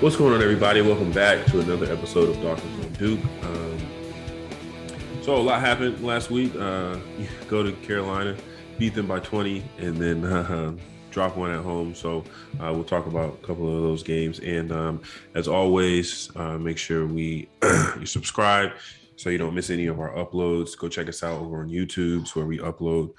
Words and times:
What's 0.00 0.14
going 0.14 0.32
on, 0.32 0.40
everybody? 0.40 0.80
Welcome 0.80 1.10
back 1.10 1.44
to 1.46 1.58
another 1.58 1.92
episode 1.92 2.28
of 2.28 2.40
Dawkins 2.40 2.86
on 2.86 2.92
Duke. 2.92 3.20
Um, 3.42 3.78
so 5.22 5.34
a 5.34 5.42
lot 5.42 5.60
happened 5.60 6.04
last 6.04 6.30
week. 6.30 6.54
Uh, 6.54 6.98
go 7.48 7.64
to 7.64 7.72
Carolina, 7.84 8.36
beat 8.78 8.94
them 8.94 9.08
by 9.08 9.18
20, 9.18 9.64
and 9.78 9.96
then 9.96 10.24
uh, 10.24 10.72
drop 11.10 11.36
one 11.36 11.50
at 11.50 11.64
home. 11.64 11.96
So 11.96 12.22
uh, 12.60 12.72
we'll 12.72 12.84
talk 12.84 13.06
about 13.06 13.40
a 13.42 13.46
couple 13.46 13.66
of 13.66 13.82
those 13.82 14.04
games. 14.04 14.38
And 14.38 14.70
um, 14.70 15.02
as 15.34 15.48
always, 15.48 16.30
uh, 16.36 16.58
make 16.58 16.78
sure 16.78 17.04
we 17.04 17.48
you 17.98 18.06
subscribe 18.06 18.74
so 19.16 19.30
you 19.30 19.38
don't 19.38 19.52
miss 19.52 19.68
any 19.68 19.86
of 19.86 19.98
our 19.98 20.10
uploads. 20.10 20.78
Go 20.78 20.88
check 20.88 21.08
us 21.08 21.24
out 21.24 21.40
over 21.40 21.60
on 21.60 21.70
YouTube, 21.70 22.32
where 22.36 22.46
we 22.46 22.58
upload 22.58 23.14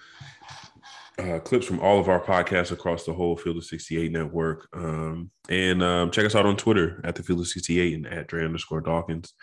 uh, 1.19 1.39
clips 1.39 1.65
from 1.65 1.79
all 1.79 1.99
of 1.99 2.07
our 2.07 2.21
podcasts 2.21 2.71
across 2.71 3.05
the 3.05 3.13
whole 3.13 3.35
Field 3.35 3.57
of 3.57 3.65
68 3.65 4.11
network. 4.11 4.67
Um, 4.73 5.31
and 5.49 5.83
um, 5.83 6.11
check 6.11 6.25
us 6.25 6.35
out 6.35 6.45
on 6.45 6.57
Twitter 6.57 7.01
at 7.03 7.15
the 7.15 7.23
Field 7.23 7.41
of 7.41 7.47
68 7.47 7.93
and 7.93 8.07
at 8.07 8.27
Dre 8.27 8.45
underscore 8.45 8.81
Dawkins. 8.81 9.33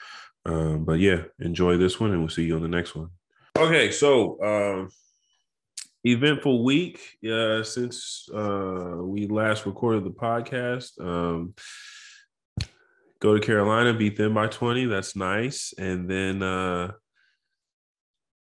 Um, 0.44 0.84
but 0.84 1.00
yeah, 1.00 1.22
enjoy 1.40 1.76
this 1.76 2.00
one 2.00 2.12
and 2.12 2.20
we'll 2.20 2.28
see 2.28 2.44
you 2.44 2.56
on 2.56 2.62
the 2.62 2.68
next 2.68 2.94
one. 2.94 3.10
Okay, 3.58 3.90
so 3.90 4.42
um, 4.42 4.88
eventful 6.04 6.64
week 6.64 7.00
uh, 7.28 7.62
since 7.62 8.28
uh, 8.34 8.96
we 9.00 9.26
last 9.26 9.66
recorded 9.66 10.04
the 10.04 10.10
podcast. 10.10 11.00
Um, 11.00 11.54
go 13.20 13.34
to 13.34 13.45
Carolina, 13.45 13.92
beat 13.92 14.16
them 14.16 14.34
by 14.34 14.46
20. 14.46 14.86
That's 14.86 15.16
nice. 15.16 15.74
And 15.76 16.08
then 16.08 16.42
uh, 16.42 16.92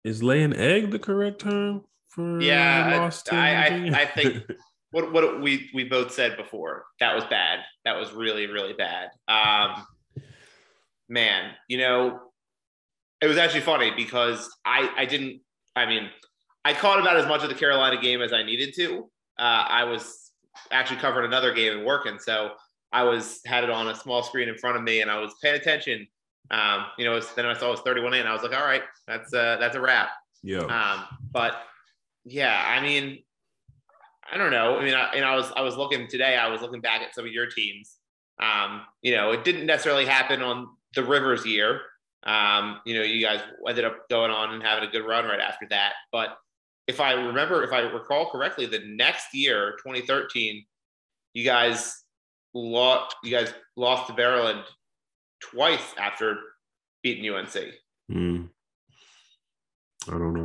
is 0.04 0.22
lay 0.22 0.44
an 0.44 0.56
egg 0.56 0.92
the 0.92 1.00
correct 1.00 1.42
term? 1.42 1.84
For 2.14 2.42
yeah, 2.42 3.10
I, 3.32 3.36
I, 3.36 4.02
I, 4.02 4.06
think 4.06 4.44
what 4.92 5.12
what 5.12 5.42
we 5.42 5.70
we 5.74 5.84
both 5.84 6.12
said 6.12 6.38
before 6.38 6.86
that 7.00 7.16
was 7.16 7.24
bad. 7.26 7.60
That 7.86 7.98
was 7.98 8.12
really 8.14 8.48
really 8.48 8.74
bad. 8.74 9.10
Um, 9.28 9.86
man, 11.10 11.52
you 11.68 11.78
know, 11.78 12.20
it 13.22 13.28
was 13.28 13.38
actually 13.38 13.62
funny 13.62 13.92
because 13.96 14.50
I 14.66 14.92
I 14.96 15.06
didn't. 15.06 15.42
I 15.76 15.86
mean, 15.86 16.10
I 16.64 16.74
caught 16.74 17.00
about 17.00 17.18
as 17.18 17.28
much 17.28 17.44
of 17.44 17.50
the 17.50 17.56
Carolina 17.56 18.00
game 18.00 18.22
as 18.22 18.32
I 18.32 18.44
needed 18.44 18.74
to. 18.76 19.10
Uh, 19.40 19.66
I 19.68 19.84
was 19.86 20.32
actually 20.72 20.98
covering 20.98 21.26
another 21.26 21.54
game 21.54 21.78
and 21.78 21.86
working, 21.86 22.20
so 22.20 22.52
I 22.92 23.04
was 23.04 23.42
had 23.46 23.64
it 23.64 23.72
on 23.72 23.88
a 23.88 23.96
small 23.96 24.22
screen 24.22 24.48
in 24.48 24.58
front 24.58 24.78
of 24.78 24.84
me, 24.84 25.02
and 25.02 25.10
I 25.10 25.20
was 25.20 25.34
paying 25.42 25.56
attention. 25.56 26.08
Um, 26.52 26.86
you 26.98 27.06
know, 27.06 27.20
then 27.36 27.46
I 27.48 27.58
saw 27.58 27.70
it 27.70 27.72
was 27.72 27.80
31 27.82 28.14
in. 28.14 28.28
I 28.28 28.34
was 28.34 28.44
like, 28.44 28.54
all 28.54 28.66
right, 28.66 28.84
that's 29.08 29.34
a, 29.34 29.58
that's 29.60 29.76
a 29.76 29.82
wrap. 29.82 30.10
Yeah. 30.44 30.60
Um, 30.60 31.06
but 31.32 31.64
yeah, 32.26 32.64
I 32.68 32.82
mean, 32.82 33.24
I 34.32 34.38
don't 34.38 34.52
know. 34.52 34.78
I 34.78 34.84
mean, 34.84 34.94
I, 34.94 35.12
and 35.16 35.26
I 35.26 35.36
was 35.36 35.52
I 35.56 35.62
was 35.62 35.76
looking 35.78 36.08
today. 36.08 36.38
I 36.38 36.48
was 36.48 36.62
looking 36.62 36.82
back 36.82 37.02
at 37.02 37.14
some 37.14 37.26
of 37.26 37.32
your 37.32 37.48
teams. 37.48 37.98
Um, 38.42 38.82
you 39.02 39.16
know, 39.16 39.32
it 39.32 39.44
didn't 39.44 39.66
necessarily 39.66 40.06
happen 40.06 40.42
on 40.42 40.70
the 40.96 41.04
Rivers 41.04 41.46
year. 41.46 41.82
Um, 42.26 42.80
you 42.86 42.96
know, 42.96 43.04
you 43.04 43.24
guys 43.24 43.42
ended 43.68 43.86
up 43.86 44.10
going 44.10 44.32
on 44.32 44.54
and 44.54 44.64
having 44.64 44.88
a 44.88 44.92
good 44.92 45.06
run 45.06 45.26
right 45.26 45.40
after 45.40 45.68
that. 45.70 45.94
But 46.12 46.38
if 46.88 47.00
I 47.00 47.14
remember, 47.14 47.64
if 47.64 47.74
I 47.74 47.80
recall 47.80 48.30
correctly, 48.30 48.66
the 48.66 48.82
next 48.86 49.34
year, 49.34 49.72
2013, 49.84 50.66
you 51.34 51.44
guys 51.44 52.04
lost. 52.54 53.16
You 53.24 53.32
guys 53.32 53.54
lost 53.76 54.08
to 54.08 54.16
Maryland 54.16 54.64
twice 55.42 55.94
after 55.98 56.38
beating 57.02 57.30
UNC. 57.34 57.56
Mm. 58.12 58.50
I 60.08 60.12
don't 60.12 60.34
know. 60.34 60.43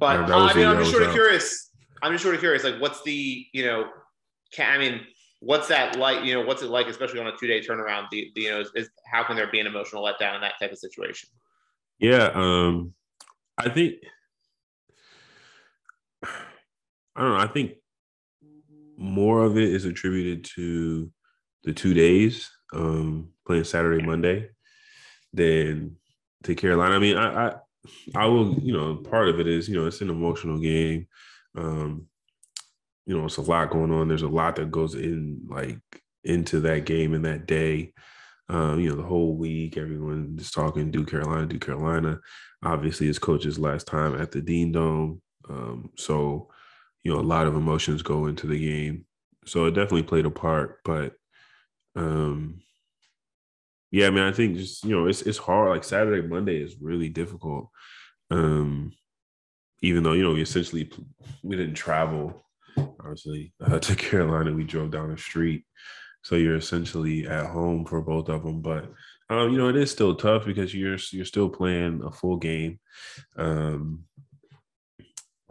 But 0.00 0.30
uh, 0.30 0.36
I 0.36 0.54
mean, 0.54 0.66
I'm 0.66 0.78
just 0.78 0.90
sort 0.90 1.02
of 1.02 1.12
curious. 1.12 1.70
I'm 2.02 2.12
just 2.12 2.24
sort 2.24 2.34
of 2.34 2.40
curious. 2.40 2.64
Like, 2.64 2.80
what's 2.80 3.02
the 3.02 3.46
you 3.52 3.64
know? 3.64 3.84
Can, 4.52 4.72
I 4.72 4.78
mean, 4.78 5.00
what's 5.40 5.68
that 5.68 5.96
like? 5.96 6.24
You 6.24 6.34
know, 6.34 6.40
what's 6.44 6.62
it 6.62 6.70
like, 6.70 6.86
especially 6.86 7.20
on 7.20 7.26
a 7.26 7.36
two 7.36 7.46
day 7.46 7.60
turnaround? 7.60 8.06
The, 8.10 8.32
the, 8.34 8.40
you 8.40 8.50
know, 8.50 8.60
is, 8.60 8.70
is, 8.74 8.90
how 9.12 9.22
can 9.22 9.36
there 9.36 9.46
be 9.52 9.60
an 9.60 9.66
emotional 9.66 10.02
letdown 10.02 10.34
in 10.34 10.40
that 10.40 10.54
type 10.58 10.72
of 10.72 10.78
situation? 10.78 11.28
Yeah, 11.98 12.30
um, 12.34 12.94
I 13.58 13.68
think 13.68 13.96
I 16.24 17.20
don't 17.20 17.30
know. 17.30 17.36
I 17.36 17.46
think 17.46 17.72
more 18.96 19.44
of 19.44 19.58
it 19.58 19.68
is 19.68 19.84
attributed 19.84 20.44
to 20.56 21.10
the 21.64 21.72
two 21.74 21.92
days 21.92 22.50
um, 22.72 23.28
playing 23.46 23.64
Saturday, 23.64 24.02
Monday, 24.02 24.48
than 25.34 25.96
to 26.44 26.54
Carolina. 26.54 26.94
I 26.94 26.98
mean, 26.98 27.18
I, 27.18 27.48
I 27.48 27.54
I 28.14 28.26
will, 28.26 28.54
you 28.60 28.72
know, 28.72 28.96
part 28.96 29.28
of 29.28 29.40
it 29.40 29.46
is, 29.46 29.68
you 29.68 29.76
know, 29.76 29.86
it's 29.86 30.00
an 30.00 30.10
emotional 30.10 30.58
game. 30.58 31.06
Um, 31.56 32.06
you 33.06 33.16
know, 33.16 33.24
it's 33.24 33.38
a 33.38 33.42
lot 33.42 33.70
going 33.70 33.90
on. 33.92 34.08
There's 34.08 34.22
a 34.22 34.28
lot 34.28 34.56
that 34.56 34.70
goes 34.70 34.94
in 34.94 35.40
like 35.48 35.78
into 36.24 36.60
that 36.60 36.84
game 36.84 37.14
and 37.14 37.24
that 37.24 37.46
day. 37.46 37.92
Um, 38.48 38.80
you 38.80 38.88
know, 38.90 38.96
the 38.96 39.02
whole 39.02 39.36
week, 39.36 39.76
everyone 39.76 40.36
is 40.38 40.50
talking 40.50 40.90
do 40.90 41.04
Carolina, 41.04 41.46
do 41.46 41.58
Carolina. 41.58 42.18
Obviously, 42.62 43.06
his 43.06 43.18
coach's 43.18 43.58
last 43.58 43.86
time 43.86 44.20
at 44.20 44.32
the 44.32 44.40
Dean 44.40 44.72
Dome. 44.72 45.22
Um, 45.48 45.90
so, 45.96 46.50
you 47.02 47.12
know, 47.12 47.20
a 47.20 47.22
lot 47.22 47.46
of 47.46 47.54
emotions 47.54 48.02
go 48.02 48.26
into 48.26 48.46
the 48.46 48.58
game. 48.58 49.06
So 49.46 49.64
it 49.64 49.70
definitely 49.72 50.02
played 50.02 50.26
a 50.26 50.30
part, 50.30 50.80
but 50.84 51.14
um 51.96 52.60
yeah, 53.90 54.06
I 54.06 54.10
mean, 54.10 54.22
I 54.22 54.32
think 54.32 54.56
just 54.56 54.84
you 54.84 54.96
know, 54.96 55.06
it's 55.06 55.22
it's 55.22 55.38
hard. 55.38 55.70
Like 55.70 55.84
Saturday, 55.84 56.26
Monday 56.26 56.62
is 56.62 56.76
really 56.80 57.08
difficult. 57.08 57.68
Um, 58.30 58.92
even 59.82 60.02
though 60.02 60.12
you 60.12 60.22
know, 60.22 60.32
we 60.32 60.42
essentially 60.42 60.90
we 61.42 61.56
didn't 61.56 61.74
travel, 61.74 62.46
obviously 62.78 63.52
uh, 63.60 63.78
to 63.80 63.96
Carolina. 63.96 64.52
We 64.52 64.64
drove 64.64 64.92
down 64.92 65.10
the 65.10 65.18
street, 65.18 65.64
so 66.22 66.36
you're 66.36 66.56
essentially 66.56 67.26
at 67.26 67.46
home 67.46 67.84
for 67.84 68.00
both 68.00 68.28
of 68.28 68.44
them. 68.44 68.62
But 68.62 68.92
um, 69.28 69.50
you 69.50 69.58
know, 69.58 69.68
it 69.68 69.76
is 69.76 69.90
still 69.90 70.14
tough 70.14 70.46
because 70.46 70.72
you're 70.72 70.98
you're 71.10 71.24
still 71.24 71.48
playing 71.48 72.02
a 72.04 72.12
full 72.12 72.36
game. 72.36 72.78
Um, 73.36 74.04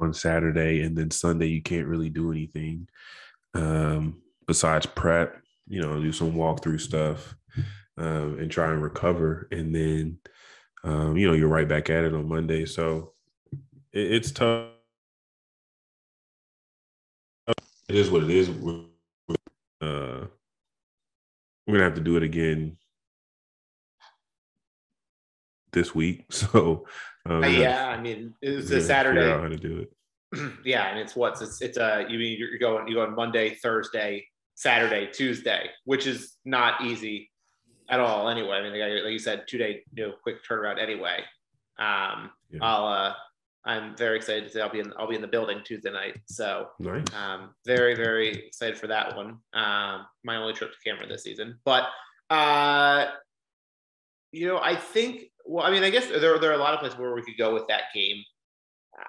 on 0.01 0.13
Saturday 0.13 0.81
and 0.81 0.97
then 0.97 1.11
Sunday 1.11 1.47
you 1.47 1.61
can't 1.61 1.85
really 1.85 2.09
do 2.09 2.31
anything 2.31 2.87
um, 3.53 4.21
besides 4.47 4.85
prep, 4.85 5.41
you 5.67 5.81
know, 5.81 6.01
do 6.01 6.13
some 6.13 6.31
walkthrough 6.31 6.79
stuff 6.79 7.35
um, 7.99 8.39
and 8.39 8.49
try 8.49 8.71
and 8.71 8.81
recover. 8.81 9.47
And 9.51 9.75
then, 9.75 10.17
um, 10.83 11.17
you 11.17 11.27
know, 11.27 11.33
you're 11.33 11.49
right 11.49 11.67
back 11.67 11.89
at 11.89 12.05
it 12.05 12.13
on 12.13 12.27
Monday. 12.27 12.65
So 12.65 13.13
it, 13.91 14.11
it's 14.13 14.31
tough. 14.31 14.69
It 17.47 17.95
is 17.95 18.09
what 18.09 18.23
it 18.23 18.29
is. 18.29 18.49
We're, 18.49 18.85
uh, 19.81 20.25
we're 21.65 21.73
gonna 21.73 21.83
have 21.83 21.95
to 21.95 22.01
do 22.01 22.15
it 22.17 22.23
again 22.23 22.77
this 25.71 25.93
week. 25.93 26.25
So 26.31 26.85
um, 27.25 27.43
uh, 27.43 27.47
yeah, 27.47 27.87
I 27.87 27.99
mean, 27.99 28.33
it's 28.41 28.71
a 28.71 28.81
Saturday. 28.81 29.29
Out 29.29 29.41
how 29.41 29.49
to 29.49 29.57
do 29.57 29.79
it? 29.79 30.53
yeah, 30.65 30.89
and 30.89 30.99
it's 30.99 31.15
what's 31.15 31.41
it's 31.41 31.61
it's 31.61 31.77
a 31.77 32.05
you 32.07 32.17
mean 32.17 32.37
you're 32.39 32.57
going 32.59 32.87
you 32.87 32.95
going 32.95 33.13
Monday, 33.13 33.55
Thursday, 33.55 34.25
Saturday, 34.55 35.09
Tuesday, 35.11 35.69
which 35.85 36.07
is 36.07 36.35
not 36.45 36.85
easy 36.85 37.29
at 37.89 37.99
all 37.99 38.29
anyway. 38.29 38.57
I 38.57 38.61
mean, 38.61 39.03
like 39.03 39.11
you 39.11 39.19
said, 39.19 39.45
two 39.47 39.57
day, 39.57 39.83
you 39.93 40.07
know, 40.07 40.13
quick 40.21 40.37
turnaround 40.47 40.81
anyway. 40.81 41.19
Um, 41.77 42.31
yeah. 42.51 42.59
I'll, 42.61 42.85
uh, 42.85 43.13
I'm 43.65 43.95
very 43.97 44.17
excited 44.17 44.45
to 44.45 44.49
say 44.49 44.61
I'll 44.61 44.71
be 44.71 44.79
in, 44.79 44.93
I'll 44.97 45.09
be 45.09 45.15
in 45.15 45.21
the 45.21 45.27
building 45.27 45.61
Tuesday 45.65 45.91
night. 45.91 46.17
So, 46.25 46.69
nice. 46.79 47.05
um, 47.13 47.53
very, 47.65 47.95
very 47.95 48.29
excited 48.47 48.77
for 48.77 48.87
that 48.87 49.15
one. 49.15 49.39
Um, 49.53 50.05
my 50.23 50.37
only 50.37 50.53
trip 50.53 50.71
to 50.71 50.77
Cameron 50.83 51.09
this 51.09 51.23
season, 51.23 51.59
but, 51.65 51.87
uh, 52.29 53.07
you 54.31 54.47
know, 54.47 54.59
I 54.59 54.75
think, 54.75 55.23
well, 55.45 55.65
I 55.65 55.71
mean, 55.71 55.83
I 55.83 55.89
guess 55.89 56.07
there, 56.07 56.39
there 56.39 56.51
are 56.51 56.55
a 56.55 56.57
lot 56.57 56.73
of 56.73 56.79
places 56.79 56.99
where 56.99 57.13
we 57.13 57.23
could 57.23 57.37
go 57.37 57.53
with 57.53 57.67
that 57.67 57.83
game. 57.93 58.23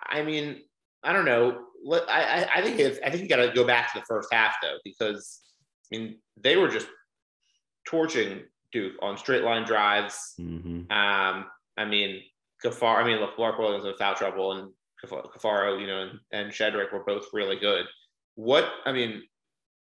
I 0.09 0.23
mean, 0.23 0.63
I 1.03 1.13
don't 1.13 1.25
know. 1.25 1.65
I, 2.09 2.49
I 2.57 2.63
think 2.63 2.79
if, 2.79 2.99
I 3.05 3.11
think 3.11 3.23
you 3.23 3.29
got 3.29 3.37
to 3.37 3.53
go 3.55 3.67
back 3.67 3.93
to 3.93 4.01
the 4.01 4.07
first 4.07 4.29
half 4.33 4.57
though, 4.63 4.77
because 4.85 5.41
I 5.93 5.97
mean, 5.97 6.19
they 6.37 6.57
were 6.57 6.69
just 6.69 6.87
torching 7.87 8.43
Duke 8.73 8.95
on 9.03 9.17
straight 9.17 9.43
line 9.43 9.65
drives. 9.65 10.35
Mm-hmm. 10.41 10.91
Um, 10.93 11.47
I 11.77 11.85
mean, 11.87 12.23
Kafar, 12.65 12.97
I 12.97 13.05
mean, 13.05 13.19
Clark 13.37 13.59
Williams 13.59 13.85
was 13.85 13.97
foul 13.99 14.15
trouble, 14.15 14.53
and 14.53 14.73
Caffaro, 15.05 15.81
you 15.81 15.87
know, 15.87 16.03
and, 16.03 16.21
and 16.33 16.53
Shedrick 16.53 16.93
were 16.93 17.05
both 17.05 17.27
really 17.33 17.59
good. 17.59 17.87
What, 18.35 18.71
I 18.85 18.93
mean, 18.93 19.23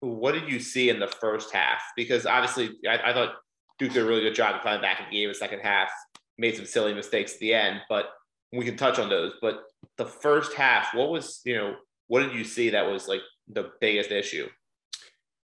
what 0.01 0.33
did 0.33 0.51
you 0.51 0.61
see 0.61 0.91
in 0.91 1.01
the 1.01 1.09
first 1.09 1.53
half? 1.53 1.81
Because 1.97 2.25
obviously, 2.25 2.71
I, 2.89 3.11
I 3.11 3.13
thought 3.13 3.35
Duke 3.79 3.93
did 3.93 4.05
a 4.05 4.07
really 4.07 4.23
good 4.23 4.35
job 4.35 4.55
of 4.55 4.63
coming 4.63 4.81
back 4.81 5.01
in 5.01 5.07
the 5.07 5.17
game. 5.17 5.29
The 5.29 5.35
second 5.35 5.61
half 5.61 5.91
made 6.37 6.57
some 6.57 6.67
silly 6.67 6.95
mistakes 6.95 7.35
at 7.35 7.41
the 7.41 7.55
end, 7.55 7.81
but 7.89 8.11
we 8.53 8.65
can 8.65 8.77
touch 8.77 8.99
on 8.99 9.09
those. 9.09 9.33
But 9.41 9.65
the 9.97 10.07
first 10.07 10.55
half, 10.55 10.95
what 10.95 11.11
was, 11.11 11.41
you 11.45 11.57
know, 11.57 11.75
what 12.07 12.21
did 12.21 12.33
you 12.33 12.45
see 12.45 12.71
that 12.71 12.87
was 12.87 13.09
like 13.09 13.21
the 13.49 13.71
biggest 13.81 14.11
issue? 14.11 14.49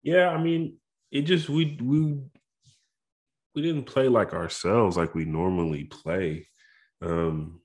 Yeah, 0.04 0.30
I 0.30 0.42
mean, 0.42 0.78
it 1.12 1.22
just 1.24 1.50
we 1.50 1.78
we 1.82 2.18
we 3.56 3.62
didn't 3.62 3.84
play 3.84 4.08
like 4.08 4.34
ourselves 4.34 4.98
like 4.98 5.14
we 5.16 5.26
normally 5.26 5.86
play. 5.86 6.48
Um, 7.02 7.62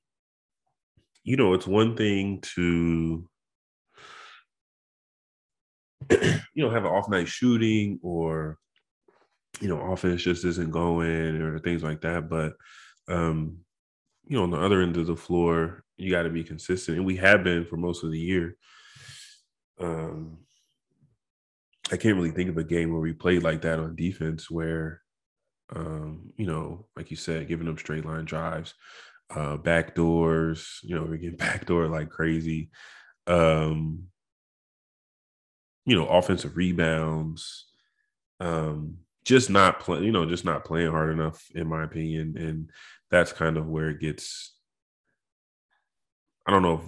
you 1.23 1.37
know, 1.37 1.55
it's 1.55 1.67
one 1.67 1.97
thing 1.97 2.41
to 2.55 3.29
you 6.11 6.63
know 6.63 6.71
have 6.71 6.85
an 6.85 6.91
off 6.91 7.09
night 7.09 7.29
shooting 7.29 7.99
or 8.03 8.59
you 9.61 9.69
know, 9.69 9.81
offense 9.93 10.23
just 10.23 10.45
isn't 10.45 10.71
going 10.71 11.41
or 11.41 11.59
things 11.59 11.83
like 11.83 12.01
that. 12.03 12.29
But 12.29 12.55
um, 13.09 13.59
you 14.27 14.37
know, 14.37 14.43
on 14.43 14.51
the 14.51 14.61
other 14.61 14.83
end 14.83 14.97
of 14.97 15.07
the 15.07 15.17
floor, 15.17 15.83
you 15.97 16.11
got 16.11 16.25
to 16.25 16.31
be 16.31 16.45
consistent, 16.45 16.99
and 16.99 17.07
we 17.07 17.17
have 17.17 17.45
been 17.45 17.65
for 17.65 17.77
most 17.77 18.05
of 18.05 18.11
the 18.11 18.19
year. 18.19 18.57
Um, 19.81 20.39
I 21.91 21.97
can't 21.97 22.17
really 22.17 22.33
think 22.33 22.51
of 22.51 22.59
a 22.59 22.65
game 22.65 22.91
where 22.91 23.01
we 23.01 23.13
played 23.13 23.43
like 23.43 23.63
that 23.63 23.79
on 23.79 23.95
defense, 23.95 24.51
where, 24.51 25.03
um, 25.75 26.33
you 26.37 26.47
know, 26.47 26.87
like 26.97 27.11
you 27.11 27.17
said, 27.17 27.49
giving 27.49 27.67
them 27.67 27.79
straight 27.79 28.05
line 28.05 28.25
drives, 28.25 28.75
uh, 29.35 29.57
back 29.57 29.95
doors. 29.95 30.81
You 30.83 30.97
know, 30.97 31.05
we're 31.05 31.17
getting 31.17 31.37
backdoor 31.37 31.89
like 31.89 32.11
crazy. 32.11 32.71
Um, 33.27 34.05
you 35.85 35.97
know, 35.97 36.07
offensive 36.07 36.57
rebounds. 36.57 37.67
Um, 38.41 38.99
just 39.25 39.51
not 39.51 39.81
playing, 39.81 40.05
you 40.05 40.13
know, 40.13 40.25
just 40.25 40.45
not 40.45 40.65
playing 40.65 40.91
hard 40.91 41.11
enough, 41.11 41.45
in 41.55 41.67
my 41.67 41.83
opinion. 41.83 42.37
And 42.37 42.71
that's 43.11 43.33
kind 43.33 43.57
of 43.57 43.67
where 43.67 43.89
it 43.91 44.01
gets. 44.01 44.55
I 46.47 46.53
don't 46.53 46.63
know. 46.63 46.75
If, 46.75 46.83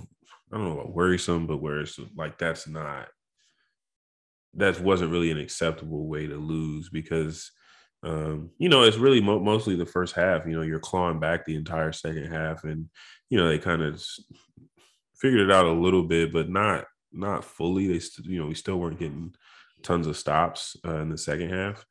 I 0.52 0.56
don't 0.56 0.66
know 0.66 0.80
about 0.80 0.94
worrisome, 0.94 1.46
but 1.46 1.58
where 1.58 1.80
it's 1.80 1.98
like 2.16 2.38
that's 2.38 2.68
not. 2.68 3.08
That 4.54 4.80
wasn't 4.80 5.10
really 5.10 5.30
an 5.30 5.38
acceptable 5.38 6.06
way 6.06 6.26
to 6.26 6.36
lose 6.36 6.88
because, 6.88 7.50
um, 8.02 8.50
you 8.58 8.68
know, 8.68 8.82
it's 8.82 8.96
really 8.96 9.20
mo- 9.20 9.40
mostly 9.40 9.74
the 9.74 9.86
first 9.86 10.14
half. 10.14 10.46
You 10.46 10.52
know, 10.52 10.62
you're 10.62 10.78
clawing 10.78 11.18
back 11.18 11.44
the 11.44 11.56
entire 11.56 11.92
second 11.92 12.32
half, 12.32 12.64
and 12.64 12.88
you 13.28 13.38
know 13.38 13.48
they 13.48 13.58
kind 13.58 13.82
of 13.82 14.02
figured 15.16 15.48
it 15.48 15.50
out 15.50 15.66
a 15.66 15.72
little 15.72 16.04
bit, 16.04 16.32
but 16.32 16.48
not 16.48 16.84
not 17.12 17.44
fully. 17.44 17.88
They, 17.88 17.98
st- 17.98 18.28
you 18.28 18.38
know, 18.38 18.46
we 18.46 18.54
still 18.54 18.78
weren't 18.78 19.00
getting 19.00 19.34
tons 19.82 20.06
of 20.06 20.16
stops 20.16 20.76
uh, 20.86 20.98
in 20.98 21.08
the 21.08 21.18
second 21.18 21.50
half. 21.50 21.84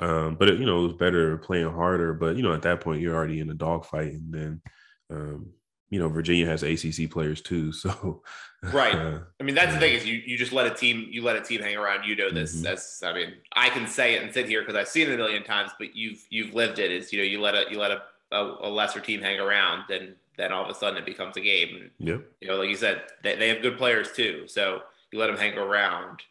Um, 0.00 0.36
but 0.36 0.48
it, 0.48 0.58
you 0.58 0.66
know, 0.66 0.80
it 0.80 0.88
was 0.88 0.96
better 0.96 1.38
playing 1.38 1.70
harder. 1.70 2.12
But 2.12 2.36
you 2.36 2.42
know, 2.42 2.52
at 2.52 2.62
that 2.62 2.80
point, 2.80 3.00
you're 3.00 3.14
already 3.14 3.40
in 3.40 3.50
a 3.50 3.54
dogfight, 3.54 4.12
and 4.12 4.32
then 4.32 4.62
um, 5.10 5.52
you 5.92 5.98
know, 5.98 6.08
Virginia 6.08 6.46
has 6.46 6.62
ACC 6.62 7.10
players 7.10 7.42
too. 7.42 7.70
So, 7.70 8.22
right. 8.72 8.94
Uh, 8.94 9.18
I 9.38 9.42
mean, 9.42 9.54
that's 9.54 9.74
the 9.74 9.78
thing 9.78 9.92
is 9.92 10.06
you 10.06 10.22
you 10.24 10.38
just 10.38 10.50
let 10.50 10.66
a 10.66 10.74
team 10.74 11.06
you 11.10 11.22
let 11.22 11.36
a 11.36 11.42
team 11.42 11.60
hang 11.60 11.76
around. 11.76 12.06
You 12.06 12.16
know 12.16 12.30
this. 12.30 12.54
Mm-hmm. 12.54 12.64
That's 12.64 13.02
I 13.02 13.12
mean, 13.12 13.34
I 13.52 13.68
can 13.68 13.86
say 13.86 14.14
it 14.14 14.22
and 14.22 14.32
sit 14.32 14.48
here 14.48 14.62
because 14.62 14.74
I've 14.74 14.88
seen 14.88 15.10
it 15.10 15.14
a 15.14 15.16
million 15.18 15.44
times, 15.44 15.70
but 15.78 15.94
you've 15.94 16.24
you've 16.30 16.54
lived 16.54 16.78
it. 16.78 16.90
Is 16.90 17.12
you 17.12 17.18
know 17.18 17.24
you 17.26 17.42
let 17.42 17.54
a 17.54 17.66
you 17.70 17.78
let 17.78 17.90
a, 17.90 18.02
a, 18.30 18.56
a 18.62 18.70
lesser 18.70 19.00
team 19.00 19.20
hang 19.20 19.38
around, 19.38 19.84
then 19.90 20.14
then 20.38 20.50
all 20.50 20.64
of 20.64 20.70
a 20.70 20.74
sudden 20.74 20.96
it 20.96 21.04
becomes 21.04 21.36
a 21.36 21.42
game. 21.42 21.90
Yeah. 21.98 22.16
You 22.40 22.48
know, 22.48 22.56
like 22.56 22.70
you 22.70 22.76
said, 22.76 23.02
they, 23.22 23.36
they 23.36 23.48
have 23.48 23.60
good 23.60 23.76
players 23.76 24.12
too. 24.12 24.44
So 24.46 24.80
you 25.12 25.18
let 25.18 25.26
them 25.26 25.36
hang 25.36 25.58
around. 25.58 26.22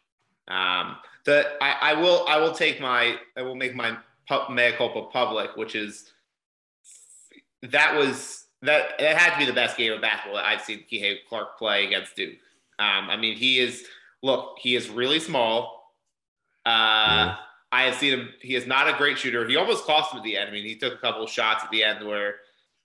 Um, 0.48 0.96
the 1.24 1.46
I, 1.62 1.92
I 1.92 1.94
will 1.94 2.26
I 2.26 2.38
will 2.38 2.52
take 2.52 2.80
my 2.80 3.16
I 3.36 3.42
will 3.42 3.54
make 3.54 3.76
my 3.76 3.96
mea 4.50 4.72
culpa 4.72 5.02
public, 5.12 5.56
which 5.56 5.76
is 5.76 6.10
that 7.62 7.96
was 7.96 8.41
that 8.62 8.94
it 8.98 9.16
had 9.16 9.32
to 9.34 9.38
be 9.38 9.44
the 9.44 9.52
best 9.52 9.76
game 9.76 9.92
of 9.92 10.00
basketball 10.00 10.36
that 10.36 10.46
I've 10.46 10.62
seen 10.62 10.84
Kihei 10.90 11.18
Clark 11.28 11.58
play 11.58 11.86
against 11.86 12.16
Duke. 12.16 12.38
Um, 12.78 13.10
I 13.10 13.16
mean, 13.16 13.36
he 13.36 13.58
is 13.58 13.84
look, 14.22 14.56
he 14.60 14.76
is 14.76 14.88
really 14.88 15.20
small. 15.20 15.92
Uh, 16.64 16.70
yeah. 16.70 17.36
I 17.72 17.82
have 17.82 17.94
seen 17.96 18.12
him. 18.12 18.28
He 18.40 18.54
is 18.54 18.66
not 18.66 18.88
a 18.88 18.96
great 18.96 19.18
shooter. 19.18 19.46
He 19.48 19.56
almost 19.56 19.84
cost 19.84 20.12
him 20.12 20.18
at 20.18 20.24
the 20.24 20.36
end. 20.36 20.48
I 20.48 20.52
mean, 20.52 20.64
he 20.64 20.76
took 20.76 20.94
a 20.94 20.98
couple 20.98 21.26
shots 21.26 21.64
at 21.64 21.70
the 21.70 21.82
end 21.82 22.06
where, 22.06 22.36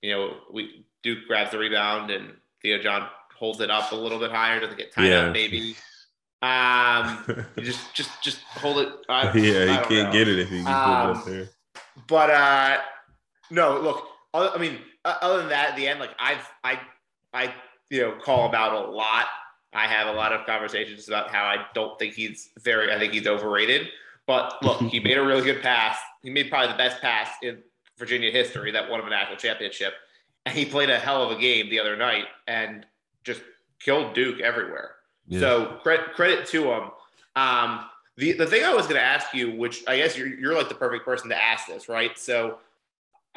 you 0.02 0.12
know, 0.12 0.38
we 0.52 0.86
Duke 1.04 1.20
grabs 1.28 1.52
the 1.52 1.58
rebound 1.58 2.10
and 2.10 2.34
Theo 2.62 2.80
John 2.80 3.08
holds 3.38 3.60
it 3.60 3.70
up 3.70 3.92
a 3.92 3.96
little 3.96 4.18
bit 4.18 4.32
higher, 4.32 4.60
doesn't 4.60 4.78
get 4.78 4.94
tied 4.94 5.08
yeah. 5.08 5.28
up 5.28 5.34
maybe. 5.34 5.76
Um, 6.42 7.46
just 7.60 7.94
just 7.94 8.22
just 8.24 8.40
hold 8.44 8.80
it. 8.80 8.94
I, 9.10 9.24
yeah, 9.38 9.80
you 9.80 9.86
can't 9.86 9.90
know. 9.90 10.12
get 10.12 10.28
it 10.28 10.40
if 10.40 10.52
you 10.52 10.66
um, 10.66 11.10
it 11.12 11.18
up 11.18 11.26
there. 11.26 11.50
But 12.08 12.30
uh, 12.30 12.78
no, 13.52 13.80
look. 13.80 14.08
I 14.34 14.58
mean, 14.58 14.78
other 15.22 15.40
than 15.40 15.50
that, 15.50 15.70
at 15.72 15.76
the 15.76 15.88
end, 15.88 16.00
like 16.00 16.12
I've 16.20 16.48
I 16.64 16.80
I 17.34 17.54
you 17.90 18.02
know 18.02 18.12
call 18.14 18.48
him 18.48 18.56
out 18.56 18.74
a 18.74 18.90
lot. 18.92 19.26
I 19.74 19.88
have 19.88 20.08
a 20.08 20.14
lot 20.14 20.34
of 20.34 20.46
conversations 20.46 21.08
about 21.08 21.30
how 21.30 21.44
I 21.44 21.66
don't 21.74 21.98
think 22.00 22.14
he's 22.14 22.50
very. 22.60 22.94
I 22.94 23.00
think 23.00 23.14
he's 23.14 23.28
overrated. 23.28 23.88
But 24.26 24.62
look, 24.62 24.82
he 24.92 25.00
made 25.00 25.18
a 25.18 25.24
really 25.24 25.44
good 25.44 25.62
pass. 25.62 25.98
He 26.22 26.30
made 26.30 26.50
probably 26.50 26.72
the 26.72 26.78
best 26.78 27.02
pass 27.02 27.30
in 27.42 27.60
Virginia 27.98 28.32
history 28.32 28.72
that 28.72 28.90
won 28.90 29.00
him 29.00 29.08
a 29.08 29.10
national 29.10 29.38
championship. 29.38 29.94
And 30.46 30.56
he 30.56 30.66
played 30.66 30.90
a 30.90 31.00
hell 31.00 31.24
of 31.24 31.38
a 31.38 31.40
game 31.40 31.70
the 31.70 31.80
other 31.80 31.98
night 31.98 32.26
and 32.48 32.86
just 33.24 33.42
killed 33.80 34.14
Duke 34.14 34.40
everywhere. 34.40 34.92
Yeah. 35.28 35.40
So 35.40 35.66
credit 35.84 36.14
credit 36.14 36.46
to 36.48 36.72
him. 36.72 36.84
Um, 37.36 37.86
the 38.16 38.34
the 38.34 38.46
thing 38.46 38.64
I 38.64 38.74
was 38.74 38.88
going 38.88 38.96
to 38.96 39.06
ask 39.06 39.34
you, 39.34 39.52
which 39.52 39.84
I 39.88 39.98
guess 39.98 40.18
you're 40.18 40.28
you're 40.28 40.56
like 40.56 40.70
the 40.70 40.76
perfect 40.76 41.06
person 41.06 41.30
to 41.30 41.42
ask 41.42 41.68
this, 41.68 41.90
right? 41.90 42.18
So, 42.18 42.58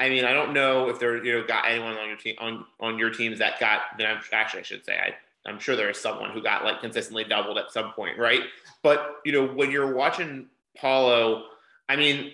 I 0.01 0.09
mean, 0.09 0.25
I 0.25 0.33
don't 0.33 0.55
know 0.55 0.89
if 0.89 0.99
there 0.99 1.23
you 1.23 1.35
know 1.35 1.47
got 1.47 1.67
anyone 1.69 1.97
on 1.99 2.09
your 2.09 2.17
team 2.17 2.35
on 2.39 2.65
on 2.81 2.99
your 2.99 3.11
teams 3.11 3.39
that 3.39 3.61
got. 3.61 3.83
Then 3.99 4.07
I'm 4.07 4.21
actually 4.33 4.61
I 4.61 4.63
should 4.63 4.85
say 4.85 4.99
I 4.99 5.15
I'm 5.49 5.59
sure 5.59 5.77
there 5.77 5.91
is 5.91 6.01
someone 6.01 6.31
who 6.31 6.43
got 6.43 6.65
like 6.65 6.81
consistently 6.81 7.25
doubled 7.25 7.59
at 7.59 7.71
some 7.71 7.93
point, 7.93 8.19
right? 8.19 8.41
But 8.83 9.17
you 9.27 9.33
know 9.33 9.47
when 9.47 9.71
you're 9.71 9.95
watching 9.95 10.47
Paolo, 10.75 11.45
I 11.89 11.97
mean, 11.97 12.33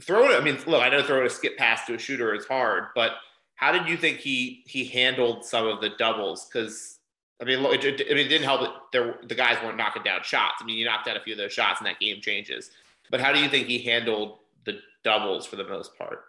throwing. 0.00 0.36
I 0.36 0.40
mean, 0.40 0.58
look, 0.68 0.80
I 0.80 0.88
know 0.88 1.02
throwing 1.02 1.26
a 1.26 1.30
skip 1.30 1.58
pass 1.58 1.84
to 1.86 1.94
a 1.94 1.98
shooter 1.98 2.32
is 2.32 2.46
hard, 2.46 2.84
but 2.94 3.12
how 3.56 3.72
did 3.72 3.88
you 3.88 3.96
think 3.96 4.18
he 4.18 4.62
he 4.64 4.84
handled 4.84 5.44
some 5.44 5.66
of 5.66 5.80
the 5.80 5.90
doubles? 5.98 6.46
Because 6.46 6.98
I 7.42 7.44
mean, 7.44 7.64
it, 7.64 7.84
it, 7.84 8.06
I 8.08 8.14
mean, 8.14 8.26
it 8.26 8.28
didn't 8.28 8.44
help 8.44 8.60
that 8.60 8.74
there, 8.92 9.16
the 9.26 9.34
guys 9.34 9.56
weren't 9.64 9.76
knocking 9.76 10.04
down 10.04 10.20
shots. 10.22 10.56
I 10.60 10.64
mean, 10.64 10.76
you 10.76 10.84
knocked 10.84 11.08
out 11.08 11.16
a 11.16 11.20
few 11.20 11.34
of 11.34 11.38
those 11.38 11.52
shots, 11.52 11.80
and 11.80 11.86
that 11.88 11.98
game 11.98 12.20
changes. 12.20 12.70
But 13.10 13.20
how 13.20 13.32
do 13.32 13.40
you 13.40 13.48
think 13.48 13.66
he 13.66 13.78
handled 13.80 14.38
the 14.64 14.78
doubles 15.02 15.44
for 15.44 15.56
the 15.56 15.64
most 15.64 15.96
part? 15.98 16.27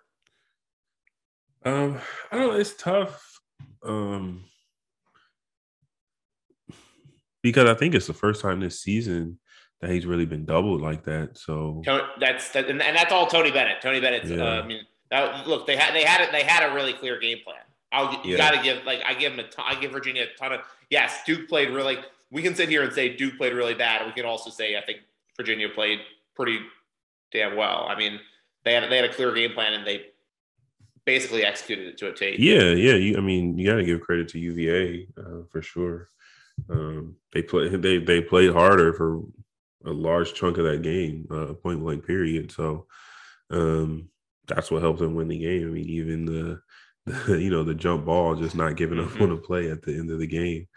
Um, 1.66 2.00
I 2.32 2.38
don't 2.38 2.48
know. 2.48 2.60
It's 2.60 2.74
tough. 2.74 3.40
Um, 3.84 4.46
because 7.42 7.70
I 7.70 7.74
think 7.74 7.96
it's 7.96 8.08
the 8.08 8.14
first 8.14 8.42
time 8.42 8.60
this 8.60 8.80
season 8.80 9.40
that 9.82 9.90
he's 9.90 10.06
really 10.06 10.26
been 10.26 10.46
doubled 10.46 10.82
like 10.82 11.04
that. 11.06 11.38
So 11.38 11.82
that's 12.20 12.50
that, 12.52 12.70
and 12.70 12.80
that's 12.80 13.12
all 13.12 13.28
Tony 13.28 13.52
Bennett. 13.52 13.82
Tony 13.82 14.00
Bennett. 14.00 14.26
Yeah. 14.26 14.44
Uh, 14.44 14.62
I 14.62 14.66
mean, 14.66 14.82
that, 15.10 15.48
look, 15.48 15.66
they 15.66 15.76
had 15.76 15.94
they 15.94 16.04
had 16.04 16.22
it. 16.22 16.32
They 16.32 16.44
had 16.44 16.70
a 16.70 16.74
really 16.74 16.94
clear 16.94 17.20
game 17.20 17.40
plan. 17.44 17.58
I'll 17.92 18.12
you 18.24 18.34
yeah. 18.34 18.38
got 18.38 18.52
to 18.52 18.62
give 18.62 18.86
like 18.86 19.02
I 19.06 19.14
give 19.14 19.34
him 19.34 19.40
a 19.40 19.48
ton, 19.48 19.66
I 19.68 19.80
give 19.80 19.92
Virginia 19.92 20.24
a 20.24 20.38
ton 20.38 20.54
of 20.54 20.62
yes. 20.90 21.22
Duke 21.26 21.48
played 21.48 21.70
really. 21.70 21.98
We 22.32 22.42
can 22.42 22.54
sit 22.54 22.70
here 22.70 22.84
and 22.84 22.94
say 22.94 23.16
Duke 23.16 23.38
played 23.38 23.54
really 23.54 23.74
bad. 23.74 24.06
We 24.06 24.12
can 24.14 24.26
also 24.26 24.50
say 24.50 24.78
I 24.78 24.82
think 24.82 25.00
Virginia 25.36 25.70
played 25.70 26.00
pretty 26.36 26.60
damn 27.32 27.56
well. 27.56 27.88
I 27.90 27.96
mean, 27.96 28.20
they 28.64 28.74
had 28.74 28.90
they 28.92 28.98
had 28.98 29.06
a 29.06 29.14
clear 29.14 29.34
game 29.34 29.54
plan 29.54 29.74
and 29.74 29.88
they 29.88 30.08
basically 31.10 31.44
executed 31.44 31.88
it 31.88 31.98
to 31.98 32.10
a 32.10 32.14
T. 32.14 32.36
Yeah, 32.38 32.72
yeah. 32.72 32.94
You, 32.94 33.18
I 33.18 33.22
mean, 33.22 33.58
you 33.58 33.68
got 33.68 33.78
to 33.78 33.84
give 33.84 34.02
credit 34.02 34.28
to 34.30 34.40
UVA 34.40 35.08
uh, 35.18 35.44
for 35.50 35.62
sure. 35.62 36.10
Um, 36.70 37.16
they 37.34 37.42
play 37.42 37.70
they 37.70 37.98
they 37.98 38.22
played 38.22 38.54
harder 38.54 38.94
for 38.94 39.22
a 39.86 39.92
large 39.92 40.34
chunk 40.36 40.58
of 40.58 40.66
that 40.66 40.84
game, 40.84 41.26
uh, 41.32 41.54
point 41.54 41.80
blank 41.80 42.06
period. 42.06 42.52
So 42.52 42.86
um, 43.50 44.10
that's 44.48 44.70
what 44.70 44.84
helped 44.84 45.00
them 45.00 45.16
win 45.16 45.30
the 45.30 45.40
game. 45.40 45.68
I 45.68 45.72
mean, 45.72 45.90
even 45.90 46.26
the 46.26 46.62
you 47.28 47.50
know, 47.50 47.64
the 47.64 47.74
jump 47.74 48.06
ball, 48.06 48.36
just 48.36 48.56
not 48.56 48.76
giving 48.76 49.00
up 49.00 49.08
mm-hmm. 49.08 49.24
on 49.24 49.32
a 49.32 49.38
play 49.38 49.72
at 49.72 49.82
the 49.82 49.94
end 49.98 50.12
of 50.12 50.20
the 50.20 50.28
game, 50.28 50.68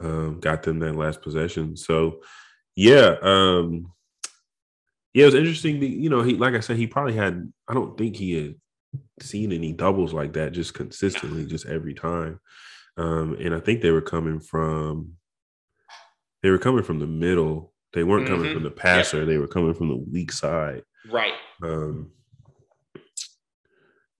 um, 0.00 0.40
got 0.40 0.64
them 0.64 0.80
that 0.80 0.96
last 0.96 1.22
possession. 1.22 1.76
So, 1.76 2.22
yeah, 2.74 3.14
um, 3.22 3.92
yeah, 5.14 5.22
it 5.22 5.26
was 5.26 5.34
interesting. 5.34 5.80
You 5.80 6.10
know, 6.10 6.22
he 6.22 6.34
like 6.34 6.54
I 6.54 6.60
said, 6.60 6.76
he 6.76 6.88
probably 6.88 7.14
had. 7.14 7.52
I 7.68 7.74
don't 7.74 7.96
think 7.96 8.16
he 8.16 8.32
had 8.32 8.54
seen 9.20 9.52
any 9.52 9.72
doubles 9.72 10.12
like 10.12 10.32
that 10.34 10.52
just 10.52 10.74
consistently, 10.74 11.46
just 11.46 11.66
every 11.66 11.94
time. 11.94 12.40
Um, 12.96 13.36
and 13.40 13.54
I 13.54 13.60
think 13.60 13.82
they 13.82 13.90
were 13.90 14.02
coming 14.02 14.40
from 14.40 15.12
they 16.42 16.50
were 16.50 16.58
coming 16.58 16.84
from 16.84 16.98
the 16.98 17.06
middle. 17.06 17.72
They 17.92 18.04
weren't 18.04 18.26
mm-hmm. 18.26 18.34
coming 18.34 18.52
from 18.52 18.62
the 18.62 18.70
passer. 18.70 19.24
They 19.24 19.38
were 19.38 19.48
coming 19.48 19.74
from 19.74 19.88
the 19.88 19.96
weak 19.96 20.32
side. 20.32 20.82
Right. 21.10 21.34
Um, 21.62 22.12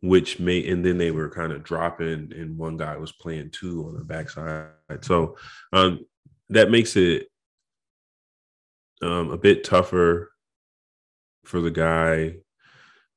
which 0.02 0.38
made 0.38 0.68
and 0.68 0.84
then 0.84 0.98
they 0.98 1.10
were 1.10 1.30
kind 1.30 1.52
of 1.52 1.62
dropping 1.62 2.32
and 2.32 2.56
one 2.56 2.76
guy 2.76 2.96
was 2.96 3.12
playing 3.12 3.50
two 3.50 3.84
on 3.88 3.94
the 3.94 4.04
backside 4.04 4.70
so 5.00 5.36
um, 5.72 6.04
that 6.50 6.70
makes 6.70 6.96
it 6.96 7.28
um, 9.02 9.30
a 9.30 9.38
bit 9.38 9.64
tougher 9.64 10.32
for 11.44 11.60
the 11.60 11.70
guy 11.70 12.34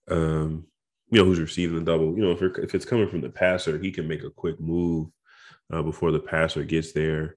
um, 0.09 0.65
you 1.11 1.19
know 1.19 1.25
who's 1.25 1.39
receiving 1.39 1.79
the 1.79 1.91
double 1.91 2.15
you 2.15 2.23
know 2.23 2.31
if, 2.31 2.41
if 2.41 2.75
it's 2.75 2.85
coming 2.85 3.09
from 3.09 3.21
the 3.21 3.29
passer 3.29 3.77
he 3.77 3.91
can 3.91 4.07
make 4.07 4.23
a 4.23 4.29
quick 4.29 4.59
move 4.59 5.07
uh, 5.71 5.81
before 5.81 6.11
the 6.11 6.19
passer 6.19 6.63
gets 6.63 6.91
there 6.91 7.35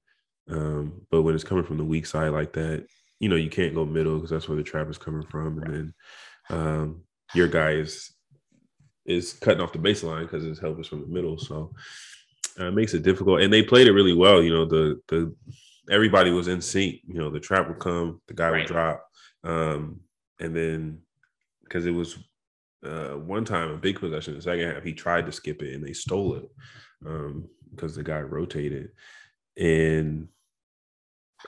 um, 0.51 1.01
but 1.11 1.23
when 1.23 1.35
it's 1.35 1.45
coming 1.45 1.65
from 1.65 1.79
the 1.79 1.85
weak 1.85 2.07
side 2.07 2.31
like 2.31 2.53
that 2.53 2.87
you 3.21 3.29
know 3.29 3.37
you 3.37 3.51
can't 3.51 3.75
go 3.75 3.85
middle 3.85 4.17
because 4.17 4.31
that's 4.31 4.49
where 4.49 4.57
the 4.57 4.63
trap 4.63 4.89
is 4.89 4.99
coming 4.99 5.27
from 5.27 5.63
and 5.63 5.75
then 5.75 5.95
um, 6.51 7.03
your 7.35 7.49
guy 7.49 7.73
is 7.73 8.13
is 9.05 9.33
cutting 9.35 9.61
off 9.61 9.73
the 9.73 9.79
baseline 9.79 10.23
because 10.23 10.45
his 10.45 10.59
help 10.59 10.79
is 10.81 10.87
from 10.87 11.01
the 11.01 11.07
middle. 11.07 11.39
So 11.39 11.73
uh, 12.61 12.67
it 12.67 12.75
makes 12.75 12.95
it 12.95 13.03
difficult. 13.03 13.41
And 13.41 13.53
they 13.53 13.63
played 13.63 13.87
it 13.87 13.93
really 13.93 14.15
well. 14.15 14.43
You 14.43 14.53
know, 14.53 14.65
the 14.65 15.01
the 15.09 15.35
everybody 15.91 16.31
was 16.31 16.49
in 16.49 16.61
sync. 16.61 17.01
You 17.07 17.19
know, 17.19 17.31
the 17.31 17.41
trap 17.41 17.69
would 17.69 17.79
come, 17.79 18.21
the 18.29 18.35
guy 18.35 18.51
right. 18.51 18.59
would 18.61 18.69
drop, 18.69 19.05
um, 19.45 20.01
and 20.41 20.55
then 20.55 20.99
because 21.65 21.87
it 21.87 21.93
was 21.93 22.19
uh, 22.85 23.11
one 23.11 23.45
time 23.45 23.71
a 23.71 23.77
big 23.77 24.01
possession 24.01 24.35
in 24.35 24.39
the 24.39 24.43
second 24.43 24.71
half. 24.71 24.83
He 24.83 24.93
tried 24.93 25.27
to 25.27 25.33
skip 25.33 25.63
it 25.63 25.75
and 25.75 25.85
they 25.85 25.93
stole 25.93 26.35
it 26.35 26.49
because 27.01 27.93
um, 27.93 27.95
the 27.95 28.03
guy 28.03 28.21
rotated. 28.21 28.91
And 29.57 30.29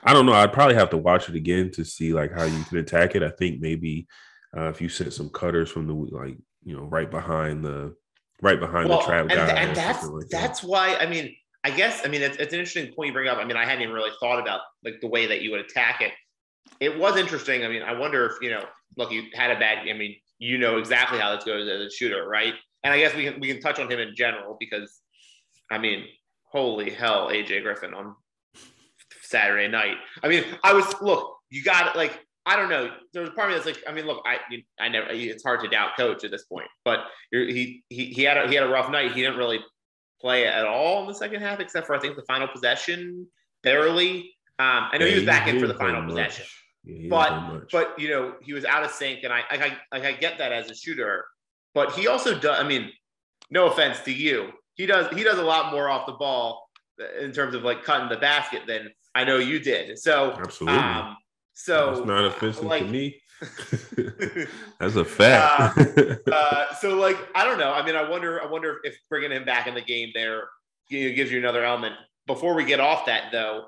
I 0.03 0.13
don't 0.13 0.25
know. 0.25 0.33
I'd 0.33 0.53
probably 0.53 0.75
have 0.75 0.89
to 0.91 0.97
watch 0.97 1.29
it 1.29 1.35
again 1.35 1.71
to 1.71 1.83
see 1.83 2.13
like 2.13 2.33
how 2.33 2.43
you 2.43 2.63
can 2.65 2.77
attack 2.77 3.15
it. 3.15 3.23
I 3.23 3.29
think 3.29 3.61
maybe 3.61 4.07
uh, 4.55 4.69
if 4.69 4.81
you 4.81 4.89
sent 4.89 5.13
some 5.13 5.29
cutters 5.29 5.69
from 5.69 5.87
the 5.87 5.93
like 5.93 6.37
you 6.63 6.75
know 6.75 6.83
right 6.83 7.09
behind 7.09 7.63
the 7.63 7.95
right 8.41 8.59
behind 8.59 8.89
well, 8.89 8.99
the 8.99 9.05
trap 9.05 9.27
guy, 9.29 9.35
and, 9.35 9.69
and 9.69 9.77
that's 9.77 10.05
like 10.05 10.27
that's 10.29 10.61
that. 10.61 10.67
why 10.67 10.95
I 10.97 11.05
mean 11.05 11.35
I 11.63 11.71
guess 11.71 12.01
I 12.05 12.09
mean 12.09 12.21
it's, 12.21 12.37
it's 12.37 12.53
an 12.53 12.59
interesting 12.59 12.93
point 12.93 13.07
you 13.07 13.13
bring 13.13 13.27
up. 13.27 13.37
I 13.37 13.45
mean 13.45 13.57
I 13.57 13.65
hadn't 13.65 13.83
even 13.83 13.93
really 13.93 14.11
thought 14.19 14.39
about 14.39 14.61
like 14.83 14.95
the 15.01 15.07
way 15.07 15.27
that 15.27 15.41
you 15.41 15.51
would 15.51 15.61
attack 15.61 16.01
it. 16.01 16.11
It 16.79 16.97
was 16.97 17.17
interesting. 17.17 17.63
I 17.63 17.69
mean 17.69 17.81
I 17.81 17.97
wonder 17.97 18.25
if 18.25 18.33
you 18.41 18.49
know 18.49 18.65
look 18.97 19.11
you 19.11 19.23
had 19.33 19.51
a 19.51 19.59
bad. 19.59 19.87
I 19.87 19.93
mean 19.93 20.15
you 20.39 20.57
know 20.57 20.77
exactly 20.77 21.19
how 21.19 21.35
this 21.35 21.45
goes 21.45 21.67
as 21.69 21.81
a 21.81 21.89
shooter, 21.89 22.27
right? 22.27 22.53
And 22.83 22.93
I 22.93 22.99
guess 22.99 23.15
we 23.15 23.23
can 23.23 23.39
we 23.39 23.47
can 23.47 23.61
touch 23.61 23.79
on 23.79 23.89
him 23.89 23.99
in 23.99 24.15
general 24.15 24.57
because 24.59 25.01
I 25.71 25.77
mean 25.77 26.05
holy 26.51 26.91
hell 26.91 27.29
AJ 27.29 27.63
Griffin 27.63 27.93
on 27.93 28.15
Saturday 29.21 29.67
night. 29.67 29.97
I 30.23 30.27
mean 30.27 30.43
I 30.63 30.73
was 30.73 30.93
look 31.01 31.37
you 31.49 31.63
got 31.63 31.87
it 31.87 31.97
like 31.97 32.19
I 32.45 32.55
don't 32.55 32.69
know. 32.69 32.91
There's 33.11 33.29
a 33.29 33.31
part 33.31 33.49
of 33.49 33.55
me 33.55 33.63
that's 33.63 33.65
like, 33.65 33.83
I 33.89 33.91
mean, 33.91 34.05
look, 34.05 34.23
I, 34.23 34.37
I 34.79 34.87
never. 34.87 35.07
It's 35.09 35.43
hard 35.43 35.61
to 35.61 35.67
doubt 35.67 35.97
coach 35.97 36.23
at 36.23 36.29
this 36.29 36.43
point, 36.43 36.67
but 36.83 36.99
he 37.31 37.83
he 37.89 38.05
he 38.05 38.23
had 38.23 38.37
a, 38.37 38.47
he 38.47 38.53
had 38.53 38.63
a 38.63 38.69
rough 38.69 38.91
night. 38.91 39.13
He 39.13 39.21
didn't 39.21 39.37
really 39.37 39.59
play 40.21 40.45
at 40.45 40.65
all 40.65 41.01
in 41.01 41.07
the 41.07 41.15
second 41.15 41.41
half, 41.41 41.59
except 41.59 41.87
for 41.87 41.95
I 41.95 41.99
think 41.99 42.15
the 42.15 42.23
final 42.27 42.47
possession, 42.47 43.27
barely. 43.63 44.35
Um, 44.59 44.89
I 44.91 44.97
know 44.99 45.05
yeah, 45.05 45.13
he 45.13 45.17
was 45.17 45.25
back 45.25 45.47
in 45.47 45.59
for 45.59 45.67
the 45.67 45.73
final 45.73 46.05
possession, 46.05 46.45
yeah, 46.85 47.09
but 47.09 47.71
but 47.71 47.99
you 47.99 48.09
know 48.09 48.35
he 48.41 48.53
was 48.53 48.65
out 48.65 48.83
of 48.83 48.91
sync, 48.91 49.23
and 49.23 49.33
I 49.33 49.43
I, 49.49 49.77
I 49.91 50.07
I 50.07 50.11
get 50.13 50.37
that 50.37 50.51
as 50.51 50.69
a 50.69 50.75
shooter, 50.75 51.25
but 51.73 51.93
he 51.93 52.07
also 52.07 52.37
does. 52.37 52.59
I 52.59 52.67
mean, 52.67 52.91
no 53.49 53.67
offense 53.67 53.99
to 54.01 54.13
you, 54.13 54.51
he 54.75 54.85
does 54.85 55.13
he 55.15 55.23
does 55.23 55.39
a 55.39 55.43
lot 55.43 55.71
more 55.71 55.89
off 55.89 56.05
the 56.05 56.13
ball 56.13 56.69
in 57.19 57.31
terms 57.31 57.55
of 57.55 57.63
like 57.63 57.83
cutting 57.83 58.09
the 58.09 58.17
basket 58.17 58.61
than 58.67 58.91
I 59.13 59.23
know 59.23 59.37
you 59.37 59.59
did. 59.59 59.97
So 59.97 60.33
absolutely. 60.33 60.79
Um, 60.79 61.17
so 61.53 61.91
it's 61.91 62.05
not 62.05 62.25
offensive 62.25 62.65
like, 62.65 62.83
to 62.83 62.89
me. 62.89 63.21
That's 64.79 64.95
a 64.95 65.05
fact. 65.05 65.77
uh, 65.77 66.31
uh, 66.31 66.73
so 66.75 66.95
like 66.95 67.17
I 67.33 67.45
don't 67.45 67.57
know. 67.57 67.71
I 67.71 67.85
mean, 67.85 67.95
I 67.95 68.07
wonder. 68.07 68.41
I 68.41 68.45
wonder 68.45 68.79
if 68.83 68.97
bringing 69.09 69.31
him 69.31 69.45
back 69.45 69.67
in 69.67 69.73
the 69.73 69.81
game 69.81 70.11
there 70.13 70.43
you 70.89 71.09
know, 71.09 71.15
gives 71.15 71.31
you 71.31 71.39
another 71.39 71.63
element. 71.63 71.95
Before 72.27 72.55
we 72.55 72.65
get 72.65 72.79
off 72.79 73.05
that 73.05 73.31
though, 73.31 73.65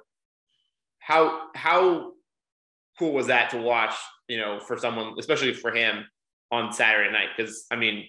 how 1.00 1.48
how 1.56 2.14
cool 2.98 3.14
was 3.14 3.28
that 3.28 3.50
to 3.52 3.58
watch? 3.58 3.94
You 4.28 4.38
know, 4.38 4.60
for 4.60 4.78
someone, 4.78 5.16
especially 5.18 5.54
for 5.54 5.72
him 5.72 6.06
on 6.52 6.72
Saturday 6.74 7.12
night, 7.12 7.30
because 7.36 7.66
I 7.72 7.76
mean, 7.76 8.06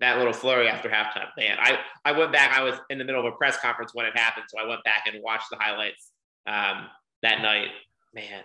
that 0.00 0.16
little 0.16 0.32
flurry 0.32 0.68
after 0.68 0.88
halftime, 0.88 1.28
man. 1.36 1.58
I 1.60 1.78
I 2.04 2.12
went 2.12 2.32
back. 2.32 2.56
I 2.56 2.62
was 2.62 2.74
in 2.88 2.98
the 2.98 3.04
middle 3.04 3.26
of 3.26 3.32
a 3.32 3.36
press 3.36 3.58
conference 3.58 3.94
when 3.94 4.06
it 4.06 4.16
happened, 4.16 4.46
so 4.48 4.58
I 4.58 4.66
went 4.66 4.82
back 4.84 5.04
and 5.06 5.22
watched 5.22 5.50
the 5.50 5.56
highlights 5.58 6.10
um, 6.46 6.86
that 7.22 7.42
night. 7.42 7.68
Man, 8.14 8.42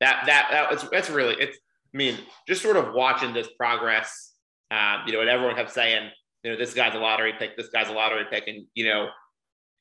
that 0.00 0.24
that 0.26 0.48
that 0.50 0.70
was 0.70 0.88
that's 0.90 1.10
really 1.10 1.34
it's. 1.34 1.58
I 1.94 1.96
mean, 1.96 2.18
just 2.46 2.60
sort 2.60 2.76
of 2.76 2.92
watching 2.92 3.32
this 3.32 3.48
progress. 3.56 4.34
Um, 4.70 5.02
you 5.06 5.12
know, 5.12 5.20
and 5.20 5.30
everyone 5.30 5.54
kept 5.54 5.70
saying, 5.70 6.10
you 6.42 6.50
know, 6.50 6.58
this 6.58 6.74
guy's 6.74 6.94
a 6.94 6.98
lottery 6.98 7.32
pick. 7.38 7.56
This 7.56 7.68
guy's 7.68 7.88
a 7.88 7.92
lottery 7.92 8.24
pick, 8.30 8.48
and 8.48 8.66
you 8.74 8.86
know, 8.86 9.08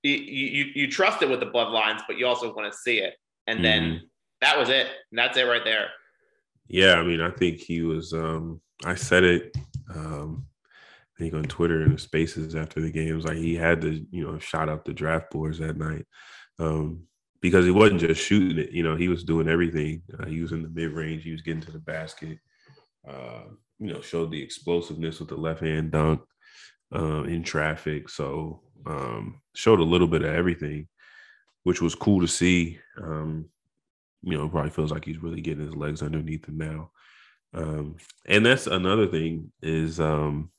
you 0.03 0.13
you, 0.13 0.65
you 0.75 0.91
trust 0.91 1.23
it 1.23 1.29
with 1.29 1.39
the 1.39 1.47
bloodlines, 1.47 2.01
but 2.07 2.17
you 2.17 2.27
also 2.27 2.53
want 2.53 2.71
to 2.71 2.77
see 2.77 2.99
it. 2.99 3.15
And 3.47 3.65
then 3.65 3.83
mm-hmm. 3.83 4.05
That 4.41 4.57
was 4.57 4.69
it. 4.69 4.87
And 5.11 5.19
that's 5.19 5.37
it 5.37 5.43
right 5.43 5.63
there. 5.63 5.87
Yeah, 6.67 6.95
I 6.95 7.03
mean, 7.03 7.21
I 7.21 7.31
think 7.31 7.57
he 7.59 7.81
was. 7.81 8.13
um 8.13 8.61
I 8.83 8.95
said 8.95 9.23
it. 9.23 9.55
um 9.93 10.47
I 11.17 11.23
think 11.23 11.33
on 11.33 11.43
Twitter 11.43 11.81
in 11.83 11.93
the 11.93 11.97
spaces 11.97 12.55
after 12.55 12.81
the 12.81 12.91
games, 12.91 13.23
like 13.23 13.37
he 13.37 13.55
had 13.55 13.81
to, 13.81 14.05
you 14.11 14.25
know, 14.25 14.37
shot 14.37 14.67
up 14.67 14.83
the 14.83 14.93
draft 14.93 15.31
boards 15.31 15.59
that 15.59 15.77
night. 15.77 16.05
Um, 16.59 17.07
because 17.41 17.63
he 17.63 17.71
wasn't 17.71 18.01
just 18.01 18.21
shooting 18.21 18.57
it. 18.57 18.71
You 18.71 18.83
know, 18.83 18.95
he 18.95 19.07
was 19.07 19.23
doing 19.23 19.47
everything. 19.47 20.01
Uh, 20.19 20.25
he 20.25 20.41
was 20.41 20.51
in 20.51 20.63
the 20.63 20.69
mid 20.69 20.91
range. 20.91 21.23
He 21.23 21.31
was 21.31 21.41
getting 21.41 21.61
to 21.61 21.71
the 21.71 21.79
basket. 21.79 22.39
Uh, 23.07 23.43
you 23.79 23.93
know, 23.93 24.01
showed 24.01 24.31
the 24.31 24.41
explosiveness 24.41 25.19
with 25.19 25.29
the 25.29 25.35
left 25.37 25.61
hand 25.61 25.91
dunk 25.91 26.21
uh, 26.93 27.23
in 27.23 27.43
traffic. 27.43 28.09
So 28.09 28.61
um, 28.85 29.41
showed 29.55 29.79
a 29.79 29.83
little 29.83 30.07
bit 30.07 30.23
of 30.23 30.33
everything, 30.33 30.87
which 31.63 31.81
was 31.81 31.93
cool 31.95 32.21
to 32.21 32.27
see. 32.27 32.79
Um, 33.01 33.45
you 34.25 34.37
know, 34.37 34.49
probably 34.49 34.71
feels 34.71 34.91
like 34.91 35.05
he's 35.05 35.21
really 35.21 35.41
getting 35.41 35.65
his 35.65 35.75
legs 35.75 36.01
underneath 36.01 36.45
him 36.47 36.57
now. 36.57 36.91
Um, 37.53 37.95
and 38.25 38.45
that's 38.45 38.67
another 38.67 39.07
thing 39.07 39.51
is, 39.61 39.99
um, 39.99 40.51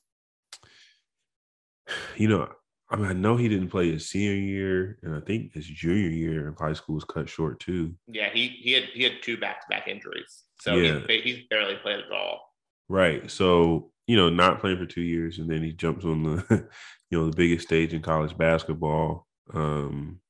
you 2.17 2.27
know, 2.27 2.49
I 2.89 2.95
mean, 2.95 3.05
I 3.05 3.13
know 3.13 3.35
he 3.35 3.49
didn't 3.49 3.69
play 3.69 3.91
his 3.91 4.09
senior 4.09 4.33
year, 4.33 4.97
and 5.03 5.13
I 5.13 5.19
think 5.19 5.53
his 5.53 5.65
junior 5.65 6.09
year 6.09 6.47
in 6.47 6.55
high 6.55 6.71
school 6.71 6.95
was 6.95 7.03
cut 7.03 7.27
short 7.27 7.59
too. 7.59 7.93
Yeah, 8.07 8.29
he 8.33 8.47
he 8.47 8.71
had 8.71 8.85
he 8.85 9.03
had 9.03 9.21
two 9.21 9.37
back 9.37 9.61
to 9.61 9.67
back 9.69 9.89
injuries, 9.89 10.43
so 10.61 10.75
yeah. 10.75 11.01
he, 11.05 11.19
he's 11.19 11.47
barely 11.49 11.75
played 11.75 11.99
at 11.99 12.11
all. 12.11 12.53
Right. 12.87 13.29
So 13.29 13.91
you 14.07 14.15
know, 14.15 14.29
not 14.29 14.61
playing 14.61 14.77
for 14.77 14.85
two 14.85 15.01
years, 15.01 15.39
and 15.39 15.49
then 15.49 15.63
he 15.63 15.73
jumps 15.73 16.05
on 16.05 16.23
the 16.23 16.67
you 17.09 17.19
know 17.19 17.29
the 17.29 17.35
biggest 17.35 17.67
stage 17.67 17.93
in 17.93 18.01
college 18.01 18.37
basketball. 18.37 19.27
Um, 19.53 20.21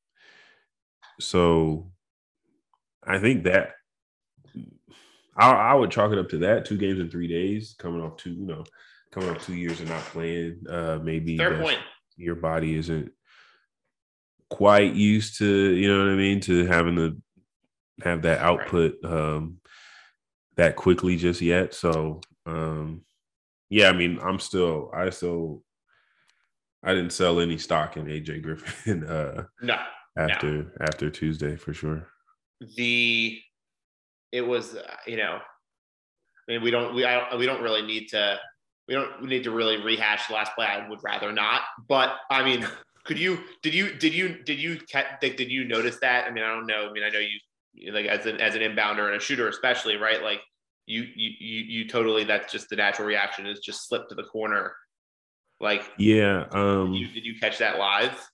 so 1.20 1.92
I 3.08 3.20
think 3.20 3.44
that 3.44 3.72
I, 5.36 5.52
I 5.52 5.74
would 5.74 5.92
chalk 5.92 6.12
it 6.12 6.18
up 6.18 6.30
to 6.30 6.40
that 6.40 6.66
two 6.66 6.78
games 6.78 7.00
in 7.00 7.10
three 7.10 7.28
days, 7.28 7.76
coming 7.78 8.02
off 8.02 8.18
two, 8.18 8.32
you 8.32 8.46
know, 8.46 8.64
coming 9.12 9.30
off 9.30 9.46
two 9.46 9.56
years 9.56 9.80
and 9.80 9.90
not 9.90 10.02
playing. 10.02 10.64
Uh, 10.70 11.00
maybe 11.02 11.38
fair 11.38 11.60
point 11.60 11.80
your 12.18 12.36
body 12.36 12.76
isn't 12.76 13.12
quite 14.50 14.94
used 14.94 15.38
to, 15.38 15.46
you 15.46 15.88
know 15.88 16.04
what 16.04 16.12
I 16.12 16.16
mean, 16.16 16.42
to 16.42 16.66
having 16.66 16.96
to 16.96 17.22
have 18.04 18.24
that 18.24 18.40
output 18.40 18.96
um, 19.06 19.58
that 20.56 20.76
quickly 20.76 21.16
just 21.16 21.42
yet. 21.42 21.74
So 21.74 22.22
um, 22.46 23.02
yeah, 23.70 23.90
I 23.90 23.94
mean, 23.94 24.20
I'm 24.22 24.40
still, 24.40 24.92
I 24.94 25.10
still, 25.12 25.64
I 26.84 26.94
didn't 26.94 27.14
sell 27.14 27.40
any 27.40 27.58
stock 27.58 27.98
in 27.98 28.06
AJ 28.06 28.42
Griffin. 28.42 29.04
Uh, 29.08 29.44
no, 29.62 29.78
after 30.18 30.52
no. 30.52 30.70
after 30.82 31.10
Tuesday 31.10 31.56
for 31.56 31.74
sure. 31.74 32.08
The 32.76 33.40
it 34.32 34.42
was, 34.42 34.76
uh, 34.76 34.96
you 35.06 35.18
know, 35.18 35.40
I 36.48 36.52
mean, 36.52 36.64
we 36.64 36.72
don't 36.72 36.96
we 36.96 37.06
I, 37.06 37.36
we 37.36 37.46
don't 37.46 37.62
really 37.62 37.82
need 37.82 38.08
to 38.10 38.40
we 38.88 38.94
don't 38.94 39.22
we 39.22 39.28
need 39.28 39.44
to 39.44 39.52
really 39.52 39.82
rehash 39.82 40.28
the 40.28 40.34
last 40.34 40.54
play. 40.56 40.66
I 40.66 40.88
would 40.90 41.04
rather 41.04 41.32
not. 41.32 41.62
But 41.88 42.16
I 42.30 42.44
mean, 42.44 42.66
could 43.06 43.20
you? 43.20 43.40
Did 43.62 43.74
you? 43.74 43.94
Did 43.98 44.14
you? 44.14 44.44
Did 44.44 44.60
you? 44.60 44.80
Did 45.22 45.52
you 45.52 45.66
notice 45.66 45.98
that? 46.02 46.26
I 46.26 46.32
mean, 46.32 46.44
I 46.44 46.48
don't 46.48 46.68
know. 46.68 46.88
I 46.90 46.92
mean, 46.92 47.04
I 47.04 47.10
know 47.10 47.20
you 47.20 47.92
like 47.92 48.06
as 48.06 48.26
an 48.26 48.40
as 48.40 48.56
an 48.56 48.62
inbounder 48.62 49.08
and 49.08 49.16
a 49.16 49.20
shooter, 49.20 49.48
especially, 49.48 49.98
right? 49.98 50.24
Like 50.24 50.42
you 50.86 51.04
you 51.16 51.32
you, 51.40 51.64
you 51.64 51.88
totally. 51.88 52.24
That's 52.24 52.52
just 52.52 52.70
the 52.70 52.76
natural 52.76 53.08
reaction 53.08 53.46
is 53.46 53.60
just 53.60 53.88
slip 53.88 54.08
to 54.10 54.16
the 54.16 54.24
corner. 54.24 54.74
Like 55.60 55.84
yeah. 55.98 56.46
Um, 56.52 56.94
did 56.94 57.00
you, 57.00 57.08
did 57.08 57.26
you 57.26 57.40
catch 57.40 57.58
that 57.60 57.78
live? 57.78 58.30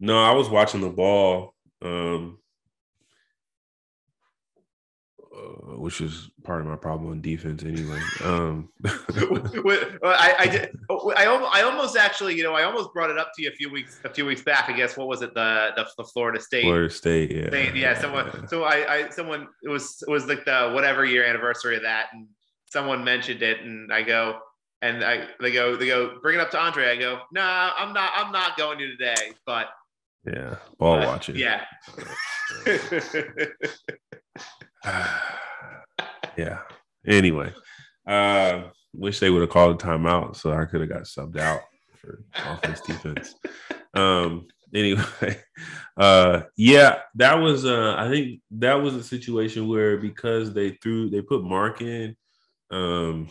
No, 0.00 0.22
I 0.22 0.32
was 0.32 0.48
watching 0.48 0.80
the 0.80 0.90
ball. 0.90 1.54
Um, 1.82 2.38
which 5.76 6.00
is 6.00 6.30
part 6.42 6.60
of 6.60 6.66
my 6.66 6.76
problem 6.76 7.10
on 7.10 7.20
defense 7.20 7.62
anyway. 7.62 8.00
Um, 8.22 8.68
I, 8.84 10.34
I, 10.38 10.46
did, 10.46 10.76
I, 10.90 11.50
I 11.52 11.62
almost 11.62 11.96
actually, 11.96 12.36
you 12.36 12.42
know, 12.42 12.54
I 12.54 12.64
almost 12.64 12.92
brought 12.92 13.10
it 13.10 13.18
up 13.18 13.32
to 13.36 13.42
you 13.42 13.48
a 13.48 13.52
few 13.52 13.70
weeks, 13.70 14.00
a 14.04 14.10
few 14.10 14.26
weeks 14.26 14.42
back. 14.42 14.68
I 14.68 14.72
guess 14.72 14.96
what 14.96 15.08
was 15.08 15.22
it, 15.22 15.34
the 15.34 15.70
the, 15.76 15.86
the 15.96 16.04
Florida 16.04 16.40
State, 16.40 16.62
Florida 16.62 16.90
State, 16.92 17.30
yeah, 17.30 17.48
State, 17.48 17.74
yeah. 17.74 17.98
Someone, 17.98 18.30
yeah. 18.34 18.46
so 18.46 18.64
I, 18.64 18.94
I, 18.94 19.08
someone, 19.10 19.48
it 19.62 19.68
was 19.68 20.02
it 20.06 20.10
was 20.10 20.26
like 20.26 20.44
the 20.44 20.70
whatever 20.74 21.04
year 21.04 21.24
anniversary 21.24 21.76
of 21.76 21.82
that, 21.82 22.08
and 22.12 22.26
someone 22.66 23.04
mentioned 23.04 23.42
it, 23.42 23.60
and 23.60 23.92
I 23.92 24.02
go, 24.02 24.38
and 24.82 25.04
I 25.04 25.26
they 25.40 25.52
go, 25.52 25.76
they 25.76 25.86
go, 25.86 26.18
bring 26.20 26.38
it 26.38 26.40
up 26.40 26.50
to 26.52 26.58
Andre. 26.58 26.88
I 26.88 26.96
go, 26.96 27.20
no, 27.32 27.40
nah, 27.40 27.72
I'm 27.76 27.92
not, 27.92 28.10
I'm 28.14 28.32
not 28.32 28.56
going 28.56 28.78
to 28.78 28.88
today, 28.88 29.32
but 29.46 29.68
yeah, 30.26 30.56
ball 30.78 30.98
watching, 30.98 31.36
yeah. 31.36 31.64
yeah. 36.36 36.58
Anyway, 37.06 37.52
uh, 38.06 38.64
wish 38.92 39.18
they 39.18 39.30
would 39.30 39.42
have 39.42 39.50
called 39.50 39.80
a 39.80 39.84
timeout 39.84 40.36
so 40.36 40.52
I 40.52 40.64
could 40.64 40.80
have 40.80 40.90
got 40.90 41.02
subbed 41.02 41.38
out 41.38 41.60
for 41.96 42.24
offense 42.34 42.80
defense. 42.80 43.34
Um, 43.96 44.48
anyway, 44.74 45.40
uh, 45.96 46.42
yeah, 46.56 46.98
that 47.14 47.34
was 47.34 47.64
uh, 47.64 47.94
I 47.96 48.10
think 48.10 48.40
that 48.50 48.74
was 48.74 48.96
a 48.96 49.04
situation 49.04 49.68
where 49.68 49.98
because 49.98 50.52
they 50.52 50.70
threw 50.70 51.08
they 51.08 51.22
put 51.22 51.44
Mark 51.44 51.80
in 51.80 52.16
um 52.72 53.28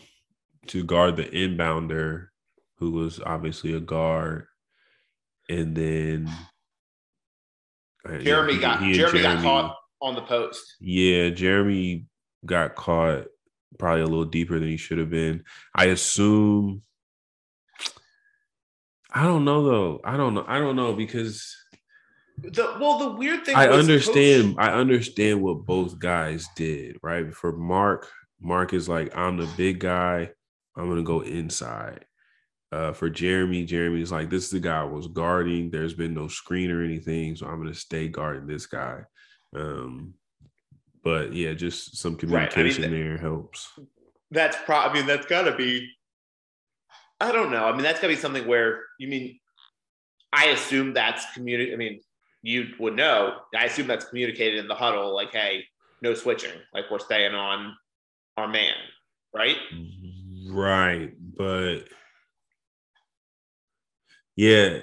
to 0.68 0.86
guard 0.86 1.18
the 1.18 1.26
inbounder, 1.26 2.28
who 2.78 2.92
was 2.92 3.20
obviously 3.20 3.74
a 3.74 3.82
guard, 3.82 4.46
and 5.50 5.76
then 5.76 6.32
Jeremy 8.22 8.58
got 8.58 8.80
Jeremy, 8.80 8.96
Jeremy 8.96 9.22
got 9.22 9.44
caught 9.44 9.76
on 10.02 10.16
the 10.16 10.22
post. 10.22 10.76
Yeah, 10.80 11.30
Jeremy 11.30 12.06
got 12.46 12.76
caught 12.76 13.26
probably 13.78 14.02
a 14.02 14.08
little 14.08 14.26
deeper 14.26 14.60
than 14.60 14.68
he 14.68 14.78
should 14.78 14.98
have 14.98 15.10
been. 15.10 15.44
I 15.76 15.86
assume. 15.86 16.84
I 19.12 19.24
don't 19.24 19.46
know 19.46 19.64
though. 19.64 20.02
I 20.04 20.18
don't 20.18 20.34
know. 20.34 20.46
I 20.48 20.60
don't 20.60 20.76
know 20.76 20.94
because 20.94 21.56
the 22.38 22.78
well, 22.80 22.98
the 22.98 23.12
weird 23.12 23.46
thing. 23.46 23.56
I 23.56 23.68
understand. 23.68 24.56
Coach... 24.56 24.66
I 24.66 24.74
understand 24.74 25.42
what 25.42 25.66
both 25.66 26.00
guys 26.00 26.48
did. 26.56 26.98
Right 27.04 27.34
for 27.34 27.52
Mark, 27.52 28.10
Mark 28.42 28.74
is 28.74 28.90
like, 28.90 29.16
I'm 29.16 29.38
the 29.38 29.50
big 29.58 29.80
guy. 29.80 30.30
I'm 30.76 30.90
gonna 30.90 31.04
go 31.04 31.22
inside. 31.22 32.06
Uh, 32.72 32.92
for 32.92 33.08
Jeremy, 33.08 33.66
Jeremy's 33.66 34.12
like, 34.12 34.32
this 34.32 34.46
is 34.46 34.50
the 34.50 34.60
guy 34.60 34.82
I 34.82 34.86
was 34.86 35.08
guarding. 35.08 35.70
There's 35.70 35.94
been 35.94 36.16
no 36.16 36.28
screen 36.28 36.72
or 36.72 36.84
anything, 36.84 37.36
so 37.36 37.46
I'm 37.46 37.60
gonna 37.60 37.76
stay 37.76 38.08
guarding 38.08 38.48
this 38.48 38.66
guy. 38.66 39.02
Um, 39.56 40.16
but 41.04 41.34
yeah, 41.34 41.54
just 41.54 41.98
some 41.98 42.16
communication 42.16 42.84
right. 42.84 42.90
I 42.90 42.94
mean, 42.94 43.04
there 43.04 43.18
helps. 43.18 43.72
That's 44.32 44.58
probably. 44.66 44.90
I 44.90 44.94
mean, 45.02 45.08
that's 45.08 45.28
got 45.28 45.44
to 45.44 45.56
be. 45.56 45.90
I 47.20 47.32
don't 47.32 47.52
know. 47.52 47.66
I 47.66 47.72
mean, 47.74 47.84
that's 47.84 48.00
got 48.00 48.08
to 48.08 48.14
be 48.14 48.20
something 48.20 48.48
where 48.48 48.82
you 49.00 49.08
mean. 49.08 49.40
I 50.32 50.46
assume 50.46 50.94
that's 50.94 51.32
community. 51.34 51.74
I 51.74 51.76
mean, 51.76 52.02
you 52.42 52.70
would 52.80 52.96
know. 52.96 53.36
I 53.56 53.66
assume 53.66 53.86
that's 53.86 54.06
communicated 54.06 54.60
in 54.60 54.68
the 54.68 54.76
huddle, 54.76 55.14
like, 55.14 55.32
"Hey, 55.32 55.66
no 56.02 56.14
switching. 56.16 56.54
Like, 56.74 56.86
we're 56.90 57.00
staying 57.00 57.36
on 57.36 57.76
our 58.38 58.48
man." 58.48 58.74
Right. 59.34 59.58
Right, 60.50 61.12
but 61.36 61.84
yeah, 64.36 64.80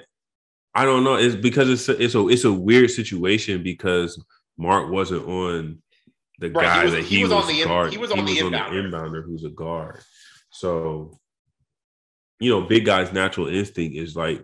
I 0.73 0.85
don't 0.85 1.03
know. 1.03 1.15
It's 1.15 1.35
because 1.35 1.69
it's 1.69 1.89
a, 1.89 2.01
it's 2.01 2.15
a 2.15 2.27
it's 2.29 2.45
a 2.45 2.53
weird 2.53 2.91
situation 2.91 3.63
because 3.63 4.23
Mark 4.57 4.89
wasn't 4.89 5.27
on 5.27 5.81
the 6.41 6.49
right. 6.49 6.65
guy 6.65 6.79
he 6.79 6.83
was, 6.83 6.93
that 6.93 7.03
he, 7.03 7.15
he 7.17 7.23
was, 7.23 7.31
was, 7.31 7.43
on 7.43 7.47
the 7.47 7.63
guard. 7.63 7.91
He 7.91 7.97
was 7.97 8.11
on, 8.11 8.27
he 8.27 8.35
the, 8.35 8.43
was 8.43 8.53
inbounder. 8.53 8.67
on 8.67 8.91
the 8.91 8.97
inbounder 8.97 9.23
who's 9.23 9.43
a 9.43 9.49
guard. 9.49 10.01
So, 10.49 11.19
you 12.39 12.49
know, 12.49 12.61
big 12.61 12.83
guy's 12.83 13.13
natural 13.13 13.47
instinct 13.47 13.95
is 13.95 14.15
like 14.15 14.43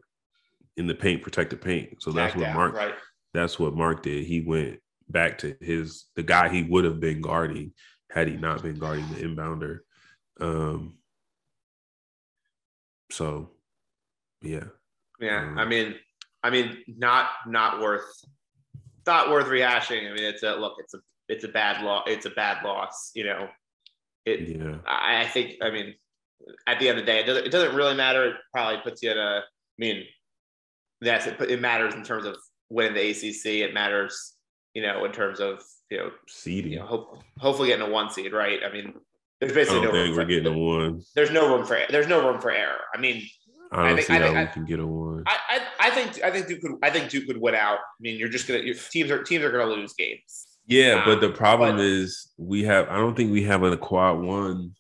in 0.78 0.86
the 0.86 0.96
paint, 0.96 1.24
protect 1.24 1.50
the 1.50 1.58
paint. 1.58 2.02
So 2.02 2.12
that's 2.12 2.36
what 2.36 2.54
Mark. 2.54 2.76
Right. 2.76 2.94
That's 3.34 3.60
what 3.60 3.76
Mark 3.76 4.04
did. 4.04 4.26
He 4.26 4.42
went 4.42 4.80
back 5.10 5.40
to 5.40 5.56
his 5.60 6.06
the 6.16 6.24
guy 6.24 6.50
he 6.50 6.64
would 6.64 6.86
have 6.86 7.00
been 7.00 7.22
guarding 7.22 7.74
had 8.12 8.28
he 8.28 8.38
not 8.38 8.62
been 8.62 8.78
guarding 8.78 9.08
the 9.10 9.24
inbounder. 9.24 9.80
Um. 10.40 10.94
So, 13.12 13.52
yeah. 14.42 14.66
Yeah, 15.20 15.48
um, 15.48 15.58
I 15.58 15.66
mean, 15.66 15.96
I 16.44 16.52
mean, 16.52 16.78
not 16.88 17.30
not 17.48 17.82
worth 17.82 18.06
not 19.08 19.32
worth 19.32 19.48
rehashing. 19.48 20.10
I 20.10 20.14
mean, 20.14 20.26
it's 20.26 20.44
a 20.44 20.56
look. 20.56 20.76
It's 20.80 20.94
a 20.94 21.00
it's 21.30 21.44
a 21.44 21.50
bad 21.50 21.84
loss. 21.84 22.04
It's 22.08 22.26
a 22.26 22.30
bad 22.32 22.64
loss. 22.64 23.12
You 23.16 23.26
know, 23.26 23.50
it. 24.26 24.58
Yeah. 24.58 24.78
I, 24.86 25.22
I 25.22 25.28
think. 25.28 25.56
I 25.62 25.70
mean, 25.70 25.94
at 26.68 26.80
the 26.80 26.90
end 26.90 27.00
of 27.00 27.06
the 27.06 27.12
day, 27.12 27.20
it 27.20 27.26
doesn't. 27.26 27.46
It 27.46 27.52
doesn't 27.52 27.76
really 27.76 27.96
matter. 27.96 28.30
It 28.30 28.36
probably 28.54 28.80
puts 28.82 29.04
you 29.04 29.12
in 29.12 29.18
a. 29.18 29.42
I 29.42 29.78
mean, 29.78 30.04
yes, 31.02 31.28
it, 31.28 31.40
it 31.42 31.62
matters 31.62 31.94
in 31.94 32.04
terms 32.04 32.26
of 32.26 32.38
winning 32.70 32.94
the 32.94 33.10
ACC. 33.10 33.68
It 33.68 33.74
matters, 33.74 34.34
you 34.74 34.82
know, 34.82 35.06
in 35.06 35.12
terms 35.12 35.40
of 35.40 35.62
you 35.90 35.98
know 35.98 36.12
seeding. 36.28 36.74
You 36.74 36.80
know, 36.80 36.86
hope, 36.86 37.24
hopefully 37.40 37.70
getting 37.70 37.88
a 37.88 37.90
one 37.90 38.10
seed, 38.10 38.34
right? 38.34 38.60
I 38.66 38.72
mean, 38.72 38.94
there's 39.40 39.54
basically 39.54 39.82
no 39.82 39.92
room. 39.92 40.12
we're 40.12 40.16
for, 40.16 40.26
getting 40.26 40.54
a 40.54 40.58
one. 40.58 41.02
There's 41.16 41.32
no 41.32 41.56
room 41.56 41.66
for. 41.66 41.80
There's 41.90 42.08
no 42.08 42.28
room 42.28 42.42
for 42.42 42.52
error. 42.52 42.82
I 42.94 43.00
mean, 43.00 43.24
I 43.72 43.76
don't 43.76 43.86
I 43.86 43.96
think, 43.96 44.08
see 44.08 44.14
I 44.14 44.20
think, 44.20 44.36
how 44.36 44.42
we 44.42 44.48
can 44.48 44.66
get 44.66 44.80
a 44.80 44.88
one. 44.88 45.24
I, 45.28 45.38
I, 45.50 45.88
I 45.88 45.90
think 45.92 46.24
I 46.24 46.32
think 46.32 46.48
Duke 46.48 46.62
could 46.62 46.72
I 46.82 46.90
think 46.90 47.10
Duke 47.10 47.28
would 47.28 47.40
win 47.40 47.56
out. 47.56 47.80
I 47.80 48.00
mean, 48.00 48.18
you're 48.18 48.30
just 48.30 48.48
gonna 48.48 48.62
your 48.62 48.76
teams 48.76 49.12
are 49.12 49.24
teams 49.24 49.44
are 49.44 49.52
gonna 49.52 49.66
lose 49.66 49.94
games. 49.94 50.47
Yeah, 50.68 50.96
um, 50.96 51.02
but 51.06 51.22
the 51.22 51.30
problem 51.30 51.78
but, 51.78 51.86
is 51.86 52.32
we 52.38 52.64
have 52.64 52.90
I 52.90 52.98
don't 52.98 53.16
think 53.16 53.32
we 53.32 53.44
have 53.44 53.64
a 53.64 53.78
quad 53.78 54.20
one 54.20 54.74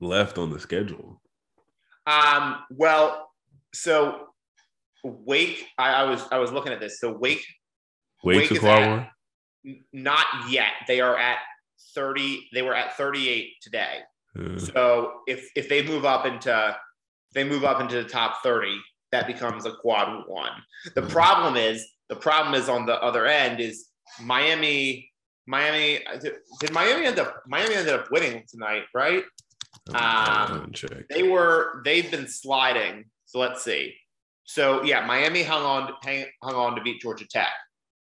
left 0.00 0.38
on 0.38 0.50
the 0.50 0.60
schedule. 0.60 1.20
Um. 2.06 2.58
Well, 2.70 3.30
so 3.72 4.28
Wake. 5.02 5.66
I, 5.78 5.92
I 5.92 6.04
was 6.04 6.24
I 6.30 6.38
was 6.38 6.52
looking 6.52 6.72
at 6.72 6.80
this. 6.80 7.00
So 7.00 7.12
Wake. 7.12 7.44
Wake's 8.24 8.50
Wake 8.50 8.58
a 8.58 8.60
quad 8.60 8.82
at, 8.82 8.90
one. 8.90 9.80
Not 9.92 10.26
yet. 10.50 10.72
They 10.86 11.00
are 11.00 11.16
at 11.16 11.38
thirty. 11.94 12.48
They 12.52 12.62
were 12.62 12.74
at 12.74 12.96
thirty 12.96 13.28
eight 13.28 13.52
today. 13.62 14.00
Uh, 14.38 14.58
so 14.58 15.12
if 15.26 15.50
if 15.56 15.68
they 15.68 15.82
move 15.82 16.04
up 16.04 16.26
into 16.26 16.76
they 17.34 17.44
move 17.44 17.64
up 17.64 17.80
into 17.80 17.96
the 17.96 18.08
top 18.08 18.42
30, 18.42 18.78
that 19.10 19.26
becomes 19.26 19.66
a 19.66 19.72
quad 19.72 20.24
one. 20.26 20.52
The 20.94 21.02
problem 21.02 21.56
is, 21.56 21.86
the 22.08 22.16
problem 22.16 22.54
is 22.54 22.68
on 22.68 22.86
the 22.86 23.00
other 23.02 23.26
end 23.26 23.60
is 23.60 23.88
Miami. 24.20 25.08
Miami 25.46 26.00
did 26.20 26.72
Miami 26.72 27.06
end 27.06 27.18
up 27.18 27.42
Miami 27.48 27.74
ended 27.74 27.94
up 27.94 28.10
winning 28.12 28.44
tonight, 28.48 28.84
right? 28.94 29.24
Um, 29.92 30.72
they 31.10 31.24
were 31.24 31.82
they've 31.84 32.10
been 32.10 32.28
sliding. 32.28 33.06
So 33.26 33.40
let's 33.40 33.64
see. 33.64 33.94
So 34.44 34.82
yeah, 34.84 35.04
Miami 35.04 35.42
hung 35.42 35.64
on 35.64 35.92
hang, 36.04 36.26
hung 36.42 36.54
on 36.54 36.76
to 36.76 36.82
beat 36.82 37.00
Georgia 37.00 37.26
Tech. 37.28 37.52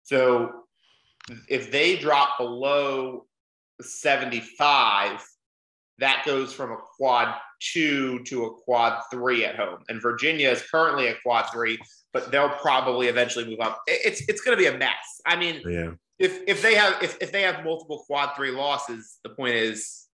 So 0.02 0.50
if 1.48 1.70
they 1.70 1.96
drop 1.96 2.36
below 2.38 3.26
75, 3.80 5.24
that 5.98 6.22
goes 6.26 6.52
from 6.52 6.72
a 6.72 6.76
quad 6.76 7.34
two 7.72 8.22
to 8.24 8.44
a 8.46 8.54
quad 8.54 9.02
three 9.10 9.44
at 9.44 9.56
home. 9.56 9.78
And 9.88 10.00
Virginia 10.00 10.50
is 10.50 10.62
currently 10.62 11.08
a 11.08 11.14
quad 11.22 11.46
three, 11.52 11.78
but 12.12 12.30
they'll 12.30 12.48
probably 12.48 13.08
eventually 13.08 13.44
move 13.44 13.60
up. 13.60 13.82
It's 13.86 14.22
it's 14.28 14.40
going 14.40 14.56
to 14.56 14.62
be 14.62 14.68
a 14.68 14.76
mess. 14.78 15.20
I 15.26 15.36
mean, 15.36 15.62
yeah. 15.66 15.92
If 16.18 16.40
if 16.46 16.62
they 16.62 16.74
have 16.74 17.02
if, 17.02 17.18
if 17.20 17.32
they 17.32 17.42
have 17.42 17.64
multiple 17.64 18.04
quad 18.06 18.36
three 18.36 18.50
losses, 18.50 19.18
the 19.24 19.30
point 19.30 19.54
is 19.54 20.06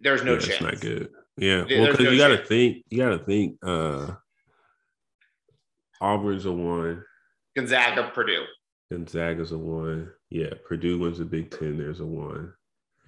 there's 0.00 0.24
no 0.24 0.34
yeah, 0.34 0.38
chance. 0.38 0.50
It's 0.50 0.62
not 0.62 0.80
good. 0.80 1.08
Yeah, 1.36 1.64
well, 1.68 1.90
because 1.90 2.04
no 2.04 2.10
you 2.10 2.18
got 2.18 2.28
to 2.28 2.44
think. 2.44 2.84
You 2.90 2.98
got 2.98 3.10
to 3.10 3.18
think. 3.18 3.56
uh 3.62 4.14
Auburn's 6.00 6.44
a 6.44 6.52
one. 6.52 7.02
Gonzaga, 7.56 8.10
Purdue. 8.12 8.44
Gonzaga's 8.90 9.52
a 9.52 9.58
one. 9.58 10.10
Yeah, 10.28 10.50
Purdue 10.66 10.98
wins 10.98 11.18
the 11.18 11.24
Big 11.24 11.50
Ten. 11.50 11.78
There's 11.78 12.00
a 12.00 12.04
one. 12.04 12.52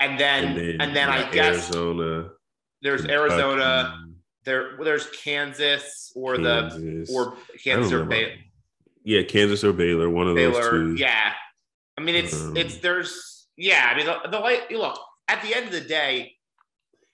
And 0.01 0.19
then, 0.19 0.45
and 0.45 0.57
then, 0.57 0.81
and 0.81 0.97
then 0.97 1.09
I 1.09 1.31
guess 1.31 1.75
Arizona. 1.75 2.31
There's 2.87 3.01
Kentucky, 3.01 3.20
Arizona. 3.20 3.99
There, 4.44 4.79
there's 4.81 5.09
Kansas 5.11 6.12
or 6.14 6.37
Kansas. 6.37 7.09
the 7.09 7.14
or 7.14 7.37
Kansas 7.62 7.92
or 7.92 8.05
Baylor. 8.05 8.35
Yeah, 9.03 9.22
Kansas 9.22 9.64
or 9.64 9.72
Baylor, 9.72 10.09
one 10.09 10.29
of 10.29 10.37
Baylor, 10.37 10.62
those 10.62 10.70
two. 10.70 10.94
Yeah, 10.94 11.33
I 11.99 12.01
mean 12.01 12.14
it's 12.14 12.40
um, 12.40 12.57
it's 12.57 12.77
there's 12.77 13.49
yeah. 13.57 13.90
I 13.92 13.96
mean 13.96 14.07
the, 14.07 14.31
the 14.31 14.38
light. 14.38 14.70
Look, 14.70 15.01
at 15.27 15.42
the 15.42 15.53
end 15.53 15.66
of 15.66 15.72
the 15.72 15.81
day, 15.81 16.35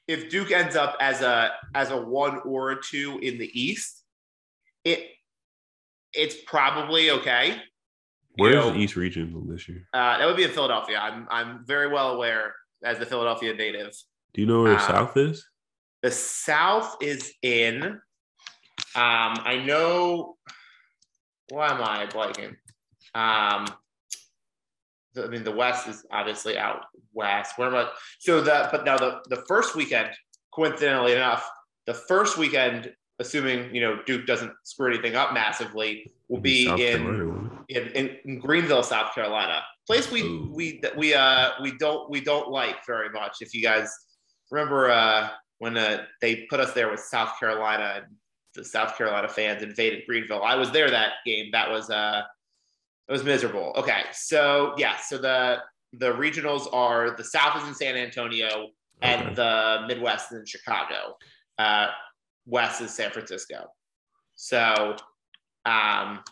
if 0.07 0.29
Duke 0.29 0.53
ends 0.53 0.77
up 0.77 0.99
as 1.01 1.23
a 1.23 1.53
as 1.75 1.91
a 1.91 1.97
one 1.97 2.41
or 2.45 2.73
a 2.73 2.83
two 2.83 3.19
in 3.23 3.39
the 3.39 3.51
East, 3.59 4.05
it 4.85 5.09
it's 6.13 6.37
probably 6.47 7.13
okay. 7.13 7.63
Where's 8.37 8.57
know, 8.57 8.73
the 8.73 8.79
East 8.79 8.97
region 8.97 9.47
this 9.49 9.71
year? 9.71 9.89
Uh, 9.95 10.19
that 10.19 10.27
would 10.27 10.37
be 10.37 10.45
in 10.45 10.51
Philadelphia. 10.51 10.99
I'm 10.99 11.27
I'm 11.31 11.65
very 11.65 11.89
well 11.89 12.13
aware 12.13 12.55
as 12.85 12.99
the 12.99 13.07
Philadelphia 13.07 13.55
native. 13.55 13.93
Do 14.35 14.43
you 14.43 14.47
know 14.47 14.65
where 14.65 14.75
um, 14.75 14.81
South 14.81 15.17
is? 15.17 15.47
The 16.03 16.11
South 16.11 16.97
is 17.01 17.33
in. 17.43 17.83
Um, 17.85 18.01
I 18.95 19.63
know. 19.65 20.37
Why 21.49 21.69
am 21.69 21.83
I 21.83 22.07
blanking? 22.07 22.57
Um, 23.15 23.67
I 25.17 25.27
mean, 25.29 25.45
the 25.45 25.53
West 25.53 25.89
is 25.89 26.05
obviously 26.11 26.57
out 26.57 26.87
west. 27.13 27.59
Where 27.59 27.69
am 27.69 27.75
I? 27.75 27.91
So 28.19 28.41
the 28.41 28.69
but 28.73 28.85
now 28.85 28.97
the 28.97 29.21
the 29.29 29.45
first 29.47 29.77
weekend, 29.77 30.11
coincidentally 30.55 31.13
enough, 31.13 31.49
the 31.87 31.95
first 31.95 32.39
weekend, 32.39 32.93
assuming 33.19 33.75
you 33.75 33.83
know 33.83 33.99
Duke 34.07 34.27
doesn't 34.27 34.53
screw 34.65 34.91
anything 34.91 35.15
up 35.15 35.35
massively, 35.35 36.11
will 36.29 36.41
be 36.41 36.67
in, 36.69 37.51
in, 37.69 38.17
in 38.25 38.39
Greenville, 38.39 38.83
South 38.83 39.15
Carolina 39.15 39.63
place 39.87 40.11
we 40.11 40.23
Ooh. 40.23 40.51
we 40.55 40.81
we 40.97 41.15
uh 41.15 41.51
we 41.61 41.77
don't 41.79 42.09
we 42.11 42.21
don't 42.21 42.51
like 42.51 42.85
very 42.87 43.11
much. 43.11 43.39
If 43.41 43.55
you 43.55 43.63
guys 43.63 43.91
remember 44.51 44.91
uh 44.91 45.29
when 45.63 45.77
uh, 45.77 46.07
they 46.21 46.45
put 46.51 46.59
us 46.59 46.73
there 46.73 46.91
with 46.91 46.99
South 46.99 47.39
Carolina 47.39 47.93
and 47.99 48.07
the 48.53 48.65
South 48.65 48.99
Carolina 48.99 49.29
fans 49.29 49.63
invaded 49.63 50.05
Greenville. 50.09 50.43
I 50.43 50.57
was 50.57 50.73
there 50.73 50.91
that 50.91 51.13
game. 51.25 51.51
That 51.53 51.71
was 51.71 51.89
uh 51.89 52.23
it 53.09 53.13
was 53.13 53.23
miserable. 53.23 53.73
Okay, 53.77 54.03
so 54.13 54.75
yeah, 54.77 54.97
so 54.97 55.19
the 55.19 55.59
the 55.93 56.13
regionals 56.15 56.67
are 56.73 57.17
the 57.17 57.23
South 57.23 57.63
is 57.63 57.69
in 57.69 57.75
San 57.77 57.95
Antonio 57.95 58.71
and 59.03 59.23
okay. 59.23 59.35
the 59.35 59.85
Midwest 59.87 60.33
is 60.33 60.41
in 60.41 60.47
Chicago. 60.47 61.17
Uh, 61.61 61.87
West 62.45 62.81
is 62.81 62.93
San 62.93 63.13
Francisco. 63.13 63.69
So, 64.35 64.97
um, 65.65 66.25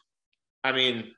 I 0.65 0.73
mean, 0.75 1.13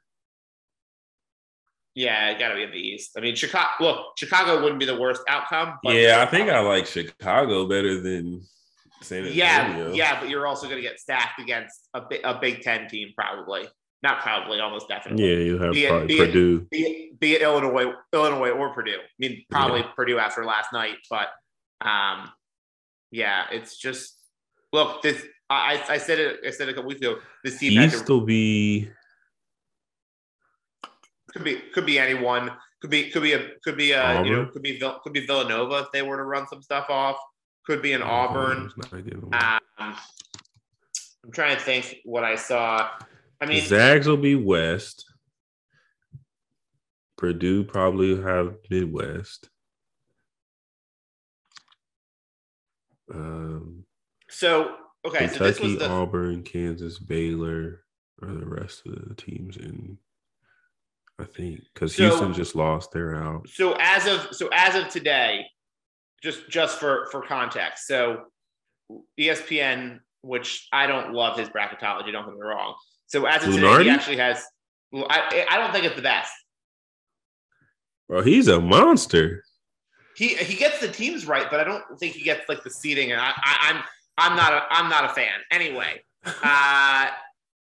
yeah, 1.95 2.31
it 2.31 2.39
got 2.39 2.49
to 2.49 2.55
be 2.55 2.63
in 2.63 2.71
the 2.71 2.77
East. 2.77 3.13
I 3.17 3.21
mean, 3.21 3.35
Chicago. 3.35 3.71
Look, 3.81 4.19
Chicago 4.19 4.63
wouldn't 4.63 4.81
be 4.81 4.87
the 4.87 4.99
worst 4.99 5.23
outcome. 5.29 5.79
yeah, 5.85 6.23
I 6.23 6.27
think 6.27 6.49
I 6.49 6.61
like 6.61 6.87
Chicago 6.87 7.67
better 7.67 8.01
than 8.01 8.43
San 9.03 9.25
Antonio. 9.27 9.35
Yeah, 9.35 9.93
yeah, 9.93 10.21
but 10.21 10.29
you're 10.29 10.47
also 10.47 10.67
going 10.67 10.77
to 10.77 10.83
get 10.83 10.99
stacked 10.99 11.41
against 11.41 11.89
a, 11.95 12.03
a 12.25 12.39
Big 12.41 12.63
Ten 12.63 12.89
team, 12.89 13.13
probably. 13.17 13.67
Not 14.03 14.21
probably, 14.21 14.59
almost 14.59 14.89
definitely. 14.89 15.29
Yeah, 15.29 15.39
you 15.45 15.59
have 15.59 15.73
be 15.73 15.85
it, 15.85 16.09
be 16.09 16.17
Purdue. 16.17 16.57
It, 16.57 16.71
be, 16.71 16.79
it, 16.79 17.21
be, 17.21 17.33
it 17.35 17.43
Illinois, 17.43 17.93
Illinois 18.13 18.51
or 18.51 18.75
Purdue. 18.75 18.99
I 18.99 19.15
mean, 19.19 19.45
probably 19.49 19.81
yeah. 19.81 19.93
Purdue 19.95 20.19
after 20.19 20.45
last 20.45 20.73
night, 20.73 20.97
but 21.09 21.29
Um, 21.83 22.31
yeah, 23.11 23.45
it's 23.51 23.77
just 23.77 24.17
look. 24.73 25.03
This 25.03 25.23
I 25.51 25.83
I 25.89 25.99
said 25.99 26.19
it. 26.19 26.41
I 26.47 26.51
said 26.51 26.69
it 26.69 26.73
a 26.73 26.75
couple 26.75 26.89
weeks 26.89 27.01
ago. 27.01 27.19
This 27.45 27.59
team 27.59 27.81
East 27.81 28.09
will 28.09 28.23
be 28.23 28.89
could 31.33 31.45
be 31.45 31.57
could 31.73 31.87
be 31.87 31.99
anyone. 31.99 32.51
Could 32.81 32.91
be 32.91 33.11
could 33.11 33.23
be 33.23 33.33
a 33.33 33.51
could 33.63 33.77
be 33.77 33.93
a 33.93 34.03
Auburn. 34.03 34.25
you 34.27 34.33
know 34.33 34.47
could 34.47 34.63
be 34.63 34.79
could 34.79 35.13
be 35.13 35.27
Villanova 35.27 35.79
if 35.79 35.93
they 35.93 36.03
were 36.03 36.17
to 36.17 36.25
run 36.25 36.47
some 36.49 36.63
stuff 36.63 36.87
off. 36.89 37.17
Could 37.65 37.81
be 37.81 37.93
an 37.93 38.03
Auburn. 38.03 38.71
Um, 38.93 39.61
I'm 41.25 41.33
trying 41.33 41.57
to 41.57 41.63
think 41.63 41.99
what 42.05 42.25
I 42.25 42.35
saw. 42.35 42.89
I 43.41 43.47
mean, 43.47 43.65
Zags 43.65 44.07
will 44.07 44.17
be 44.17 44.35
West. 44.35 45.05
Purdue 47.17 47.63
probably 47.63 48.21
have 48.21 48.57
Midwest. 48.69 49.49
Um, 53.15 53.85
so 54.29 54.75
okay, 55.05 55.29
Kentucky, 55.29 55.39
so 55.39 55.45
this 55.45 55.61
was 55.61 55.79
the... 55.79 55.89
Auburn, 55.89 56.43
Kansas, 56.43 56.99
Baylor 56.99 57.85
are 58.21 58.33
the 58.33 58.47
rest 58.47 58.83
of 58.87 59.09
the 59.09 59.15
teams 59.15 59.57
in. 59.57 59.99
I 61.23 61.25
think 61.25 61.61
because 61.73 61.95
so, 61.95 62.03
Houston 62.03 62.35
just 62.35 62.57
lost, 62.57 62.91
they're 62.91 63.15
out. 63.15 63.49
So 63.49 63.77
as 63.79 64.07
of 64.09 64.35
so 64.35 64.49
as 64.53 64.75
of 64.75 64.89
today, 64.89 65.47
just 66.21 66.49
just 66.51 66.81
for 66.81 67.07
for 67.13 67.23
context, 67.23 67.87
so 67.87 68.25
ESPN, 69.19 70.01
which 70.23 70.67
I 70.73 70.89
don't 70.89 71.13
love 71.13 71.39
his 71.39 71.49
bracketology, 71.49 72.11
don't 72.11 72.25
get 72.25 72.35
me 72.35 72.41
wrong. 72.41 72.75
So 73.07 73.27
as 73.27 73.45
of 73.45 73.51
Lunardi? 73.51 73.79
today, 73.79 73.85
he 73.85 73.91
actually 73.91 74.17
has. 74.17 74.45
Well, 74.91 75.07
I 75.09 75.47
I 75.49 75.59
don't 75.59 75.73
think 75.73 75.85
it's 75.85 75.95
the 75.95 76.03
best. 76.03 76.33
Bro, 78.09 78.23
he's 78.23 78.49
a 78.49 78.61
monster. 78.61 79.45
He 80.17 80.35
he 80.35 80.57
gets 80.57 80.81
the 80.81 80.89
teams 80.89 81.25
right, 81.25 81.47
but 81.53 81.61
I 81.61 81.65
don't 81.65 81.85
think 82.01 82.15
he 82.15 82.25
gets 82.25 82.49
like 82.49 82.65
the 82.65 82.71
seeding, 82.71 83.13
and 83.13 83.21
I, 83.21 83.33
I 83.37 83.71
am 83.71 83.77
I'm, 83.77 84.33
I'm 84.33 84.37
not 84.37 84.53
a 84.53 84.67
I'm 84.71 84.91
not 84.91 85.05
a 85.05 85.15
fan. 85.15 85.39
Anyway, 85.53 86.03
uh, 86.43 87.07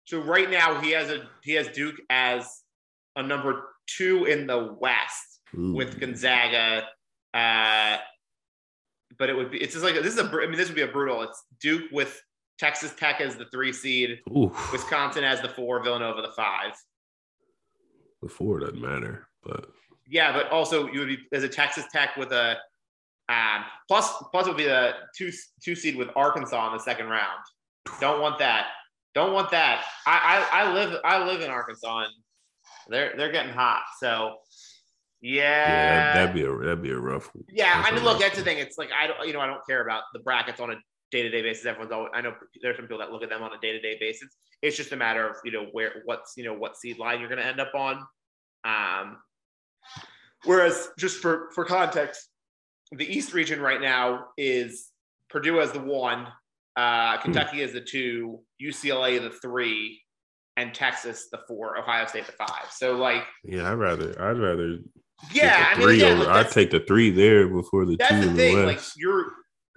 so 0.05 0.21
right 0.21 0.49
now 0.49 0.79
he 0.79 0.91
has 0.91 1.09
a 1.09 1.27
he 1.43 1.51
has 1.55 1.67
Duke 1.67 1.97
as 2.09 2.63
a 3.19 3.23
number 3.23 3.65
two 3.85 4.25
in 4.25 4.47
the 4.47 4.75
West 4.79 5.41
Ooh. 5.57 5.73
with 5.73 5.99
Gonzaga. 5.99 6.87
Uh, 7.33 7.97
but 9.17 9.29
it 9.29 9.35
would 9.35 9.51
be 9.51 9.61
it's 9.61 9.73
just 9.73 9.83
like 9.83 9.95
this 9.95 10.13
is 10.13 10.19
a 10.19 10.23
I 10.23 10.47
mean 10.47 10.57
this 10.57 10.67
would 10.67 10.75
be 10.75 10.81
a 10.81 10.87
brutal. 10.87 11.21
It's 11.21 11.43
Duke 11.61 11.91
with 11.91 12.19
Texas 12.57 12.93
Tech 12.97 13.21
as 13.21 13.35
the 13.35 13.45
three 13.45 13.73
seed, 13.73 14.19
Ooh. 14.29 14.51
Wisconsin 14.71 15.23
as 15.23 15.41
the 15.41 15.49
four, 15.49 15.83
Villanova 15.83 16.21
the 16.21 16.31
five. 16.31 16.73
The 18.21 18.29
four 18.29 18.59
doesn't 18.59 18.81
matter, 18.81 19.27
but 19.43 19.69
yeah, 20.07 20.31
but 20.33 20.49
also 20.49 20.87
you 20.87 20.99
would 20.99 21.09
be 21.09 21.17
as 21.33 21.43
a 21.43 21.49
Texas 21.49 21.85
Tech 21.91 22.15
with 22.17 22.31
a 22.31 22.57
um, 23.27 23.63
plus 23.87 24.11
plus 24.31 24.47
would 24.47 24.57
be 24.57 24.63
the 24.63 24.93
two 25.15 25.31
two 25.63 25.75
seed 25.75 25.95
with 25.95 26.09
Arkansas 26.15 26.67
in 26.67 26.73
the 26.73 26.83
second 26.83 27.07
round. 27.07 27.39
Don't 27.99 28.21
want 28.21 28.39
that. 28.39 28.67
Don't 29.15 29.33
want 29.33 29.51
that. 29.51 29.83
I, 30.05 30.47
I, 30.51 30.63
I 30.63 30.73
live 30.73 30.99
I 31.03 31.25
live 31.25 31.41
in 31.41 31.49
Arkansas 31.49 31.99
and 31.99 32.13
they're 32.89 33.13
they're 33.17 33.31
getting 33.31 33.53
hot. 33.53 33.83
So 33.99 34.37
yeah, 35.21 35.41
yeah 35.41 36.13
that'd 36.13 36.35
be 36.35 36.43
a 36.43 36.57
that'd 36.57 36.81
be 36.81 36.91
a 36.91 36.97
rough. 36.97 37.29
Yeah, 37.49 37.83
I 37.85 37.93
mean, 37.93 38.03
look, 38.03 38.19
that's 38.19 38.37
the 38.37 38.43
thing. 38.43 38.57
It's 38.57 38.77
like 38.77 38.89
I 38.91 39.07
don't 39.07 39.27
you 39.27 39.33
know 39.33 39.41
I 39.41 39.47
don't 39.47 39.65
care 39.67 39.81
about 39.81 40.03
the 40.13 40.19
brackets 40.19 40.59
on 40.59 40.71
a 40.71 40.75
day 41.11 41.23
to 41.23 41.29
day 41.29 41.41
basis. 41.41 41.65
Everyone's 41.65 41.91
always 41.91 42.11
I 42.13 42.21
know 42.21 42.33
there's 42.61 42.75
some 42.75 42.85
people 42.85 42.99
that 42.99 43.11
look 43.11 43.23
at 43.23 43.29
them 43.29 43.43
on 43.43 43.51
a 43.53 43.59
day 43.59 43.71
to 43.71 43.79
day 43.79 43.97
basis. 43.99 44.29
It's 44.61 44.75
just 44.75 44.91
a 44.91 44.97
matter 44.97 45.27
of 45.27 45.35
you 45.43 45.51
know 45.51 45.67
where 45.71 46.01
what's 46.05 46.33
you 46.37 46.43
know 46.43 46.53
what 46.53 46.77
seed 46.77 46.99
line 46.99 47.19
you're 47.19 47.29
going 47.29 47.41
to 47.41 47.45
end 47.45 47.59
up 47.59 47.73
on. 47.75 48.05
Um, 48.65 49.17
Whereas, 50.45 50.89
just 50.97 51.17
for 51.17 51.49
for 51.53 51.65
context, 51.65 52.29
the 52.91 53.05
East 53.05 53.33
region 53.33 53.61
right 53.61 53.81
now 53.81 54.27
is 54.37 54.89
Purdue 55.29 55.59
as 55.59 55.71
the 55.71 55.79
one, 55.79 56.27
uh, 56.75 57.17
hmm. 57.17 57.23
Kentucky 57.23 57.61
as 57.61 57.73
the 57.73 57.81
two, 57.81 58.39
UCLA 58.61 59.21
the 59.21 59.31
three, 59.31 60.01
and 60.59 60.73
Texas 60.73 61.29
the 61.31 61.39
four, 61.47 61.77
Ohio 61.77 62.05
State 62.05 62.25
the 62.25 62.33
five. 62.33 62.65
So 62.71 62.97
like, 62.97 63.23
yeah, 63.43 63.71
I'd 63.71 63.75
rather 63.75 64.09
I'd 64.21 64.37
rather 64.37 64.79
yeah, 65.33 65.69
I 65.71 65.77
mean, 65.77 65.87
three 65.87 66.03
over. 66.03 66.29
I'd 66.29 66.51
take 66.51 66.69
the 66.71 66.81
three 66.81 67.11
there 67.11 67.47
before 67.47 67.85
the 67.85 67.95
that's 67.97 68.11
two. 68.11 68.29
the 68.29 68.35
thing, 68.35 68.65
like 68.65 68.81
you're 68.97 69.31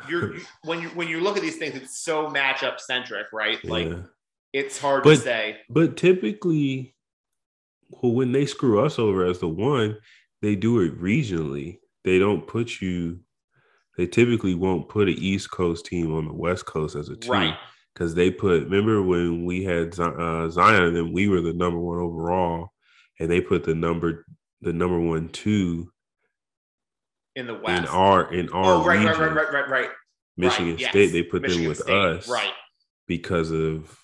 you're 0.09 0.35
when 0.65 0.83
you 0.83 0.89
when 0.91 1.09
you 1.09 1.21
look 1.21 1.37
at 1.37 1.43
these 1.43 1.57
things, 1.57 1.77
it's 1.77 2.01
so 2.01 2.27
matchup 2.29 2.81
centric, 2.81 3.27
right? 3.33 3.65
Like 3.65 3.89
yeah. 3.89 4.03
it's 4.53 4.79
hard 4.79 5.05
but, 5.05 5.17
to 5.17 5.21
say. 5.21 5.59
But 5.71 5.97
typically, 5.97 6.97
well, 7.91 8.13
when 8.13 8.33
they 8.33 8.47
screw 8.47 8.85
us 8.85 8.99
over 8.99 9.25
as 9.25 9.39
the 9.39 9.49
one, 9.49 9.97
they 10.41 10.57
do 10.57 10.81
it 10.81 11.01
regionally. 11.01 11.79
They 12.05 12.19
don't 12.19 12.47
put 12.47 12.81
you. 12.81 13.21
They 13.97 14.07
typically 14.07 14.55
won't 14.55 14.89
put 14.89 15.09
an 15.09 15.15
East 15.19 15.51
Coast 15.51 15.87
team 15.87 16.15
on 16.15 16.27
the 16.27 16.33
West 16.33 16.67
Coast 16.67 16.97
as 16.97 17.09
a 17.09 17.17
team. 17.17 17.31
Right. 17.31 17.55
Because 17.95 18.15
they 18.15 18.31
put, 18.31 18.65
remember 18.65 19.03
when 19.03 19.45
we 19.45 19.65
had 19.65 19.99
uh, 19.99 20.49
Zion 20.49 20.97
and 20.97 21.13
we 21.13 21.29
were 21.29 21.43
the 21.43 21.53
number 21.53 21.79
one 21.79 21.99
overall, 21.99 22.71
and 23.21 23.31
they 23.31 23.41
put 23.41 23.65
the 23.65 23.75
number 23.75 24.25
the 24.63 24.73
number 24.73 24.99
one 24.99 25.29
two 25.29 25.91
in 27.35 27.47
the 27.47 27.55
West 27.55 27.83
in 27.83 27.89
our 27.89 28.33
in 28.33 28.49
our 28.51 28.75
oh, 28.75 28.85
right, 28.85 28.99
region, 28.99 29.21
right, 29.21 29.35
right, 29.35 29.53
right, 29.53 29.69
right, 29.69 29.91
Michigan 30.37 30.77
right, 30.77 30.81
State. 30.81 31.03
Yes. 31.05 31.13
They 31.13 31.23
put 31.23 31.43
Michigan 31.43 31.65
them 31.65 31.69
with 31.69 31.79
State, 31.79 31.95
us, 31.95 32.29
right, 32.29 32.53
because 33.07 33.51
of 33.51 33.99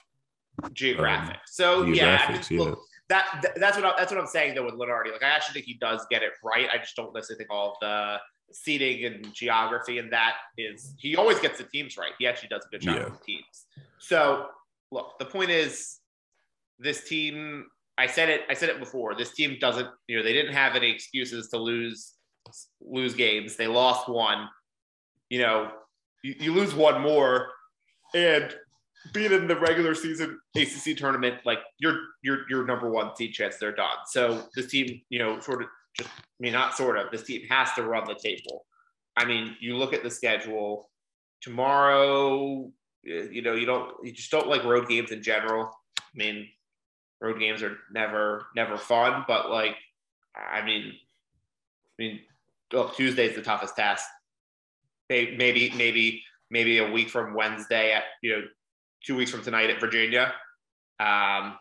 geographic. 0.72 1.36
Um, 1.36 1.40
so 1.46 1.82
yeah, 1.84 2.24
I 2.28 2.32
mean, 2.32 2.42
yeah. 2.50 2.58
Look, 2.58 2.80
that, 3.08 3.52
that's 3.56 3.76
what 3.76 3.86
I, 3.86 3.94
that's 3.96 4.12
what 4.12 4.20
I'm 4.20 4.26
saying 4.26 4.54
though 4.54 4.64
with 4.64 4.74
Lunardi. 4.74 5.12
Like 5.12 5.22
I 5.22 5.28
actually 5.28 5.54
think 5.54 5.66
he 5.66 5.74
does 5.74 6.06
get 6.10 6.22
it 6.22 6.32
right. 6.44 6.68
I 6.72 6.78
just 6.78 6.96
don't 6.96 7.14
necessarily 7.14 7.44
think 7.44 7.50
all 7.50 7.72
of 7.72 7.76
the 7.80 8.18
seeding 8.52 9.04
and 9.04 9.34
geography 9.34 9.98
and 9.98 10.12
that 10.12 10.34
is 10.56 10.94
he 10.98 11.16
always 11.16 11.38
gets 11.38 11.58
the 11.58 11.64
teams 11.64 11.96
right. 11.96 12.12
He 12.18 12.26
actually 12.26 12.48
does 12.48 12.64
a 12.64 12.68
good 12.68 12.80
job 12.80 12.96
yeah. 12.96 13.04
with 13.04 13.24
teams. 13.24 13.66
So 13.98 14.46
look, 14.90 15.18
the 15.18 15.24
point 15.24 15.50
is 15.50 15.98
this 16.78 17.08
team. 17.08 17.66
I 17.96 18.06
said 18.06 18.28
it. 18.28 18.42
I 18.48 18.54
said 18.54 18.68
it 18.68 18.78
before. 18.78 19.14
This 19.16 19.32
team 19.32 19.56
doesn't. 19.60 19.88
You 20.06 20.18
know, 20.18 20.22
they 20.22 20.32
didn't 20.32 20.54
have 20.54 20.76
any 20.76 20.90
excuses 20.90 21.48
to 21.48 21.58
lose 21.58 22.14
lose 22.80 23.14
games. 23.14 23.56
They 23.56 23.66
lost 23.66 24.08
one. 24.08 24.48
You 25.30 25.40
know, 25.40 25.70
you, 26.22 26.34
you 26.38 26.52
lose 26.54 26.74
one 26.74 27.02
more, 27.02 27.48
and 28.14 28.54
being 29.12 29.32
in 29.32 29.46
the 29.46 29.56
regular 29.56 29.94
season 29.94 30.38
ACC 30.56 30.96
tournament, 30.96 31.40
like 31.44 31.58
you're 31.78 31.98
you're 32.22 32.48
your 32.48 32.64
number 32.66 32.88
one 32.88 33.14
seed 33.16 33.32
chance 33.32 33.56
they're 33.56 33.74
done. 33.74 33.96
So 34.06 34.44
this 34.54 34.70
team, 34.70 35.00
you 35.08 35.18
know, 35.18 35.40
sort 35.40 35.62
of 35.62 35.68
I 36.00 36.04
mean 36.40 36.52
not 36.52 36.76
sort 36.76 36.98
of 36.98 37.10
this 37.10 37.24
team 37.24 37.46
has 37.48 37.72
to 37.74 37.82
run 37.82 38.06
the 38.06 38.14
table. 38.14 38.64
I 39.16 39.24
mean, 39.24 39.56
you 39.58 39.76
look 39.76 39.92
at 39.92 40.04
the 40.04 40.10
schedule 40.10 40.90
tomorrow. 41.40 42.70
You 43.02 43.42
know, 43.42 43.54
you 43.54 43.66
don't 43.66 43.94
you 44.04 44.12
just 44.12 44.30
don't 44.30 44.48
like 44.48 44.64
road 44.64 44.88
games 44.88 45.10
in 45.10 45.22
general. 45.22 45.70
I 45.98 46.02
mean, 46.14 46.48
road 47.20 47.38
games 47.40 47.62
are 47.62 47.78
never 47.92 48.46
never 48.54 48.76
fun, 48.76 49.24
but 49.26 49.50
like 49.50 49.76
I 50.36 50.64
mean, 50.64 50.92
I 51.98 52.02
mean, 52.02 52.20
well, 52.72 52.90
Tuesday's 52.90 53.34
the 53.34 53.42
toughest 53.42 53.76
test. 53.76 54.06
Maybe 55.08 55.72
maybe 55.76 56.22
maybe 56.50 56.78
a 56.78 56.90
week 56.90 57.08
from 57.08 57.34
Wednesday 57.34 57.92
at 57.92 58.04
you 58.22 58.30
know 58.30 58.42
two 59.04 59.16
weeks 59.16 59.30
from 59.30 59.42
tonight 59.42 59.70
at 59.70 59.80
Virginia. 59.80 60.32
Um, 61.00 61.56
I 61.56 61.58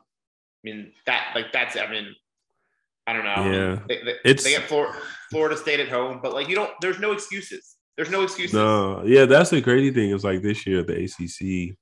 mean 0.64 0.92
that 1.06 1.32
like 1.34 1.52
that's 1.52 1.78
I 1.78 1.90
mean 1.90 2.16
I 3.08 3.14
don't 3.14 3.24
know. 3.24 3.52
Yeah, 3.52 3.80
they, 3.88 4.04
they, 4.04 4.16
it's 4.26 4.44
they 4.44 4.52
get 4.52 4.64
Florida, 4.64 4.98
Florida 5.32 5.58
State 5.58 5.80
at 5.80 5.88
home, 5.88 6.20
but 6.22 6.34
like 6.34 6.50
you 6.50 6.56
don't. 6.56 6.72
There's 6.82 7.00
no 7.00 7.14
excuses. 7.14 7.78
There's 7.96 8.12
no 8.12 8.22
excuses. 8.22 8.54
No, 8.54 9.04
yeah, 9.06 9.26
that's 9.26 9.50
the 9.50 9.62
crazy 9.62 9.92
thing. 9.92 10.12
Is 10.12 10.24
like 10.24 10.42
this 10.42 10.68
year 10.68 10.84
the 10.84 11.06
ACC, 11.06 11.78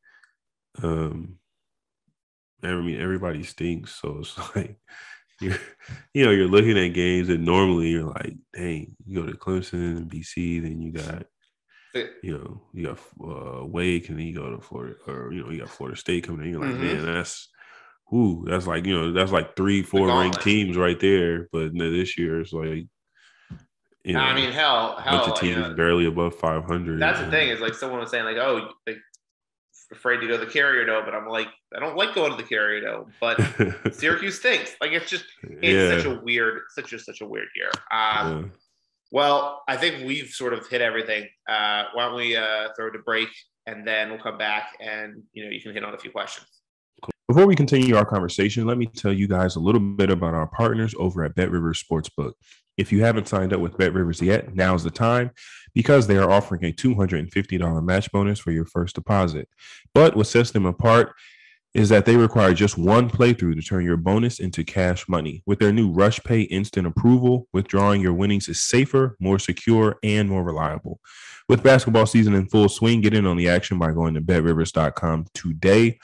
um, 0.83 1.39
I 2.63 2.67
mean 2.75 3.01
everybody 3.01 3.43
stinks, 3.43 3.99
so 3.99 4.19
it's 4.19 4.37
like 4.55 4.77
you're, 5.41 5.57
you 6.13 6.25
know, 6.25 6.31
you're 6.31 6.47
looking 6.47 6.77
at 6.77 6.93
games 6.93 7.27
and 7.29 7.43
normally 7.43 7.89
you're 7.89 8.03
like, 8.03 8.35
dang, 8.53 8.95
you 9.05 9.21
go 9.21 9.25
to 9.29 9.37
Clemson 9.37 9.97
and 9.97 10.09
BC, 10.09 10.61
then 10.61 10.81
you 10.81 10.91
got 10.91 11.25
you 12.21 12.37
know, 12.37 12.61
you 12.73 12.87
got 12.87 12.99
uh, 13.23 13.65
Wake, 13.65 14.09
and 14.09 14.19
then 14.19 14.27
you 14.27 14.35
go 14.35 14.55
to 14.55 14.61
Florida, 14.61 14.95
or 15.07 15.31
you 15.31 15.43
know, 15.43 15.49
you 15.49 15.59
got 15.59 15.69
Florida 15.69 15.97
State 15.97 16.25
coming 16.25 16.45
in. 16.45 16.51
You're 16.51 16.61
like, 16.61 16.71
mm-hmm. 16.71 17.05
man, 17.05 17.05
that's 17.05 17.49
whoo, 18.11 18.45
that's 18.47 18.67
like 18.67 18.85
you 18.85 18.93
know, 18.93 19.11
that's 19.11 19.31
like 19.31 19.55
three, 19.55 19.81
four 19.81 20.07
ranked 20.07 20.41
teams 20.41 20.77
right 20.77 20.99
there. 20.99 21.47
But 21.51 21.77
this 21.77 22.17
year 22.17 22.41
it's 22.41 22.53
like, 22.53 22.87
you 24.03 24.13
know, 24.13 24.19
I 24.19 24.35
mean, 24.35 24.51
hell, 24.51 24.97
hell, 24.97 25.19
bunch 25.19 25.31
of 25.31 25.39
teams 25.39 25.57
you 25.57 25.61
know, 25.61 25.73
barely 25.73 26.05
above 26.05 26.35
500. 26.35 26.99
That's 26.99 27.19
the 27.19 27.29
thing 27.29 27.49
is 27.49 27.59
like 27.59 27.73
someone 27.73 27.99
was 27.99 28.11
saying 28.11 28.25
like, 28.25 28.37
oh, 28.37 28.69
like 28.85 28.97
afraid 29.91 30.17
to 30.17 30.27
go 30.27 30.37
to 30.37 30.45
the 30.45 30.51
Carrier 30.51 30.85
Dome, 30.85 31.05
but 31.05 31.13
I'm 31.13 31.27
like, 31.27 31.47
I 31.75 31.79
don't 31.79 31.95
like 31.95 32.15
going 32.15 32.31
to 32.31 32.37
the 32.37 32.47
Carrier 32.47 32.81
Dome, 32.81 33.11
but 33.19 33.39
Syracuse 33.93 34.39
stinks. 34.39 34.75
Like 34.81 34.91
it's 34.91 35.09
just, 35.09 35.25
it's 35.43 35.63
yeah. 35.63 35.97
such 35.97 36.05
a 36.05 36.21
weird, 36.21 36.61
such 36.69 36.93
a 36.93 36.99
such 36.99 37.21
a 37.21 37.25
weird 37.25 37.47
year. 37.55 37.71
Um, 37.91 38.43
yeah. 38.43 38.43
Well, 39.11 39.63
I 39.67 39.77
think 39.77 40.05
we've 40.05 40.29
sort 40.29 40.53
of 40.53 40.67
hit 40.67 40.81
everything. 40.81 41.27
Uh, 41.47 41.85
why 41.93 42.05
don't 42.05 42.15
we 42.15 42.35
uh, 42.35 42.69
throw 42.75 42.87
it 42.87 42.95
a 42.95 42.99
break 42.99 43.29
and 43.65 43.87
then 43.87 44.09
we'll 44.09 44.19
come 44.19 44.37
back 44.37 44.77
and 44.79 45.23
you 45.33 45.43
know 45.43 45.49
you 45.49 45.61
can 45.61 45.73
hit 45.73 45.83
on 45.83 45.93
a 45.93 45.97
few 45.97 46.11
questions. 46.11 46.47
Before 47.27 47.47
we 47.47 47.55
continue 47.55 47.95
our 47.95 48.05
conversation, 48.05 48.67
let 48.67 48.77
me 48.77 48.85
tell 48.85 49.11
you 49.11 49.27
guys 49.27 49.55
a 49.55 49.59
little 49.59 49.81
bit 49.81 50.11
about 50.11 50.35
our 50.35 50.45
partners 50.45 50.93
over 50.99 51.23
at 51.23 51.33
Bet 51.33 51.49
Rivers 51.49 51.83
Sportsbook. 51.83 52.33
If 52.77 52.91
you 52.91 53.01
haven't 53.01 53.27
signed 53.27 53.51
up 53.51 53.61
with 53.61 53.79
Bet 53.79 53.93
Rivers 53.93 54.21
yet, 54.21 54.53
now's 54.53 54.83
the 54.83 54.91
time 54.91 55.31
because 55.73 56.05
they 56.05 56.17
are 56.17 56.29
offering 56.29 56.63
a 56.65 56.71
$250 56.71 57.83
match 57.83 58.11
bonus 58.11 58.37
for 58.37 58.51
your 58.51 58.65
first 58.65 58.93
deposit. 58.93 59.49
But 59.95 60.15
what 60.15 60.27
sets 60.27 60.51
them 60.51 60.67
apart 60.67 61.15
is 61.73 61.89
that 61.89 62.05
they 62.05 62.15
require 62.15 62.53
just 62.53 62.77
one 62.77 63.09
playthrough 63.09 63.55
to 63.55 63.61
turn 63.63 63.83
your 63.83 63.97
bonus 63.97 64.39
into 64.39 64.63
cash 64.63 65.09
money. 65.09 65.41
With 65.47 65.57
their 65.57 65.73
new 65.73 65.91
Rush 65.91 66.19
Pay 66.23 66.41
instant 66.41 66.85
approval, 66.85 67.47
withdrawing 67.53 68.01
your 68.01 68.13
winnings 68.13 68.47
is 68.49 68.59
safer, 68.59 69.17
more 69.19 69.39
secure, 69.39 69.97
and 70.03 70.29
more 70.29 70.43
reliable. 70.43 70.99
With 71.49 71.63
basketball 71.63 72.05
season 72.05 72.35
in 72.35 72.45
full 72.45 72.69
swing, 72.69 73.01
get 73.01 73.15
in 73.15 73.25
on 73.25 73.35
the 73.35 73.49
action 73.49 73.79
by 73.79 73.93
going 73.93 74.13
to 74.13 74.21
betrivers.com 74.21 75.25
today 75.33 75.97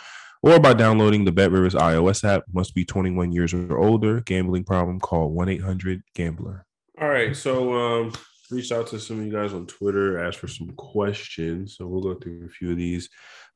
or 0.44 0.60
by 0.60 0.74
downloading 0.74 1.26
the 1.26 1.32
BetRivers 1.32 1.76
iOS 1.80 2.24
app. 2.24 2.44
Must 2.52 2.74
be 2.74 2.86
21 2.86 3.32
years 3.32 3.54
or 3.54 3.78
older. 3.78 4.22
Gambling 4.22 4.64
problem? 4.64 5.00
Call 5.00 5.30
1 5.30 5.50
800 5.50 6.04
Gambler. 6.16 6.66
All 7.00 7.10
right, 7.10 7.36
so 7.36 7.74
um, 7.74 8.14
reached 8.52 8.72
out 8.72 8.88
to 8.88 9.00
some 9.00 9.20
of 9.20 9.26
you 9.26 9.32
guys 9.32 9.54
on 9.54 9.66
Twitter, 9.66 10.20
asked 10.20 10.38
for 10.38 10.48
some 10.48 10.72
questions. 10.72 11.78
So 11.78 11.88
we'll 11.88 12.02
go 12.02 12.16
through 12.16 12.46
a 12.46 12.50
few 12.50 12.72
of 12.72 12.78
these. 12.78 13.10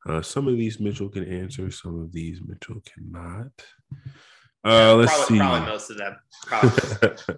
Uh, 0.08 0.22
some 0.22 0.48
of 0.48 0.58
these 0.58 0.80
Mitchell 0.80 1.10
can 1.10 1.26
answer, 1.26 1.70
some 1.72 2.00
of 2.02 2.12
these 2.12 2.40
Mitchell 2.46 2.82
cannot. 2.86 3.52
Uh, 4.64 4.96
let's 4.96 5.14
probably, 5.14 5.36
see. 5.36 5.40
Probably 5.40 5.68
most 5.68 5.90
of 5.92 5.98
them. 5.98 7.38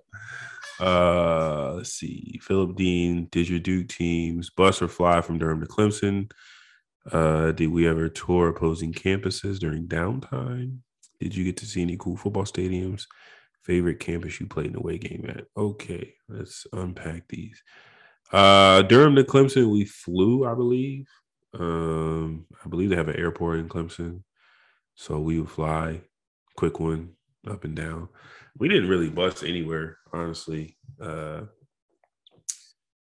uh, 0.79 1.73
let's 1.73 1.93
see. 1.93 2.39
Philip 2.41 2.75
Dean, 2.75 3.27
did 3.31 3.49
your 3.49 3.59
Duke 3.59 3.89
teams 3.89 4.49
bus 4.49 4.81
or 4.81 4.87
fly 4.87 5.21
from 5.21 5.37
Durham 5.37 5.61
to 5.61 5.67
Clemson? 5.67 6.31
Uh, 7.11 7.51
did 7.51 7.69
we 7.69 7.87
ever 7.87 8.09
tour 8.09 8.49
opposing 8.49 8.93
campuses 8.93 9.59
during 9.59 9.87
downtime? 9.87 10.77
Did 11.19 11.35
you 11.35 11.43
get 11.43 11.57
to 11.57 11.65
see 11.65 11.81
any 11.81 11.97
cool 11.97 12.17
football 12.17 12.43
stadiums? 12.43 13.05
Favorite 13.63 13.99
campus 13.99 14.39
you 14.39 14.47
played 14.47 14.67
in 14.67 14.73
an 14.73 14.79
away 14.79 14.97
game 14.97 15.25
at? 15.29 15.45
Okay, 15.55 16.13
let's 16.29 16.67
unpack 16.73 17.27
these. 17.27 17.61
Uh, 18.31 18.81
Durham 18.83 19.15
to 19.15 19.23
Clemson, 19.23 19.71
we 19.71 19.85
flew, 19.85 20.45
I 20.45 20.53
believe. 20.53 21.07
Um, 21.53 22.45
I 22.63 22.69
believe 22.69 22.89
they 22.89 22.95
have 22.95 23.07
an 23.07 23.15
airport 23.15 23.59
in 23.59 23.69
Clemson, 23.69 24.23
so 24.95 25.19
we 25.19 25.39
would 25.39 25.49
fly, 25.49 26.01
quick 26.55 26.79
one 26.79 27.13
up 27.49 27.63
and 27.63 27.75
down. 27.75 28.09
We 28.57 28.67
didn't 28.67 28.89
really 28.89 29.09
bus 29.09 29.43
anywhere, 29.43 29.97
honestly. 30.11 30.77
Uh, 31.01 31.41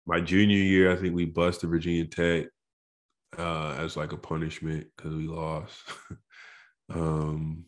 my 0.06 0.20
junior 0.20 0.56
year, 0.56 0.92
I 0.92 0.96
think 0.96 1.14
we 1.14 1.24
bused 1.24 1.60
to 1.60 1.66
Virginia 1.66 2.04
Tech 2.04 2.46
uh, 3.36 3.76
as 3.78 3.96
like 3.96 4.12
a 4.12 4.16
punishment 4.16 4.86
because 4.96 5.14
we 5.14 5.26
lost. 5.26 5.76
um, 6.90 7.64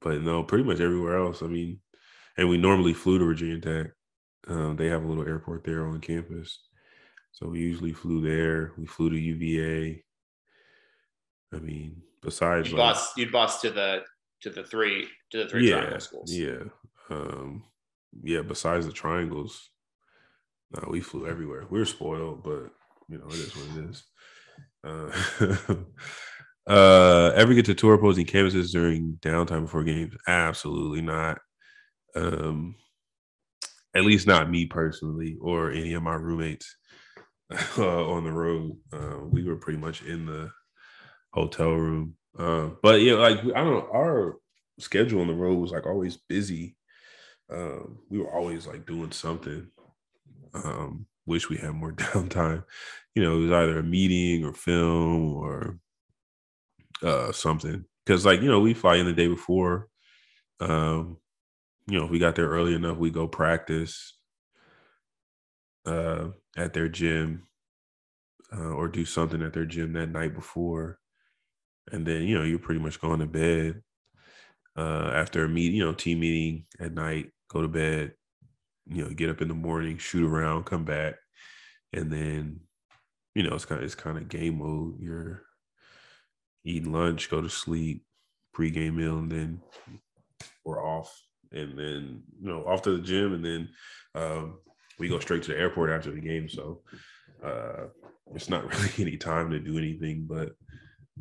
but 0.00 0.20
no, 0.20 0.42
pretty 0.42 0.64
much 0.64 0.80
everywhere 0.80 1.18
else. 1.18 1.42
I 1.42 1.46
mean, 1.46 1.80
and 2.36 2.48
we 2.48 2.58
normally 2.58 2.92
flew 2.92 3.18
to 3.18 3.24
Virginia 3.24 3.60
Tech. 3.60 3.92
Um, 4.46 4.76
they 4.76 4.88
have 4.88 5.04
a 5.04 5.06
little 5.06 5.26
airport 5.26 5.64
there 5.64 5.86
on 5.86 6.00
campus, 6.00 6.60
so 7.32 7.48
we 7.48 7.60
usually 7.60 7.92
flew 7.92 8.20
there. 8.20 8.72
We 8.76 8.86
flew 8.86 9.08
to 9.08 9.18
UVA. 9.18 10.04
I 11.54 11.58
mean, 11.58 12.02
besides 12.20 12.70
you 12.70 12.76
like, 12.76 12.94
bus, 12.94 13.12
you 13.16 13.30
bus 13.30 13.60
to 13.62 13.70
the 13.70 14.02
to 14.42 14.50
the 14.50 14.64
three 14.64 15.08
to 15.30 15.44
the 15.44 15.48
three 15.48 15.70
yeah, 15.70 15.76
triangle 15.76 16.00
schools. 16.00 16.32
Yeah, 16.32 16.64
um, 17.08 17.64
yeah. 18.22 18.42
Besides 18.42 18.84
the 18.84 18.92
triangles, 18.92 19.70
no, 20.72 20.88
we 20.90 21.00
flew 21.00 21.26
everywhere. 21.26 21.64
We 21.70 21.78
were 21.78 21.86
spoiled, 21.86 22.42
but 22.42 22.70
you 23.08 23.18
know, 23.18 23.26
it 23.28 23.34
is 23.34 23.56
what 23.56 23.78
it 23.78 23.90
is. 23.90 24.04
Uh, 24.84 25.76
uh, 26.70 27.32
ever 27.34 27.54
get 27.54 27.66
to 27.66 27.74
tour 27.74 27.94
opposing 27.94 28.26
campuses 28.26 28.72
during 28.72 29.18
downtime 29.20 29.62
before 29.62 29.84
games? 29.84 30.14
Absolutely 30.26 31.02
not. 31.02 31.38
Um, 32.14 32.76
at 33.94 34.04
least 34.04 34.26
not 34.26 34.50
me 34.50 34.66
personally 34.66 35.36
or 35.40 35.70
any 35.70 35.94
of 35.94 36.02
my 36.02 36.14
roommates 36.14 36.76
uh, 37.78 38.10
on 38.10 38.24
the 38.24 38.32
road. 38.32 38.76
Uh, 38.92 39.18
we 39.30 39.44
were 39.44 39.56
pretty 39.56 39.78
much 39.78 40.02
in 40.02 40.26
the 40.26 40.50
hotel 41.32 41.72
room. 41.72 42.16
Uh, 42.38 42.70
but 42.82 43.00
yeah, 43.00 43.14
like 43.14 43.38
I 43.38 43.62
don't 43.62 43.74
know, 43.74 43.88
our 43.92 44.36
schedule 44.78 45.20
on 45.20 45.28
the 45.28 45.34
road 45.34 45.58
was 45.58 45.70
like 45.70 45.86
always 45.86 46.18
busy. 46.28 46.76
Um, 47.50 47.98
we 48.10 48.18
were 48.18 48.32
always 48.34 48.66
like 48.66 48.86
doing 48.86 49.12
something. 49.12 49.68
Um, 50.54 51.06
wish 51.26 51.48
we 51.48 51.56
had 51.56 51.72
more 51.72 51.92
downtime. 51.94 52.64
You 53.14 53.22
know, 53.22 53.36
it 53.36 53.40
was 53.40 53.52
either 53.52 53.78
a 53.78 53.82
meeting 53.82 54.44
or 54.44 54.52
film 54.52 55.34
or 55.34 55.78
uh, 57.02 57.32
something. 57.32 57.84
Because 58.04 58.26
like 58.26 58.40
you 58.42 58.50
know, 58.50 58.60
we 58.60 58.74
fly 58.74 58.96
in 58.96 59.06
the 59.06 59.12
day 59.12 59.28
before. 59.28 59.88
Um, 60.60 61.18
you 61.86 61.98
know, 61.98 62.04
if 62.06 62.10
we 62.10 62.18
got 62.18 62.36
there 62.36 62.48
early 62.48 62.74
enough, 62.74 62.98
we 62.98 63.10
go 63.10 63.28
practice 63.28 64.14
uh, 65.86 66.28
at 66.56 66.72
their 66.72 66.88
gym 66.88 67.46
uh, 68.56 68.70
or 68.70 68.88
do 68.88 69.04
something 69.04 69.42
at 69.42 69.52
their 69.52 69.64
gym 69.64 69.92
that 69.94 70.08
night 70.10 70.34
before, 70.34 70.98
and 71.92 72.06
then 72.06 72.22
you 72.22 72.36
know 72.38 72.44
you're 72.44 72.58
pretty 72.58 72.80
much 72.80 73.00
going 73.00 73.20
to 73.20 73.26
bed 73.26 73.82
uh, 74.76 75.10
after 75.14 75.44
a 75.44 75.48
meet. 75.48 75.72
You 75.72 75.84
know, 75.84 75.94
team 75.94 76.20
meeting 76.20 76.66
at 76.80 76.92
night, 76.92 77.32
go 77.48 77.62
to 77.62 77.68
bed, 77.68 78.14
you 78.86 79.04
know, 79.04 79.10
get 79.10 79.30
up 79.30 79.40
in 79.40 79.48
the 79.48 79.54
morning, 79.54 79.98
shoot 79.98 80.28
around, 80.28 80.64
come 80.64 80.84
back, 80.84 81.14
and 81.92 82.10
then, 82.10 82.60
you 83.34 83.42
know, 83.42 83.54
it's 83.54 83.64
kind 83.64 83.80
of 83.80 83.84
it's 83.84 83.94
kind 83.94 84.18
of 84.18 84.28
game 84.28 84.58
mode. 84.58 85.00
You're 85.00 85.42
eating 86.64 86.92
lunch, 86.92 87.30
go 87.30 87.40
to 87.40 87.48
sleep, 87.48 88.04
pregame 88.56 88.94
meal, 88.94 89.18
and 89.18 89.30
then 89.30 89.60
we're 90.64 90.84
off. 90.84 91.20
And 91.52 91.78
then, 91.78 92.22
you 92.40 92.48
know, 92.48 92.64
off 92.64 92.82
to 92.82 92.96
the 92.96 93.02
gym, 93.02 93.32
and 93.32 93.44
then 93.44 93.68
um, 94.14 94.58
we 94.98 95.08
go 95.08 95.20
straight 95.20 95.42
to 95.44 95.52
the 95.52 95.58
airport 95.58 95.90
after 95.90 96.10
the 96.10 96.20
game. 96.20 96.48
So 96.48 96.80
uh, 97.44 97.86
it's 98.34 98.48
not 98.48 98.64
really 98.74 98.92
any 98.98 99.16
time 99.16 99.50
to 99.50 99.60
do 99.60 99.78
anything 99.78 100.26
but 100.28 100.56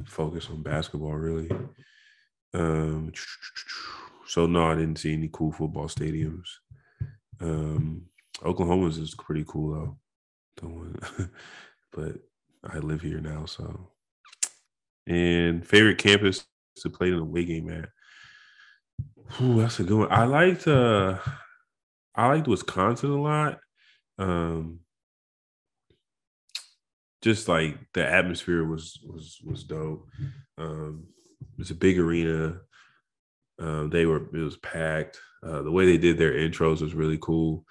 focus 0.05 0.49
on 0.49 0.63
basketball, 0.63 1.13
really. 1.13 1.49
Um, 2.53 3.11
so 4.27 4.45
no, 4.45 4.65
I 4.65 4.75
didn't 4.75 4.97
see 4.97 5.13
any 5.13 5.29
cool 5.31 5.51
football 5.51 5.87
stadiums. 5.87 6.47
Um, 7.39 8.05
Oklahoma's 8.43 8.97
is 8.97 9.15
pretty 9.15 9.45
cool 9.47 9.97
though. 10.61 10.77
But 11.95 12.15
I 12.63 12.79
live 12.79 13.01
here 13.01 13.19
now, 13.19 13.45
so. 13.45 13.91
And 15.05 15.65
favorite 15.65 15.99
campus 15.99 16.45
to 16.77 16.89
play 16.89 17.09
in 17.09 17.13
a 17.15 17.21
away 17.21 17.45
game 17.45 17.69
at. 17.69 17.89
Ooh, 19.41 19.59
that's 19.59 19.79
a 19.79 19.83
good 19.83 19.99
one. 19.99 20.11
I 20.11 20.25
liked 20.25 20.67
uh 20.67 21.19
I 22.15 22.27
liked 22.27 22.47
Wisconsin 22.47 23.11
a 23.11 23.21
lot. 23.21 23.59
Um 24.17 24.79
just 27.21 27.47
like 27.47 27.77
the 27.93 28.05
atmosphere 28.05 28.65
was 28.65 28.99
was 29.05 29.39
was 29.45 29.63
dope. 29.63 30.07
Um 30.57 31.07
it's 31.59 31.71
a 31.71 31.75
big 31.75 31.99
arena. 31.99 32.59
Um, 33.63 33.89
they 33.89 34.05
were 34.05 34.23
it 34.33 34.43
was 34.43 34.57
packed. 34.57 35.19
Uh, 35.41 35.61
the 35.61 35.71
way 35.71 35.85
they 35.85 35.97
did 35.97 36.17
their 36.17 36.33
intros 36.33 36.81
was 36.81 36.93
really 36.93 37.17
cool, 37.21 37.65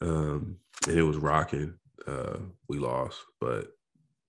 um, 0.00 0.56
and 0.88 0.98
it 0.98 1.02
was 1.02 1.16
rocking. 1.16 1.74
Uh, 2.06 2.38
we 2.68 2.78
lost, 2.78 3.20
but 3.40 3.68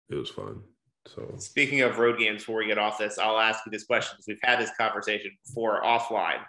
it 0.10 0.16
was 0.16 0.30
fun. 0.30 0.62
So 1.08 1.36
speaking 1.40 1.82
of 1.82 1.98
road 1.98 2.20
games, 2.20 2.42
before 2.42 2.58
we 2.58 2.68
get 2.68 2.78
off 2.78 3.00
this, 3.00 3.18
I'll 3.18 3.40
ask 3.40 3.66
you 3.66 3.72
this 3.72 3.86
question 3.86 4.16
because 4.16 4.28
we've 4.28 4.40
had 4.44 4.60
this 4.60 4.72
conversation 4.80 5.32
before 5.46 5.82
offline. 5.82 6.42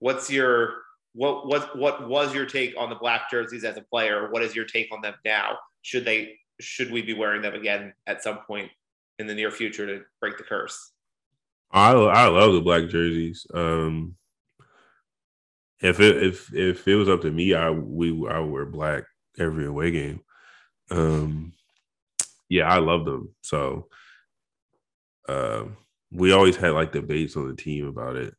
What's 0.00 0.30
your 0.30 0.82
what 1.12 1.46
what 1.46 1.78
what 1.78 2.08
was 2.08 2.34
your 2.34 2.46
take 2.46 2.74
on 2.76 2.90
the 2.90 2.96
black 2.96 3.30
jerseys 3.30 3.64
as 3.64 3.76
a 3.76 3.82
player? 3.82 4.30
What 4.30 4.42
is 4.42 4.56
your 4.56 4.64
take 4.64 4.92
on 4.92 5.00
them 5.00 5.14
now? 5.24 5.58
Should 5.82 6.04
they 6.04 6.38
should 6.60 6.90
we 6.90 7.02
be 7.02 7.14
wearing 7.14 7.42
them 7.42 7.54
again 7.54 7.92
at 8.06 8.22
some 8.22 8.38
point 8.46 8.70
in 9.18 9.26
the 9.26 9.34
near 9.34 9.50
future 9.50 9.86
to 9.86 10.04
break 10.20 10.38
the 10.38 10.44
curse? 10.44 10.92
I 11.76 11.92
I 11.92 12.28
love 12.28 12.54
the 12.54 12.62
black 12.62 12.88
jerseys. 12.88 13.46
Um, 13.52 14.16
if 15.82 16.00
it 16.00 16.22
if 16.22 16.54
if 16.54 16.88
it 16.88 16.96
was 16.96 17.08
up 17.08 17.20
to 17.20 17.30
me, 17.30 17.54
I 17.54 17.70
we 17.70 18.26
I 18.28 18.38
wear 18.40 18.64
black 18.64 19.04
every 19.38 19.66
away 19.66 19.90
game. 19.90 20.20
Um, 20.90 21.52
yeah, 22.48 22.72
I 22.72 22.78
love 22.78 23.04
them. 23.04 23.34
So, 23.42 23.88
uh, 25.28 25.64
we 26.10 26.32
always 26.32 26.56
had 26.56 26.70
like 26.70 26.92
debates 26.92 27.36
on 27.36 27.48
the 27.48 27.54
team 27.54 27.86
about 27.86 28.16
it. 28.16 28.34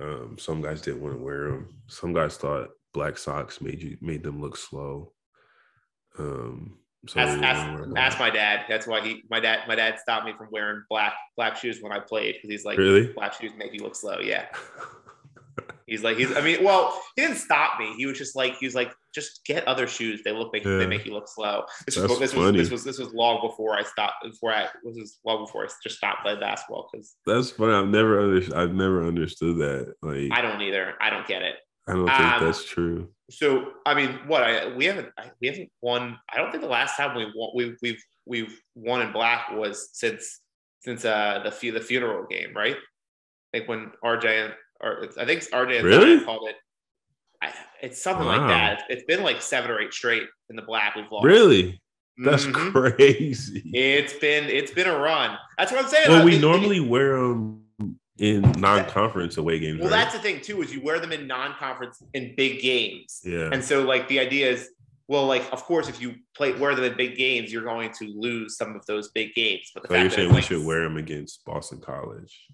Um, 0.00 0.36
some 0.38 0.62
guys 0.62 0.80
didn't 0.80 1.02
want 1.02 1.16
to 1.16 1.22
wear 1.22 1.50
them. 1.50 1.82
Some 1.88 2.12
guys 2.12 2.36
thought 2.36 2.68
black 2.94 3.18
socks 3.18 3.60
made 3.60 3.82
you 3.82 3.96
made 4.00 4.22
them 4.22 4.40
look 4.40 4.56
slow. 4.56 5.12
Um, 6.20 6.78
so 7.06 7.18
ask, 7.18 7.42
ask, 7.42 7.96
ask, 7.96 8.18
my 8.18 8.28
dad. 8.28 8.66
That's 8.68 8.86
why 8.86 9.00
he 9.00 9.22
my 9.30 9.40
dad 9.40 9.60
my 9.66 9.74
dad 9.74 9.98
stopped 9.98 10.26
me 10.26 10.34
from 10.36 10.48
wearing 10.50 10.82
black 10.90 11.14
black 11.36 11.56
shoes 11.56 11.78
when 11.80 11.92
I 11.92 11.98
played 11.98 12.34
because 12.34 12.50
he's 12.50 12.64
like 12.64 12.76
really 12.76 13.12
black 13.12 13.32
shoes 13.34 13.52
make 13.56 13.72
you 13.72 13.80
look 13.80 13.96
slow. 13.96 14.18
Yeah. 14.20 14.46
he's 15.86 16.04
like 16.04 16.18
he's 16.18 16.36
I 16.36 16.42
mean 16.42 16.62
well 16.62 17.00
he 17.16 17.22
didn't 17.22 17.38
stop 17.38 17.80
me. 17.80 17.94
He 17.96 18.04
was 18.04 18.18
just 18.18 18.36
like 18.36 18.56
he 18.58 18.66
was 18.66 18.74
like 18.74 18.92
just 19.14 19.44
get 19.46 19.66
other 19.66 19.86
shoes. 19.86 20.20
They 20.24 20.32
look 20.32 20.52
make 20.52 20.64
yeah. 20.64 20.76
they 20.76 20.86
make 20.86 21.06
you 21.06 21.14
look 21.14 21.26
slow. 21.26 21.64
This 21.86 21.96
was 21.96 22.18
this 22.18 22.34
was 22.34 22.52
this 22.52 22.70
was 22.70 22.84
this 22.84 22.98
was 22.98 23.14
long 23.14 23.40
before 23.40 23.78
I 23.78 23.82
stopped 23.82 24.16
before 24.22 24.52
I 24.52 24.68
was 24.84 24.96
this 24.96 25.18
long 25.24 25.44
before 25.46 25.64
I 25.64 25.68
just 25.82 25.96
stopped 25.96 26.22
playing 26.22 26.40
basketball 26.40 26.90
because 26.92 27.16
that's 27.26 27.50
funny. 27.50 27.72
I've 27.72 27.88
never 27.88 28.20
under, 28.20 28.56
I've 28.56 28.74
never 28.74 29.06
understood 29.06 29.56
that. 29.56 29.94
Like 30.02 30.30
I 30.32 30.42
don't 30.42 30.60
either. 30.60 30.94
I 31.00 31.08
don't 31.08 31.26
get 31.26 31.40
it. 31.40 31.54
I 31.88 31.92
don't 31.92 32.06
think 32.06 32.20
um, 32.20 32.44
that's 32.44 32.64
true. 32.64 33.08
So 33.30 33.72
I 33.86 33.94
mean, 33.94 34.18
what 34.26 34.42
I 34.42 34.74
we 34.74 34.84
haven't 34.84 35.08
we 35.40 35.48
haven't 35.48 35.70
won. 35.80 36.18
I 36.32 36.38
don't 36.38 36.50
think 36.50 36.62
the 36.62 36.68
last 36.68 36.96
time 36.96 37.16
we 37.16 37.24
won 37.34 37.50
we 37.54 37.76
we've 37.82 38.02
we've 38.26 38.60
won 38.74 39.02
in 39.02 39.12
black 39.12 39.50
was 39.52 39.90
since 39.92 40.40
since 40.80 41.04
uh 41.04 41.40
the 41.44 41.70
the 41.70 41.80
funeral 41.80 42.26
game, 42.26 42.52
right? 42.54 42.76
Like 43.52 43.68
when 43.68 43.90
RJ 44.04 44.52
or 44.80 45.08
I 45.18 45.24
think 45.24 45.42
RJ 45.50 45.82
really 45.82 46.24
called 46.24 46.48
it. 46.48 46.56
I, 47.42 47.54
it's 47.80 48.02
something 48.02 48.26
wow. 48.26 48.38
like 48.38 48.48
that. 48.48 48.82
It's 48.90 49.04
been 49.04 49.22
like 49.22 49.40
seven 49.40 49.70
or 49.70 49.80
eight 49.80 49.94
straight 49.94 50.24
in 50.50 50.56
the 50.56 50.62
black 50.62 50.94
we've 50.94 51.10
lost. 51.10 51.24
Really? 51.24 51.80
That's 52.18 52.44
mm-hmm. 52.44 52.70
crazy. 52.96 53.62
It's 53.72 54.12
been 54.14 54.44
it's 54.44 54.70
been 54.72 54.86
a 54.86 54.98
run. 54.98 55.38
That's 55.56 55.72
what 55.72 55.84
I'm 55.84 55.90
saying. 55.90 56.10
Well, 56.10 56.24
we 56.24 56.38
normally 56.38 56.80
wear 56.80 57.16
them 57.16 57.64
in 58.20 58.42
non-conference 58.58 59.38
away 59.38 59.58
games. 59.58 59.80
Well, 59.80 59.90
right? 59.90 59.96
that's 59.96 60.14
the 60.14 60.20
thing 60.20 60.40
too, 60.42 60.60
is 60.62 60.72
you 60.72 60.82
wear 60.82 61.00
them 61.00 61.10
in 61.10 61.26
non-conference 61.26 62.02
in 62.12 62.34
big 62.36 62.60
games. 62.60 63.20
Yeah. 63.24 63.48
And 63.50 63.64
so 63.64 63.82
like 63.82 64.08
the 64.08 64.20
idea 64.20 64.50
is, 64.50 64.68
well, 65.08 65.26
like 65.26 65.42
of 65.52 65.64
course, 65.64 65.88
if 65.88 66.00
you 66.00 66.14
play 66.36 66.52
wear 66.52 66.74
them 66.74 66.84
in 66.84 66.96
big 66.96 67.16
games, 67.16 67.50
you're 67.50 67.64
going 67.64 67.92
to 67.98 68.04
lose 68.14 68.56
some 68.56 68.76
of 68.76 68.84
those 68.86 69.10
big 69.10 69.34
games. 69.34 69.70
But 69.74 69.84
the 69.84 69.88
so 69.88 69.94
you're 69.96 70.10
saying 70.10 70.28
we 70.28 70.34
like, 70.34 70.44
should 70.44 70.64
wear 70.64 70.82
them 70.82 70.98
against 70.98 71.44
Boston 71.46 71.80
College. 71.80 72.46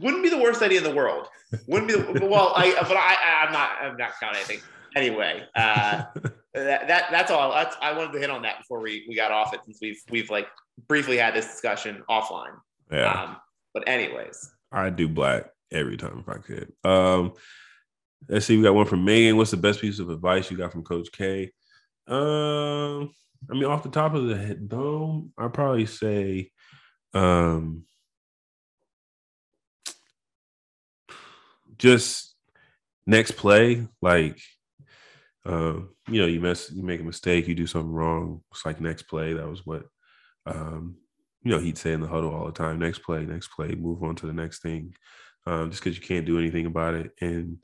Wouldn't 0.00 0.22
be 0.22 0.30
the 0.30 0.38
worst 0.38 0.62
idea 0.62 0.78
in 0.78 0.84
the 0.84 0.94
world. 0.94 1.26
Wouldn't 1.66 1.88
be 1.88 1.94
the, 1.94 2.26
well. 2.26 2.52
I 2.54 2.72
but 2.80 2.96
I 2.96 3.44
I'm 3.44 3.52
not 3.52 3.70
I'm 3.82 3.96
not 3.96 4.12
counting 4.20 4.38
anything. 4.38 4.60
Anyway, 4.94 5.42
uh, 5.56 6.04
that, 6.54 6.86
that 6.86 7.08
that's 7.10 7.30
all. 7.32 7.52
That's, 7.52 7.76
I 7.82 7.92
wanted 7.92 8.12
to 8.12 8.20
hit 8.20 8.30
on 8.30 8.42
that 8.42 8.58
before 8.58 8.80
we 8.80 9.04
we 9.08 9.16
got 9.16 9.32
off 9.32 9.52
it 9.52 9.60
since 9.64 9.78
we've 9.82 10.00
we've 10.10 10.30
like 10.30 10.46
briefly 10.86 11.16
had 11.16 11.34
this 11.34 11.46
discussion 11.46 12.04
offline. 12.08 12.54
Yeah. 12.92 13.12
Um, 13.12 13.36
but 13.74 13.88
anyways, 13.88 14.52
I 14.72 14.90
do 14.90 15.08
black 15.08 15.46
every 15.72 15.96
time 15.96 16.24
if 16.26 16.28
I 16.28 16.38
could. 16.38 16.72
Um, 16.84 17.32
let's 18.28 18.46
see. 18.46 18.56
We 18.56 18.62
got 18.62 18.74
one 18.74 18.86
from 18.86 19.04
Megan. 19.04 19.36
What's 19.36 19.50
the 19.50 19.56
best 19.56 19.80
piece 19.80 19.98
of 19.98 20.10
advice 20.10 20.50
you 20.50 20.56
got 20.56 20.72
from 20.72 20.84
Coach 20.84 21.10
K? 21.12 21.50
Um, 22.06 23.10
I 23.50 23.54
mean, 23.54 23.64
off 23.64 23.82
the 23.82 23.90
top 23.90 24.14
of 24.14 24.26
the 24.26 24.54
dome, 24.54 25.32
I'd 25.38 25.54
probably 25.54 25.86
say, 25.86 26.50
um, 27.14 27.84
just 31.78 32.34
next 33.06 33.32
play, 33.32 33.86
like, 34.02 34.38
uh, 35.46 35.80
you 36.08 36.20
know, 36.20 36.26
you 36.26 36.40
mess, 36.40 36.70
you 36.70 36.82
make 36.82 37.00
a 37.00 37.04
mistake, 37.04 37.48
you 37.48 37.54
do 37.54 37.66
something 37.66 37.90
wrong. 37.90 38.42
It's 38.52 38.66
like 38.66 38.80
next 38.80 39.04
play. 39.04 39.32
That 39.32 39.48
was 39.48 39.64
what 39.64 39.84
um, 40.46 40.96
you 41.42 41.50
know, 41.50 41.58
he'd 41.58 41.78
say 41.78 41.92
in 41.92 42.00
the 42.00 42.08
huddle 42.08 42.34
all 42.34 42.46
the 42.46 42.52
time, 42.52 42.78
next 42.78 43.00
play, 43.00 43.24
next 43.24 43.48
play, 43.48 43.74
move 43.74 44.02
on 44.02 44.14
to 44.16 44.26
the 44.26 44.32
next 44.32 44.62
thing, 44.62 44.94
um, 45.46 45.70
just 45.70 45.82
because 45.82 45.98
you 45.98 46.04
can't 46.04 46.26
do 46.26 46.38
anything 46.38 46.66
about 46.66 46.94
it. 46.94 47.12
And, 47.20 47.58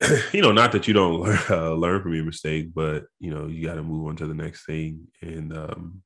you 0.32 0.42
know, 0.42 0.52
not 0.52 0.72
that 0.72 0.86
you 0.86 0.94
don't 0.94 1.20
learn, 1.20 1.40
uh, 1.50 1.72
learn 1.72 2.02
from 2.02 2.14
your 2.14 2.24
mistake, 2.24 2.72
but, 2.74 3.04
you 3.18 3.32
know, 3.32 3.46
you 3.46 3.66
got 3.66 3.74
to 3.74 3.82
move 3.82 4.06
on 4.06 4.16
to 4.16 4.26
the 4.26 4.34
next 4.34 4.66
thing. 4.66 5.08
And, 5.20 5.56
um, 5.56 6.02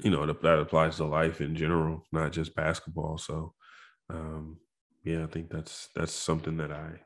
you 0.00 0.10
know, 0.10 0.24
that, 0.26 0.42
that 0.42 0.60
applies 0.60 0.96
to 0.96 1.04
life 1.04 1.40
in 1.40 1.56
general, 1.56 2.06
not 2.12 2.32
just 2.32 2.54
basketball. 2.54 3.18
So, 3.18 3.54
um, 4.10 4.58
yeah, 5.04 5.24
I 5.24 5.26
think 5.26 5.50
that's 5.50 5.88
that's 5.94 6.12
something 6.12 6.56
that 6.58 6.70
I 6.70 7.00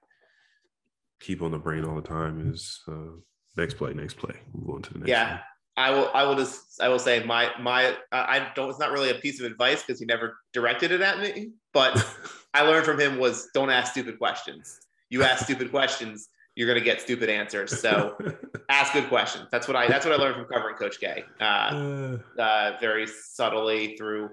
keep 1.20 1.40
on 1.40 1.52
the 1.52 1.58
brain 1.58 1.84
all 1.84 1.94
the 1.94 2.02
time 2.02 2.50
is 2.52 2.80
uh, 2.88 3.16
next 3.56 3.74
play, 3.74 3.94
next 3.94 4.16
play, 4.16 4.34
move 4.52 4.76
on 4.76 4.82
to 4.82 4.92
the 4.92 4.98
next. 5.00 5.10
Yeah, 5.10 5.38
I 5.76 5.90
will 5.90 6.11
I 6.12 6.24
will 6.24 6.37
just 6.37 6.80
I 6.80 6.88
will 6.88 6.98
say 6.98 7.24
my 7.24 7.50
my 7.61 7.96
I 8.11 8.50
don't 8.54 8.68
it's 8.68 8.78
not 8.78 8.92
really 8.92 9.11
a 9.11 9.14
piece 9.14 9.40
of 9.40 9.46
advice 9.46 9.82
because 9.82 9.98
he 10.00 10.06
never 10.06 10.38
directed 10.52 10.92
it 10.92 11.00
at 11.00 11.18
me, 11.18 11.50
but 11.72 12.04
I 12.54 12.62
learned 12.62 12.85
from 12.85 13.00
him 13.00 13.18
was 13.18 13.48
don't 13.54 13.70
ask 13.70 13.92
stupid 13.92 14.18
questions. 14.18 14.80
You 15.08 15.22
ask 15.22 15.44
stupid 15.44 15.70
questions, 15.70 16.28
you're 16.56 16.68
gonna 16.68 16.85
get 16.85 17.00
stupid 17.00 17.30
answers. 17.30 17.80
So 17.80 18.16
ask 18.68 18.92
good 18.92 19.08
questions. 19.08 19.48
That's 19.50 19.66
what 19.66 19.76
I 19.76 19.87
that's 19.88 20.04
what 20.04 20.18
I 20.18 20.22
learned 20.22 20.37
from 20.37 20.44
covering 20.44 20.76
Coach 20.76 21.00
K. 21.00 21.24
Uh, 21.40 21.44
uh, 21.44 22.18
uh, 22.38 22.76
very 22.80 23.06
subtly 23.06 23.96
through 23.96 24.30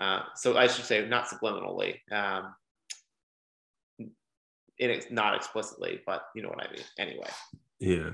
uh, 0.00 0.22
so 0.34 0.56
I 0.56 0.66
should 0.66 0.86
say 0.86 1.06
not 1.06 1.26
subliminally. 1.26 1.96
Um, 2.10 2.54
in, 4.78 5.00
not 5.10 5.34
explicitly, 5.34 6.00
but 6.06 6.22
you 6.34 6.42
know 6.42 6.48
what 6.48 6.66
I 6.66 6.72
mean. 6.72 6.82
Anyway. 6.98 7.28
Yeah, 7.78 8.10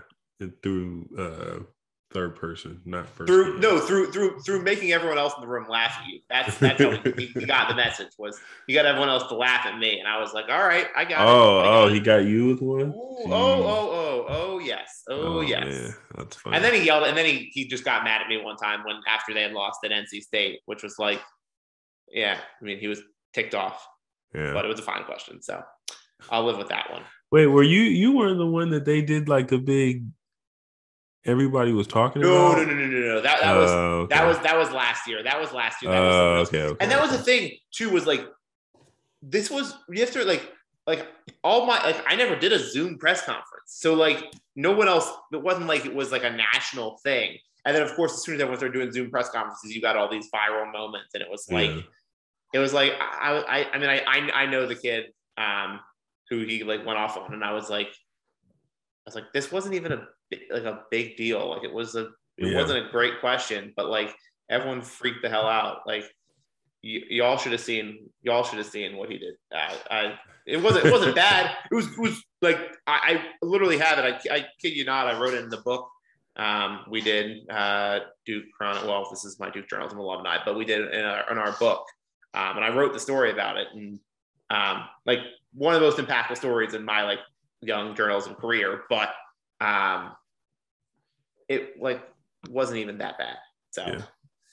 through 0.63 1.09
uh, 1.17 1.65
third 2.13 2.37
person, 2.37 2.81
not 2.85 3.07
first. 3.09 3.29
Through 3.29 3.45
person. 3.45 3.61
no, 3.61 3.79
through 3.81 4.13
through 4.13 4.41
through 4.41 4.63
making 4.63 4.93
everyone 4.93 5.19
else 5.19 5.35
in 5.37 5.43
the 5.43 5.49
room 5.49 5.67
laugh 5.69 5.97
at 6.01 6.07
you. 6.09 6.21
That's 6.29 6.57
that's 6.59 6.81
how 6.81 6.91
he, 7.17 7.27
he, 7.27 7.45
got 7.45 7.69
the 7.69 7.75
message 7.75 8.13
was 8.19 8.39
he 8.67 8.75
got 8.75 8.87
everyone 8.87 9.09
else 9.09 9.27
to 9.29 9.35
laugh 9.35 9.67
at 9.67 9.79
me, 9.79 9.99
and 9.99 10.09
I 10.09 10.21
was 10.21 10.33
like, 10.33 10.47
all 10.49 10.67
right, 10.67 10.87
I 10.97 11.05
got. 11.05 11.27
Oh, 11.27 11.61
it. 11.61 11.67
oh, 11.67 11.89
he 11.89 12.01
got 12.01 12.25
you 12.25 12.47
with 12.47 12.61
one. 12.61 12.81
Ooh, 12.81 12.95
oh, 13.27 13.31
oh, 13.33 13.91
oh, 13.93 14.27
oh, 14.29 14.59
yes, 14.59 15.03
oh, 15.09 15.39
oh 15.39 15.41
yes. 15.41 15.65
Man. 15.65 15.95
That's 16.17 16.37
funny. 16.37 16.57
And 16.57 16.65
then 16.65 16.75
he 16.75 16.85
yelled, 16.85 17.05
and 17.07 17.17
then 17.17 17.27
he 17.27 17.51
he 17.53 17.67
just 17.67 17.85
got 17.85 18.05
mad 18.05 18.23
at 18.23 18.29
me 18.29 18.43
one 18.43 18.57
time 18.57 18.85
when 18.85 19.01
after 19.09 19.35
they 19.35 19.43
had 19.43 19.53
lost 19.53 19.81
at 19.85 19.91
NC 19.91 20.23
State, 20.23 20.61
which 20.67 20.83
was 20.83 20.99
like, 20.99 21.21
yeah, 22.11 22.39
I 22.61 22.65
mean 22.65 22.79
he 22.79 22.89
was 22.89 23.01
ticked 23.35 23.55
off. 23.55 23.87
Yeah. 24.35 24.53
But 24.53 24.65
it 24.65 24.69
was 24.69 24.81
a 24.81 24.83
fine 24.83 25.05
question, 25.05 25.41
so 25.43 25.63
I'll 26.31 26.45
live 26.45 26.59
with 26.59 26.69
that 26.69 26.91
one. 26.91 27.03
Wait, 27.33 27.47
were 27.47 27.63
you 27.63 27.83
you 27.83 28.13
were 28.13 28.35
the 28.35 28.47
one 28.47 28.71
that 28.71 28.85
they 28.85 29.03
did 29.03 29.29
like 29.29 29.49
the 29.49 29.59
big 29.59 30.05
everybody 31.27 31.73
was 31.73 31.87
talking 31.87 32.23
no, 32.23 32.29
about? 32.29 32.59
No, 32.59 32.65
no, 32.65 32.75
no, 32.75 32.87
no, 32.87 32.99
no. 32.99 33.21
That, 33.21 33.41
that 33.41 33.57
was 33.57 33.71
okay. 33.71 34.15
that 34.15 34.27
was 34.27 34.39
that 34.41 34.57
was 34.57 34.71
last 34.71 35.07
year. 35.07 35.23
That 35.23 35.41
was 35.41 35.53
last 35.53 35.83
year. 35.83 35.93
That 35.93 36.01
was 36.01 36.49
okay, 36.49 36.63
okay. 36.63 36.77
And 36.81 36.91
that 36.91 37.01
was 37.01 37.11
the 37.11 37.19
thing 37.19 37.53
too. 37.73 37.91
Was 37.91 38.07
like 38.07 38.27
this 39.23 39.51
was 39.51 39.75
you 39.89 40.01
have 40.01 40.13
to 40.13 40.25
like 40.25 40.53
like 40.87 41.07
all 41.43 41.67
my 41.67 41.83
like 41.85 42.03
I 42.07 42.17
never 42.17 42.37
did 42.37 42.53
a 42.53 42.59
Zoom 42.59 42.99
press 42.99 43.23
conference, 43.23 43.67
so 43.67 43.95
like 43.95 44.33
no 44.55 44.73
one 44.73 44.89
else. 44.89 45.11
It 45.33 45.43
wasn't 45.43 45.67
like 45.67 45.85
it 45.85 45.95
was 45.95 46.13
like 46.13 46.25
a 46.25 46.31
national 46.31 46.99
thing. 46.99 47.39
And 47.65 47.75
then 47.75 47.83
of 47.83 47.95
course, 47.97 48.15
as 48.15 48.23
soon 48.23 48.37
as 48.37 48.41
everyone 48.41 48.59
started 48.59 48.75
doing 48.75 48.93
Zoom 48.93 49.11
press 49.11 49.29
conferences, 49.31 49.75
you 49.75 49.83
got 49.83 49.97
all 49.97 50.09
these 50.09 50.29
viral 50.33 50.73
moments, 50.73 51.15
and 51.15 51.23
it 51.23 51.31
was 51.31 51.51
like 51.51 51.71
yeah. 51.71 51.81
it 52.55 52.59
was 52.61 52.73
like 52.73 52.93
I 53.01 53.45
I 53.49 53.75
I 53.75 53.79
mean 53.79 53.91
I 53.91 53.99
I, 54.07 54.43
I 54.43 54.47
know 54.47 54.67
the 54.67 54.77
kid 54.77 55.07
um 55.37 55.81
who 56.31 56.45
he 56.45 56.63
like 56.63 56.87
went 56.87 56.99
off 56.99 57.17
on, 57.17 57.35
and 57.35 57.43
I 57.43 57.53
was 57.53 57.69
like 57.69 57.89
I 57.89 59.07
was 59.07 59.15
like 59.17 59.33
this 59.35 59.51
wasn't 59.51 59.75
even 59.75 59.93
a 59.93 60.07
like 60.51 60.65
a 60.65 60.83
big 60.91 61.17
deal. 61.17 61.51
Like 61.51 61.65
it 61.65 61.73
was 61.73 61.95
a 61.95 62.09
it 62.37 62.53
yeah. 62.53 62.61
wasn't 62.61 62.87
a 62.87 62.91
great 62.91 63.21
question, 63.21 63.73
but 63.77 63.89
like 63.89 64.15
everyone 64.51 64.83
freaked 64.83 65.23
the 65.23 65.29
hell 65.29 65.47
out. 65.47 65.81
Like 65.87 66.05
y- 66.85 67.03
y'all 67.11 67.37
should 67.37 67.53
have 67.53 67.61
seen 67.61 68.11
y'all 68.23 68.45
should 68.45 68.59
have 68.59 68.67
seen 68.67 68.97
what 68.97 69.11
he 69.11 69.19
did. 69.19 69.35
I, 69.53 69.77
I 69.91 70.19
it 70.47 70.63
wasn't 70.63 70.87
it 70.87 70.93
wasn't 70.93 71.15
bad. 71.15 71.57
It 71.71 71.75
was 71.75 71.87
it 71.87 71.99
was 71.99 72.23
like 72.43 72.59
I, 72.87 73.21
I 73.43 73.47
literally 73.47 73.79
have 73.79 73.99
it. 73.99 74.21
I, 74.31 74.35
I 74.35 74.47
kid 74.61 74.77
you 74.77 74.85
not. 74.85 75.09
I 75.09 75.19
wrote 75.19 75.35
it 75.35 75.43
in 75.43 75.51
the 75.51 75.59
book. 75.59 75.89
Um, 76.37 76.85
we 76.91 77.01
did 77.01 77.49
uh, 77.49 78.01
Duke 78.27 78.45
Chronicle. 78.57 78.89
Well, 78.89 79.09
this 79.11 79.25
is 79.25 79.41
my 79.41 79.49
Duke 79.49 79.69
journalism 79.69 79.99
alumni, 79.99 80.37
but 80.45 80.57
we 80.57 80.67
did 80.67 80.83
it 80.83 80.93
in 80.93 81.03
our, 81.03 81.31
in 81.31 81.39
our 81.39 81.53
book, 81.53 81.87
um, 82.35 82.57
and 82.57 82.65
I 82.65 82.75
wrote 82.75 82.93
the 82.93 83.01
story 83.01 83.31
about 83.31 83.57
it. 83.57 83.69
And 83.73 83.99
um, 84.51 84.85
like 85.07 85.21
one 85.55 85.75
of 85.75 85.81
the 85.81 85.87
most 85.87 85.99
impactful 85.99 86.37
stories 86.37 86.75
in 86.75 86.85
my 86.85 87.03
like 87.03 87.21
young 87.63 87.95
journalism 87.97 88.35
career. 88.35 88.83
But 88.91 89.15
um, 89.61 90.13
it 91.49 91.81
like 91.81 92.03
wasn't 92.49 92.79
even 92.79 92.99
that 92.99 93.19
bad. 93.19 93.37
So. 93.71 93.85
Yeah. 93.87 94.03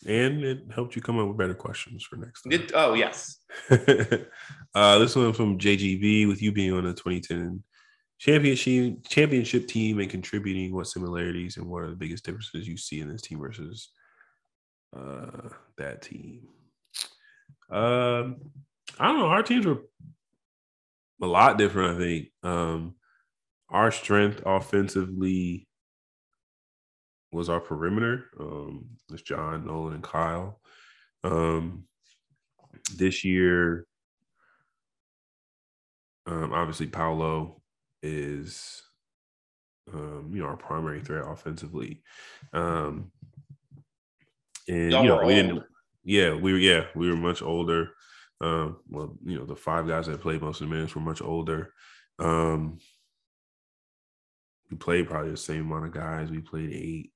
And 0.05 0.43
it 0.43 0.63
helped 0.75 0.97
you 0.97 1.01
come 1.01 1.17
up 1.17 1.29
with 1.29 1.37
better 1.37 1.53
questions 1.53 2.03
for 2.03 2.17
next 2.17 2.41
time. 2.41 2.51
It, 2.51 2.71
oh 2.75 2.93
yes. 2.93 3.37
uh, 3.71 4.99
this 4.99 5.15
one 5.15 5.31
from 5.31 5.57
JGB 5.57 6.27
with 6.27 6.41
you 6.41 6.51
being 6.51 6.73
on 6.73 6.83
the 6.83 6.93
2010 6.93 7.63
championship 8.19 8.97
championship 9.07 9.67
team 9.67 9.99
and 9.99 10.09
contributing. 10.09 10.73
What 10.73 10.87
similarities 10.87 11.57
and 11.57 11.67
what 11.67 11.83
are 11.83 11.89
the 11.89 11.95
biggest 11.95 12.25
differences 12.25 12.67
you 12.67 12.77
see 12.77 12.99
in 12.99 13.07
this 13.07 13.21
team 13.21 13.39
versus 13.39 13.89
uh, 14.95 15.49
that 15.77 16.01
team? 16.01 16.47
Um, 17.69 18.37
I 18.99 19.07
don't 19.07 19.19
know. 19.19 19.27
Our 19.27 19.43
teams 19.43 19.65
were 19.65 19.83
a 21.21 21.27
lot 21.27 21.57
different. 21.57 21.95
I 21.95 21.99
think. 21.99 22.27
Um, 22.43 22.95
our 23.73 23.91
strength 23.91 24.43
offensively 24.45 25.67
was 27.31 27.49
our 27.49 27.59
perimeter. 27.59 28.25
Um, 28.39 28.85
it's 29.11 29.23
John, 29.23 29.65
Nolan, 29.65 29.95
and 29.95 30.03
Kyle. 30.03 30.61
Um, 31.23 31.85
this 32.95 33.25
year, 33.25 33.87
um, 36.27 36.53
obviously, 36.53 36.87
Paolo 36.87 37.61
is, 38.03 38.83
um, 39.91 40.29
you 40.33 40.41
know, 40.41 40.47
our 40.47 40.57
primary 40.57 41.01
threat 41.01 41.25
offensively. 41.27 42.03
Um, 42.53 43.11
and 44.67 44.91
Y'all 44.91 45.03
you 45.03 45.09
know, 45.09 45.25
we 45.25 45.35
didn't. 45.35 45.63
Yeah, 46.03 46.35
we 46.35 46.53
were. 46.53 46.59
Yeah, 46.59 46.85
we 46.95 47.09
were 47.09 47.17
much 47.17 47.41
older. 47.41 47.89
Um, 48.39 48.77
well, 48.87 49.17
you 49.25 49.39
know, 49.39 49.45
the 49.45 49.55
five 49.55 49.87
guys 49.87 50.05
that 50.05 50.21
played 50.21 50.41
most 50.41 50.61
of 50.61 50.69
the 50.69 50.75
minutes 50.75 50.95
were 50.95 51.01
much 51.01 51.21
older. 51.21 51.73
Um, 52.19 52.77
we 54.73 54.77
played 54.77 55.07
probably 55.07 55.29
the 55.29 55.37
same 55.37 55.71
amount 55.71 55.85
of 55.85 55.93
guys. 55.93 56.31
We 56.31 56.41
played 56.41 56.71
eight. 56.71 57.11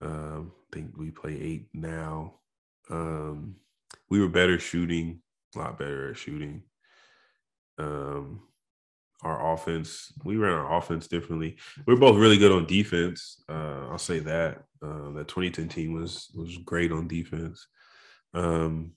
Um, 0.00 0.52
I 0.72 0.74
think 0.74 0.96
we 0.96 1.10
play 1.10 1.38
eight 1.38 1.68
now. 1.74 2.36
Um, 2.90 3.56
we 4.08 4.18
were 4.18 4.28
better 4.28 4.58
shooting, 4.58 5.20
a 5.54 5.58
lot 5.58 5.78
better 5.78 6.10
at 6.10 6.16
shooting. 6.16 6.62
Um, 7.76 8.44
our 9.22 9.52
offense, 9.52 10.10
we 10.24 10.36
ran 10.36 10.54
our 10.54 10.78
offense 10.78 11.06
differently. 11.06 11.58
We 11.86 11.92
are 11.92 11.98
both 11.98 12.16
really 12.16 12.38
good 12.38 12.52
on 12.52 12.64
defense. 12.64 13.42
Uh, 13.46 13.88
I'll 13.90 13.98
say 13.98 14.20
that. 14.20 14.62
Uh, 14.82 15.10
that 15.12 15.28
2010 15.28 15.68
team 15.68 15.92
was 15.92 16.30
was 16.34 16.56
great 16.58 16.92
on 16.92 17.08
defense. 17.08 17.66
Um, 18.32 18.92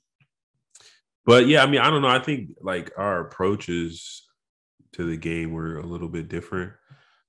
but 1.26 1.48
yeah, 1.48 1.64
I 1.64 1.68
mean, 1.68 1.82
I 1.82 1.90
don't 1.90 2.02
know. 2.02 2.08
I 2.08 2.20
think 2.20 2.52
like 2.62 2.92
our 2.98 3.20
approaches 3.28 4.26
to 4.94 5.04
the 5.04 5.18
game 5.18 5.52
were 5.52 5.80
a 5.80 5.86
little 5.86 6.08
bit 6.08 6.30
different. 6.30 6.72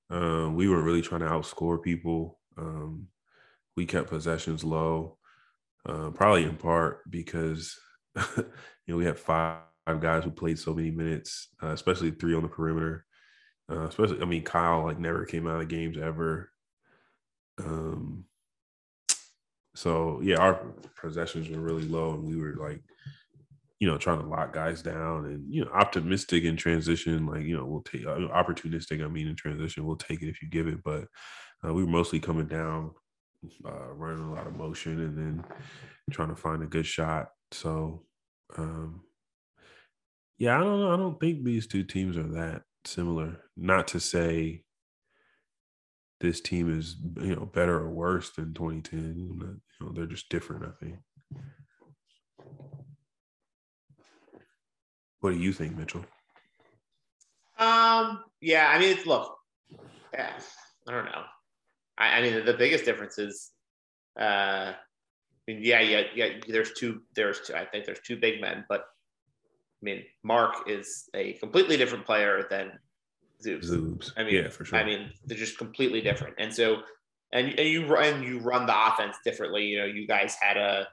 Um, 0.09 0.55
we 0.55 0.67
weren't 0.67 0.85
really 0.85 1.01
trying 1.01 1.21
to 1.21 1.27
outscore 1.27 1.81
people. 1.81 2.39
Um, 2.57 3.07
we 3.75 3.85
kept 3.85 4.09
possessions 4.09 4.63
low, 4.63 5.17
uh, 5.87 6.09
probably 6.09 6.43
in 6.43 6.55
part 6.55 7.09
because 7.09 7.77
you 8.37 8.45
know 8.87 8.97
we 8.97 9.05
had 9.05 9.19
five 9.19 9.61
guys 9.99 10.23
who 10.23 10.31
played 10.31 10.59
so 10.59 10.73
many 10.73 10.91
minutes, 10.91 11.49
uh, 11.61 11.69
especially 11.69 12.11
three 12.11 12.35
on 12.35 12.43
the 12.43 12.49
perimeter. 12.49 13.05
Uh, 13.71 13.87
especially, 13.87 14.21
I 14.21 14.25
mean, 14.25 14.43
Kyle 14.43 14.83
like 14.83 14.99
never 14.99 15.25
came 15.25 15.47
out 15.47 15.61
of 15.61 15.67
games 15.67 15.97
ever. 15.97 16.51
Um, 17.59 18.25
so 19.75 20.19
yeah, 20.21 20.37
our 20.37 20.55
possessions 20.99 21.49
were 21.49 21.61
really 21.61 21.87
low, 21.87 22.13
and 22.13 22.23
we 22.23 22.35
were 22.35 22.55
like 22.59 22.81
you 23.79 23.87
know, 23.87 23.97
trying 23.97 24.19
to 24.19 24.27
lock 24.27 24.53
guys 24.53 24.81
down 24.81 25.25
and, 25.25 25.53
you 25.53 25.63
know, 25.63 25.71
optimistic 25.71 26.43
in 26.43 26.57
transition. 26.57 27.25
Like, 27.25 27.43
you 27.43 27.55
know, 27.55 27.65
we'll 27.65 27.81
take 27.81 28.05
uh, 28.05 28.27
opportunistic. 28.33 29.03
I 29.03 29.07
mean, 29.07 29.27
in 29.27 29.35
transition, 29.35 29.85
we'll 29.85 29.95
take 29.95 30.21
it 30.21 30.29
if 30.29 30.41
you 30.41 30.49
give 30.49 30.67
it. 30.67 30.83
But 30.83 31.05
uh, 31.65 31.73
we 31.73 31.83
were 31.83 31.89
mostly 31.89 32.19
coming 32.19 32.47
down, 32.47 32.91
uh, 33.65 33.93
running 33.93 34.23
a 34.23 34.33
lot 34.33 34.47
of 34.47 34.55
motion 34.55 34.99
and 34.99 35.17
then 35.17 35.43
trying 36.11 36.29
to 36.29 36.35
find 36.35 36.61
a 36.61 36.67
good 36.67 36.85
shot. 36.85 37.29
So, 37.51 38.03
um, 38.57 39.01
yeah, 40.37 40.57
I 40.57 40.63
don't 40.63 40.79
know. 40.79 40.93
I 40.93 40.97
don't 40.97 41.19
think 41.19 41.43
these 41.43 41.67
two 41.67 41.83
teams 41.83 42.17
are 42.17 42.23
that 42.23 42.63
similar. 42.85 43.37
Not 43.55 43.87
to 43.89 43.99
say 44.01 44.63
this 46.19 46.41
team 46.41 46.77
is, 46.77 46.97
you 47.21 47.35
know, 47.35 47.45
better 47.45 47.77
or 47.77 47.89
worse 47.89 48.31
than 48.31 48.53
2010. 48.53 49.15
You 49.17 49.59
know, 49.79 49.93
they're 49.93 50.05
just 50.05 50.29
different, 50.29 50.65
I 50.65 50.85
think. 50.85 50.97
What 55.21 55.31
do 55.31 55.37
you 55.37 55.51
think, 55.53 55.77
Mitchell? 55.77 56.05
Um, 57.57 58.23
yeah, 58.39 58.69
I 58.73 58.79
mean, 58.79 58.89
it's 58.89 59.05
look, 59.05 59.37
yeah, 60.13 60.31
I 60.87 60.91
don't 60.91 61.05
know. 61.05 61.23
I, 61.97 62.17
I 62.17 62.21
mean, 62.21 62.45
the 62.45 62.53
biggest 62.53 62.85
difference 62.85 63.17
is, 63.17 63.51
uh, 64.19 64.73
I 64.73 64.75
mean, 65.47 65.59
yeah, 65.61 65.81
yeah, 65.81 66.03
yeah. 66.15 66.29
There's 66.47 66.71
two. 66.73 67.01
There's 67.15 67.41
two. 67.41 67.55
I 67.55 67.65
think 67.65 67.85
there's 67.85 67.99
two 67.99 68.15
big 68.17 68.39
men, 68.39 68.65
but 68.69 68.81
I 68.81 69.83
mean, 69.83 70.03
Mark 70.23 70.69
is 70.69 71.09
a 71.13 71.33
completely 71.33 71.75
different 71.75 72.05
player 72.05 72.47
than 72.49 72.79
Zoobs. 73.45 73.65
Zoobs. 73.65 74.11
I 74.15 74.23
mean, 74.23 74.35
yeah, 74.35 74.49
for 74.49 74.63
sure. 74.63 74.79
I 74.79 74.85
mean, 74.85 75.11
they're 75.25 75.37
just 75.37 75.57
completely 75.57 76.01
different, 76.01 76.35
and 76.37 76.53
so 76.53 76.83
and 77.33 77.59
and 77.59 77.67
you 77.67 77.85
run 77.87 78.23
you 78.23 78.39
run 78.39 78.65
the 78.65 78.87
offense 78.87 79.17
differently. 79.23 79.65
You 79.65 79.79
know, 79.79 79.85
you 79.85 80.07
guys 80.07 80.35
had 80.39 80.57
a 80.57 80.87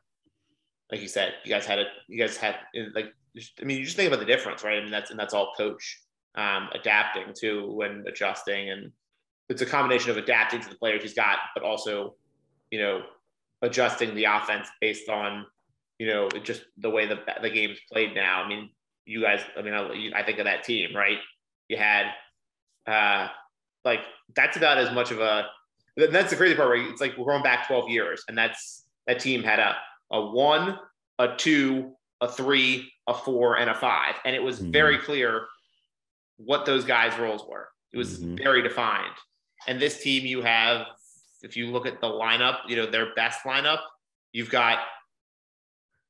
like 0.91 1.01
you 1.01 1.09
said, 1.09 1.35
you 1.45 1.51
guys 1.51 1.67
had 1.67 1.79
a 1.79 1.85
you 2.09 2.19
guys 2.19 2.37
had 2.37 2.57
like 2.95 3.13
I 3.61 3.65
mean, 3.65 3.79
you 3.79 3.85
just 3.85 3.97
think 3.97 4.09
about 4.09 4.21
the 4.21 4.27
difference, 4.27 4.65
right? 4.65 4.79
I 4.79 4.83
mean, 4.83 4.91
that's 4.91 5.11
and 5.11 5.19
that's 5.19 5.35
all 5.35 5.53
coach 5.57 6.01
um, 6.37 6.69
adapting 6.75 7.35
to 7.41 7.81
and 7.85 8.07
adjusting, 8.07 8.71
and 8.71 8.93
it's 9.49 9.63
a 9.63 9.67
combination 9.67 10.11
of 10.11 10.17
adapting 10.17 10.61
to 10.61 10.69
the 10.69 10.77
players 10.77 11.03
he's 11.03 11.15
got, 11.15 11.39
but 11.55 11.63
also, 11.63 12.15
you 12.71 12.81
know, 12.81 13.03
adjusting 13.63 14.15
the 14.15 14.25
offense 14.25 14.69
based 14.81 15.09
on, 15.09 15.47
you 15.99 16.07
know, 16.07 16.29
just 16.29 16.65
the 16.79 16.91
way 16.91 17.07
the 17.07 17.19
the 17.43 17.51
game's 17.51 17.79
played 17.93 18.15
now. 18.15 18.43
I 18.43 18.49
mean, 18.49 18.71
you 19.05 19.23
guys, 19.23 19.41
I 19.57 19.63
mean, 19.63 19.75
I, 19.75 20.11
I 20.21 20.23
think 20.25 20.39
of 20.39 20.45
that 20.45 20.65
team, 20.65 20.95
right? 20.95 21.19
You 21.69 21.77
had, 21.77 22.11
uh, 22.87 23.29
like 23.85 24.01
that's 24.35 24.57
about 24.57 24.79
as 24.79 24.93
much 24.93 25.11
of 25.11 25.21
a. 25.21 25.47
That's 25.97 26.29
the 26.31 26.37
crazy 26.37 26.55
part, 26.55 26.69
right? 26.69 26.91
It's 26.91 27.01
like 27.01 27.17
we're 27.17 27.25
going 27.25 27.43
back 27.43 27.67
12 27.69 27.89
years, 27.89 28.23
and 28.29 28.37
that's 28.37 28.85
that 29.07 29.21
team 29.21 29.43
had 29.43 29.59
a 29.59 29.77
a 30.11 30.27
one, 30.27 30.79
a 31.19 31.37
two, 31.37 31.96
a 32.21 32.29
three, 32.29 32.93
a 33.07 33.15
four, 33.15 33.59
and 33.59 33.71
a 33.71 33.75
five. 33.75 34.15
And 34.25 34.35
it 34.35 34.43
was 34.43 34.61
mm-hmm. 34.61 34.73
very 34.73 34.99
clear 34.99 35.47
what 36.39 36.67
those 36.67 36.85
guys' 36.85 37.19
roles 37.19 37.45
were. 37.49 37.69
It 37.93 37.99
was 37.99 38.19
mm-hmm. 38.19 38.37
very 38.37 38.63
defined. 38.63 39.15
And 39.67 39.81
this 39.81 40.03
team, 40.03 40.27
you 40.27 40.43
have, 40.43 40.87
if 41.43 41.57
you 41.57 41.67
look 41.67 41.87
at 41.87 42.01
the 42.01 42.07
lineup, 42.07 42.59
you 42.69 42.77
know, 42.77 42.87
their 42.87 43.15
best 43.15 43.41
lineup, 43.45 43.81
you've 44.33 44.51
got 44.51 44.79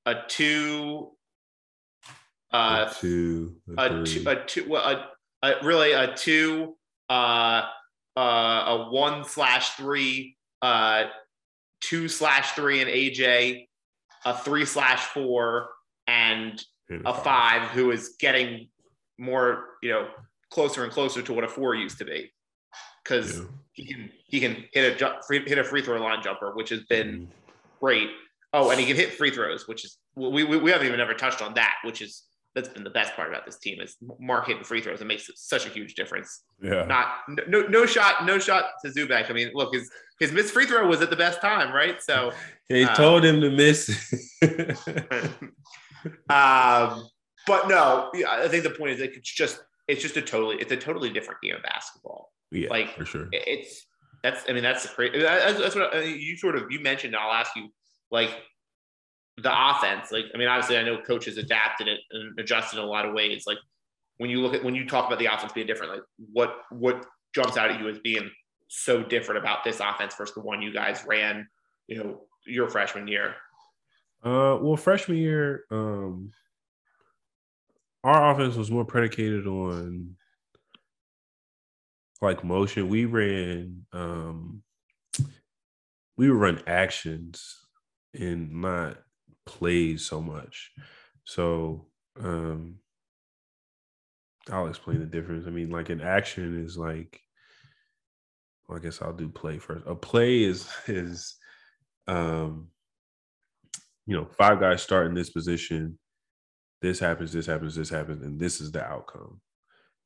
a 0.04 0.14
two, 0.28 1.12
uh, 2.52 2.86
a 2.88 2.94
two, 2.94 3.56
a, 3.76 4.02
a 4.02 4.04
two, 4.04 4.22
a 4.26 4.44
two, 4.44 4.76
a, 4.76 5.06
a, 5.42 5.52
really 5.64 5.92
a 5.92 6.14
two, 6.14 6.76
uh, 7.08 7.62
uh, 8.16 8.20
a 8.20 8.88
one 8.90 9.24
slash 9.24 9.70
three, 9.70 10.36
uh, 10.62 11.04
two 11.80 12.08
slash 12.08 12.52
three 12.52 12.80
and 12.80 12.90
AJ, 12.90 13.68
a 14.24 14.36
three 14.38 14.64
slash 14.64 15.00
four, 15.00 15.70
and 16.06 16.62
a 17.04 17.12
five 17.12 17.68
who 17.70 17.90
is 17.90 18.16
getting 18.20 18.68
more, 19.18 19.64
you 19.82 19.90
know, 19.90 20.08
closer 20.50 20.84
and 20.84 20.92
closer 20.92 21.22
to 21.22 21.32
what 21.32 21.44
a 21.44 21.48
four 21.48 21.74
used 21.74 21.98
to 21.98 22.04
be, 22.04 22.30
because 23.02 23.38
yeah. 23.38 23.44
he 23.72 23.84
can 23.86 24.10
he 24.26 24.40
can 24.40 24.64
hit 24.72 24.92
a 24.92 24.96
jump, 24.96 25.24
free, 25.26 25.42
hit 25.46 25.58
a 25.58 25.64
free 25.64 25.82
throw 25.82 26.00
line 26.00 26.22
jumper, 26.22 26.54
which 26.54 26.70
has 26.70 26.80
been 26.84 27.22
mm. 27.22 27.26
great. 27.80 28.10
Oh, 28.52 28.70
and 28.70 28.78
he 28.80 28.86
can 28.86 28.96
hit 28.96 29.14
free 29.14 29.30
throws, 29.30 29.66
which 29.68 29.84
is 29.84 29.98
we, 30.14 30.44
we, 30.44 30.56
we 30.56 30.70
haven't 30.70 30.86
even 30.86 31.00
ever 31.00 31.14
touched 31.14 31.42
on 31.42 31.54
that, 31.54 31.74
which 31.84 32.00
is 32.00 32.22
that's 32.56 32.70
been 32.70 32.84
the 32.84 32.90
best 32.90 33.14
part 33.14 33.28
about 33.28 33.44
this 33.44 33.58
team 33.58 33.80
is 33.82 33.96
Mark 34.18 34.46
hitting 34.46 34.64
free 34.64 34.80
throws. 34.80 35.02
It 35.02 35.06
makes 35.06 35.30
such 35.34 35.66
a 35.66 35.68
huge 35.68 35.94
difference. 35.94 36.42
Yeah. 36.62 36.86
Not 36.86 37.08
no 37.46 37.62
no 37.62 37.84
shot 37.84 38.24
no 38.24 38.38
shot 38.38 38.64
to 38.82 38.90
Zoubek. 38.90 39.30
I 39.30 39.34
mean, 39.34 39.50
look 39.54 39.74
his 39.74 39.90
his 40.18 40.32
missed 40.32 40.54
free 40.54 40.64
throw 40.64 40.86
was 40.86 41.02
at 41.02 41.10
the 41.10 41.16
best 41.16 41.42
time, 41.42 41.72
right? 41.74 42.02
So 42.02 42.32
he 42.68 42.84
um, 42.84 42.94
told 42.96 43.24
him 43.24 43.40
to 43.42 43.50
miss. 43.50 43.90
um, 46.30 47.08
but 47.46 47.68
no, 47.68 48.10
I 48.28 48.48
think 48.48 48.64
the 48.64 48.70
point 48.70 48.92
is 48.92 49.00
like 49.00 49.16
it's 49.16 49.32
just 49.32 49.60
it's 49.88 50.02
just 50.02 50.16
a 50.16 50.22
totally 50.22 50.56
it's 50.56 50.72
a 50.72 50.76
totally 50.76 51.10
different 51.10 51.40
game 51.40 51.54
of 51.56 51.62
basketball. 51.62 52.32
Yeah, 52.50 52.68
like 52.70 52.96
for 52.96 53.04
sure. 53.04 53.28
It's 53.32 53.86
that's 54.22 54.44
I 54.48 54.52
mean 54.52 54.62
that's 54.62 54.92
great. 54.94 55.12
That's, 55.14 55.58
that's 55.58 55.74
what 55.74 56.06
you 56.06 56.36
sort 56.36 56.56
of 56.56 56.70
you 56.70 56.80
mentioned. 56.80 57.14
I'll 57.14 57.32
ask 57.32 57.54
you 57.56 57.68
like 58.10 58.30
the 59.36 59.52
offense. 59.52 60.10
Like 60.10 60.24
I 60.34 60.38
mean, 60.38 60.48
obviously 60.48 60.78
I 60.78 60.82
know 60.82 60.98
coaches 61.00 61.38
adapted 61.38 61.88
it 61.88 62.00
and 62.10 62.38
adjusted 62.38 62.78
in 62.78 62.84
a 62.84 62.86
lot 62.86 63.06
of 63.06 63.14
ways. 63.14 63.44
Like 63.46 63.58
when 64.18 64.30
you 64.30 64.40
look 64.40 64.54
at 64.54 64.64
when 64.64 64.74
you 64.74 64.86
talk 64.86 65.06
about 65.06 65.18
the 65.18 65.26
offense 65.26 65.52
being 65.52 65.66
different, 65.66 65.92
like 65.92 66.02
what 66.32 66.62
what 66.70 67.04
jumps 67.34 67.56
out 67.56 67.70
at 67.70 67.80
you 67.80 67.88
as 67.88 67.98
being 67.98 68.30
so 68.68 69.02
different 69.02 69.40
about 69.40 69.62
this 69.62 69.80
offense 69.80 70.14
versus 70.16 70.34
the 70.34 70.40
one 70.40 70.62
you 70.62 70.72
guys 70.72 71.04
ran, 71.06 71.46
you 71.86 72.02
know, 72.02 72.22
your 72.46 72.68
freshman 72.68 73.06
year? 73.06 73.34
Uh, 74.26 74.58
well, 74.60 74.76
freshman 74.76 75.18
year, 75.18 75.62
um, 75.70 76.32
our 78.02 78.32
offense 78.32 78.56
was 78.56 78.72
more 78.72 78.84
predicated 78.84 79.46
on 79.46 80.16
like 82.20 82.42
motion. 82.42 82.88
We 82.88 83.04
ran, 83.04 83.86
um, 83.92 84.64
we 86.16 86.28
would 86.28 86.40
run 86.40 86.62
actions 86.66 87.56
and 88.18 88.50
not 88.62 88.98
plays 89.44 90.04
so 90.04 90.20
much. 90.20 90.72
So, 91.22 91.86
um, 92.18 92.80
I'll 94.50 94.66
explain 94.66 94.98
the 94.98 95.06
difference. 95.06 95.46
I 95.46 95.50
mean, 95.50 95.70
like 95.70 95.88
an 95.88 96.00
action 96.00 96.64
is 96.64 96.76
like, 96.76 97.20
well, 98.68 98.78
I 98.78 98.82
guess 98.82 99.00
I'll 99.00 99.12
do 99.12 99.28
play 99.28 99.58
first. 99.58 99.86
A 99.86 99.94
play 99.94 100.42
is 100.42 100.68
is 100.88 101.36
um 102.08 102.70
you 104.06 104.16
know, 104.16 104.28
five 104.38 104.60
guys 104.60 104.82
start 104.82 105.06
in 105.06 105.14
this 105.14 105.30
position. 105.30 105.98
This 106.80 106.98
happens, 106.98 107.32
this 107.32 107.46
happens, 107.46 107.74
this 107.74 107.90
happens, 107.90 108.22
and 108.22 108.38
this 108.38 108.60
is 108.60 108.70
the 108.70 108.84
outcome. 108.84 109.40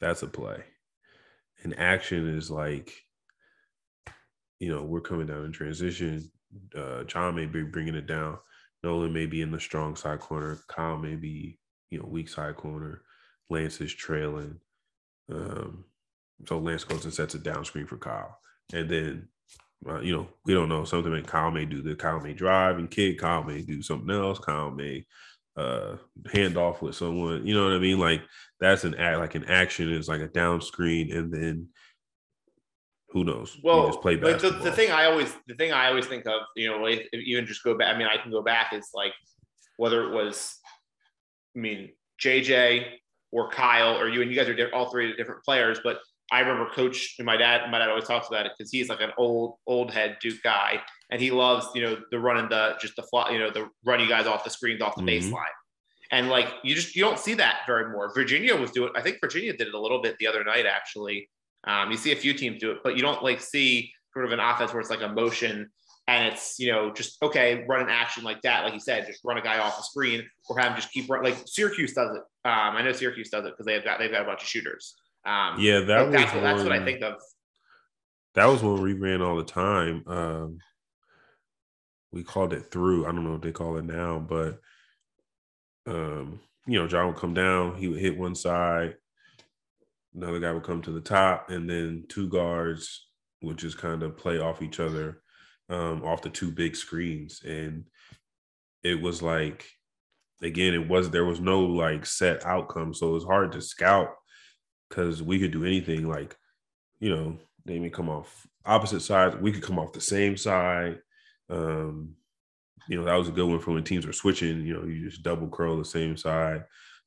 That's 0.01 0.23
a 0.23 0.29
play. 0.29 0.63
And 1.63 1.79
action 1.79 2.37
is 2.37 2.51
like, 2.51 2.93
you 4.59 4.75
know, 4.75 4.83
we're 4.83 5.01
coming 5.01 5.27
down 5.27 5.45
in 5.45 5.53
transition. 5.53 6.31
Uh, 6.77 7.05
John 7.05 7.35
may 7.35 7.47
be 7.47 7.63
bringing 7.63 7.95
it 7.95 8.07
down. 8.07 8.39
Nolan 8.83 9.13
may 9.13 9.27
be 9.27 9.43
in 9.43 9.51
the 9.51 9.61
strong 9.61 9.95
side 9.97 10.21
corner. 10.21 10.59
Kyle 10.69 10.97
may 10.97 11.17
be, 11.17 11.59
you 11.91 11.99
know, 11.99 12.07
weak 12.07 12.29
side 12.29 12.57
corner. 12.57 13.03
Lance 13.51 13.81
is 13.81 13.93
trailing. 13.93 14.59
Um, 15.31 15.85
so 16.47 16.59
Lance 16.59 16.85
goes 16.85 17.05
and 17.05 17.13
sets 17.13 17.35
a 17.35 17.39
down 17.39 17.65
screen 17.65 17.87
for 17.87 17.99
Kyle. 17.99 18.39
And 18.73 18.89
then 18.89 19.29
uh, 19.89 20.01
you 20.01 20.15
know, 20.15 20.29
we 20.45 20.53
don't 20.53 20.69
know 20.69 20.85
something 20.85 21.13
that 21.13 21.27
Kyle 21.27 21.51
may 21.51 21.65
do. 21.65 21.83
That 21.83 21.99
Kyle 21.99 22.21
may 22.21 22.35
drive 22.35 22.79
and 22.79 22.91
kick. 22.91 23.19
Kyle 23.19 23.43
may 23.43 23.63
do 23.63 23.83
something 23.83 24.11
else. 24.11 24.39
Kyle 24.39 24.71
may 24.71 25.07
uh 25.57 25.97
hand 26.33 26.57
off 26.57 26.83
with 26.83 26.95
someone. 26.95 27.47
You 27.47 27.55
know 27.55 27.65
what 27.65 27.75
I 27.75 27.79
mean? 27.79 27.99
Like 27.99 28.23
that's 28.61 28.85
an 28.85 28.95
act. 28.97 29.19
Like 29.19 29.35
an 29.35 29.45
action 29.47 29.91
is 29.91 30.09
like 30.09 30.21
a 30.21 30.29
down 30.29 30.61
screen, 30.61 31.13
and 31.13 31.33
then 31.33 31.69
who 33.13 33.25
knows? 33.25 33.59
Well, 33.63 33.89
just 33.89 34.03
play 34.03 34.17
basketball. 34.17 34.63
The, 34.63 34.71
the, 34.71 34.77
thing 34.77 34.93
I 34.93 35.07
always, 35.07 35.35
the 35.49 35.55
thing 35.55 35.73
I 35.73 35.89
always 35.89 36.07
think 36.07 36.27
of, 36.27 36.43
you 36.55 36.71
know, 36.71 36.85
if, 36.87 37.01
if 37.13 37.27
even 37.27 37.47
just 37.47 37.65
go 37.65 37.77
back. 37.77 37.95
I 37.95 37.99
mean, 37.99 38.07
I 38.07 38.17
can 38.17 38.31
go 38.31 38.43
back. 38.43 38.73
Is 38.73 38.91
like 38.95 39.13
whether 39.79 40.05
it 40.05 40.15
was, 40.15 40.57
I 41.57 41.61
mean, 41.61 41.91
JJ 42.23 42.87
or 43.33 43.49
Kyle 43.51 43.99
or 43.99 44.09
you, 44.09 44.23
and 44.23 44.31
you 44.31 44.37
guys 44.37 44.49
are 44.49 44.75
all 44.75 44.91
three 44.91 45.17
different 45.17 45.43
players. 45.43 45.81
But 45.83 45.99
I 46.33 46.41
remember 46.41 46.71
Coach, 46.71 47.17
and 47.19 47.27
my 47.27 47.37
dad, 47.37 47.71
my 47.71 47.79
dad 47.79 47.89
always 47.89 48.07
talks 48.07 48.29
about 48.29 48.47
it 48.47 48.53
because 48.57 48.71
he's 48.71 48.89
like 48.89 49.01
an 49.01 49.11
old, 49.19 49.57
old 49.67 49.93
head 49.93 50.17
Duke 50.21 50.43
guy, 50.45 50.81
and 51.11 51.21
he 51.21 51.31
loves, 51.31 51.67
you 51.75 51.83
know, 51.83 51.99
the 52.11 52.19
running 52.19 52.49
the 52.49 52.77
just 52.81 52.97
the 52.97 53.03
fly, 53.03 53.31
you 53.31 53.39
know, 53.39 53.51
the 53.51 53.69
running 53.85 54.09
guys 54.09 54.27
off 54.27 54.45
the 54.45 54.51
screens, 54.51 54.81
off 54.81 54.95
the 54.95 55.03
mm-hmm. 55.03 55.35
baseline. 55.35 55.45
And 56.13 56.29
like 56.29 56.53
you 56.63 56.75
just 56.75 56.95
you 56.95 57.03
don't 57.03 57.19
see 57.19 57.35
that 57.35 57.61
very 57.67 57.91
more. 57.91 58.13
Virginia 58.15 58.57
was 58.57 58.71
doing. 58.71 58.93
I 58.97 59.01
think 59.01 59.19
Virginia 59.21 59.53
did 59.57 59.69
it 59.69 59.75
a 59.75 59.81
little 59.81 60.01
bit 60.01 60.17
the 60.19 60.27
other 60.27 60.45
night 60.45 60.67
actually. 60.67 61.29
Um, 61.65 61.91
you 61.91 61.97
see 61.97 62.13
a 62.13 62.17
few 62.17 62.33
teams 62.33 62.61
do 62.61 62.71
it, 62.71 62.79
but 62.83 62.97
you 62.97 63.03
don't 63.03 63.23
like 63.23 63.41
see 63.41 63.93
sort 64.13 64.25
of 64.25 64.33
an 64.33 64.41
offense 64.41 64.73
where 64.73 64.81
it's 64.81 64.91
like 64.91 65.03
a 65.03 65.09
motion 65.09 65.71
and 66.09 66.27
it's 66.27 66.59
you 66.59 66.73
know 66.73 66.93
just 66.93 67.23
okay, 67.23 67.65
run 67.69 67.81
an 67.81 67.89
action 67.89 68.25
like 68.25 68.43
that, 68.43 68.65
like 68.65 68.75
you 68.75 68.81
said, 68.81 69.07
just 69.07 69.21
run 69.25 69.39
a 69.39 69.43
guy 69.43 69.59
off 69.59 69.77
the 69.77 69.83
screen 69.83 70.27
or 70.49 70.59
have 70.59 70.71
him 70.71 70.77
just 70.77 70.93
keep 70.93 71.09
running. 71.09 71.33
Like 71.33 71.43
Syracuse 71.47 71.93
does 71.93 72.17
it. 72.17 72.23
Um, 72.49 72.77
I 72.77 72.83
know 72.83 72.93
Syracuse 72.93 73.31
does 73.31 73.45
it 73.45 73.53
because 73.53 73.67
they've 73.67 73.85
got 73.85 73.99
they've 73.99 74.11
got 74.11 74.23
a 74.23 74.25
bunch 74.25 74.43
of 74.43 74.49
shooters. 74.49 74.97
Um, 75.25 75.57
yeah, 75.59 75.81
that 75.81 76.07
was 76.07 76.15
that's, 76.15 76.35
what, 76.35 76.43
that's 76.43 76.63
what 76.63 76.73
I 76.73 76.85
think 76.85 77.03
of. 77.03 77.15
That 78.35 78.47
was 78.47 78.63
what 78.63 78.81
we 78.81 78.95
ran 78.95 79.21
all 79.23 79.37
the 79.37 79.45
time. 79.45 80.05
Um, 80.07 80.59
we 82.13 82.23
called 82.23 82.53
it 82.53 82.71
through. 82.71 83.05
I 83.05 83.13
don't 83.13 83.25
know 83.25 83.33
what 83.33 83.43
they 83.43 83.53
call 83.53 83.77
it 83.77 83.85
now, 83.85 84.19
but 84.19 84.61
um, 85.87 86.41
you 86.67 86.79
know, 86.79 86.87
John 86.87 87.09
would 87.09 87.17
come 87.17 87.35
down, 87.35 87.77
he 87.77 87.89
would 87.89 88.01
hit 88.01 88.19
one 88.19 88.35
side, 88.35 88.95
another 90.15 90.41
guy 90.41 90.53
would 90.53 90.63
come 90.63 90.83
to 90.83 90.93
the 90.93 91.01
top, 91.01 91.51
and 91.51 91.69
then 91.69 92.05
two 92.09 92.29
guards 92.29 93.09
would 93.43 93.57
just 93.57 93.79
kind 93.79 94.03
of 94.03 94.17
play 94.17 94.39
off 94.39 94.63
each 94.63 94.81
other 94.81 95.23
um, 95.69 96.05
off 96.05 96.23
the 96.23 96.31
two 96.31 96.51
big 96.51 96.77
screens. 96.77 97.43
And 97.45 97.85
it 98.83 99.01
was 99.01 99.23
like, 99.23 99.67
again, 100.43 100.75
it 100.75 100.89
was 100.89 101.11
there 101.11 101.25
was 101.25 101.41
no 101.41 101.61
like 101.61 102.07
set 102.07 102.45
outcome. 102.45 102.95
So 102.95 103.09
it 103.09 103.13
was 103.13 103.25
hard 103.25 103.53
to 103.53 103.63
scout 103.63 104.11
because 104.91 105.23
we 105.23 105.39
could 105.39 105.53
do 105.53 105.65
anything 105.65 106.07
like, 106.07 106.37
you 106.99 107.15
know, 107.15 107.39
they 107.65 107.79
may 107.79 107.89
come 107.89 108.11
off 108.11 108.47
opposite 108.67 109.01
sides, 109.01 109.37
we 109.37 109.53
could 109.53 109.63
come 109.63 109.79
off 109.79 109.93
the 109.93 110.01
same 110.01 110.37
side. 110.37 110.99
Um, 111.49 112.17
you 112.89 112.99
know, 112.99 113.05
that 113.05 113.15
was 113.15 113.29
a 113.29 113.33
good 113.33 113.47
one 113.47 113.61
for 113.61 113.73
when 113.73 113.85
teams 113.85 114.05
are 114.05 114.13
switching, 114.13 114.67
you 114.67 114.75
know, 114.75 114.85
you 114.85 115.09
just 115.09 115.23
double 115.23 115.49
curl 115.49 115.79
the 115.79 115.85
same 115.85 116.17
side. 116.17 116.65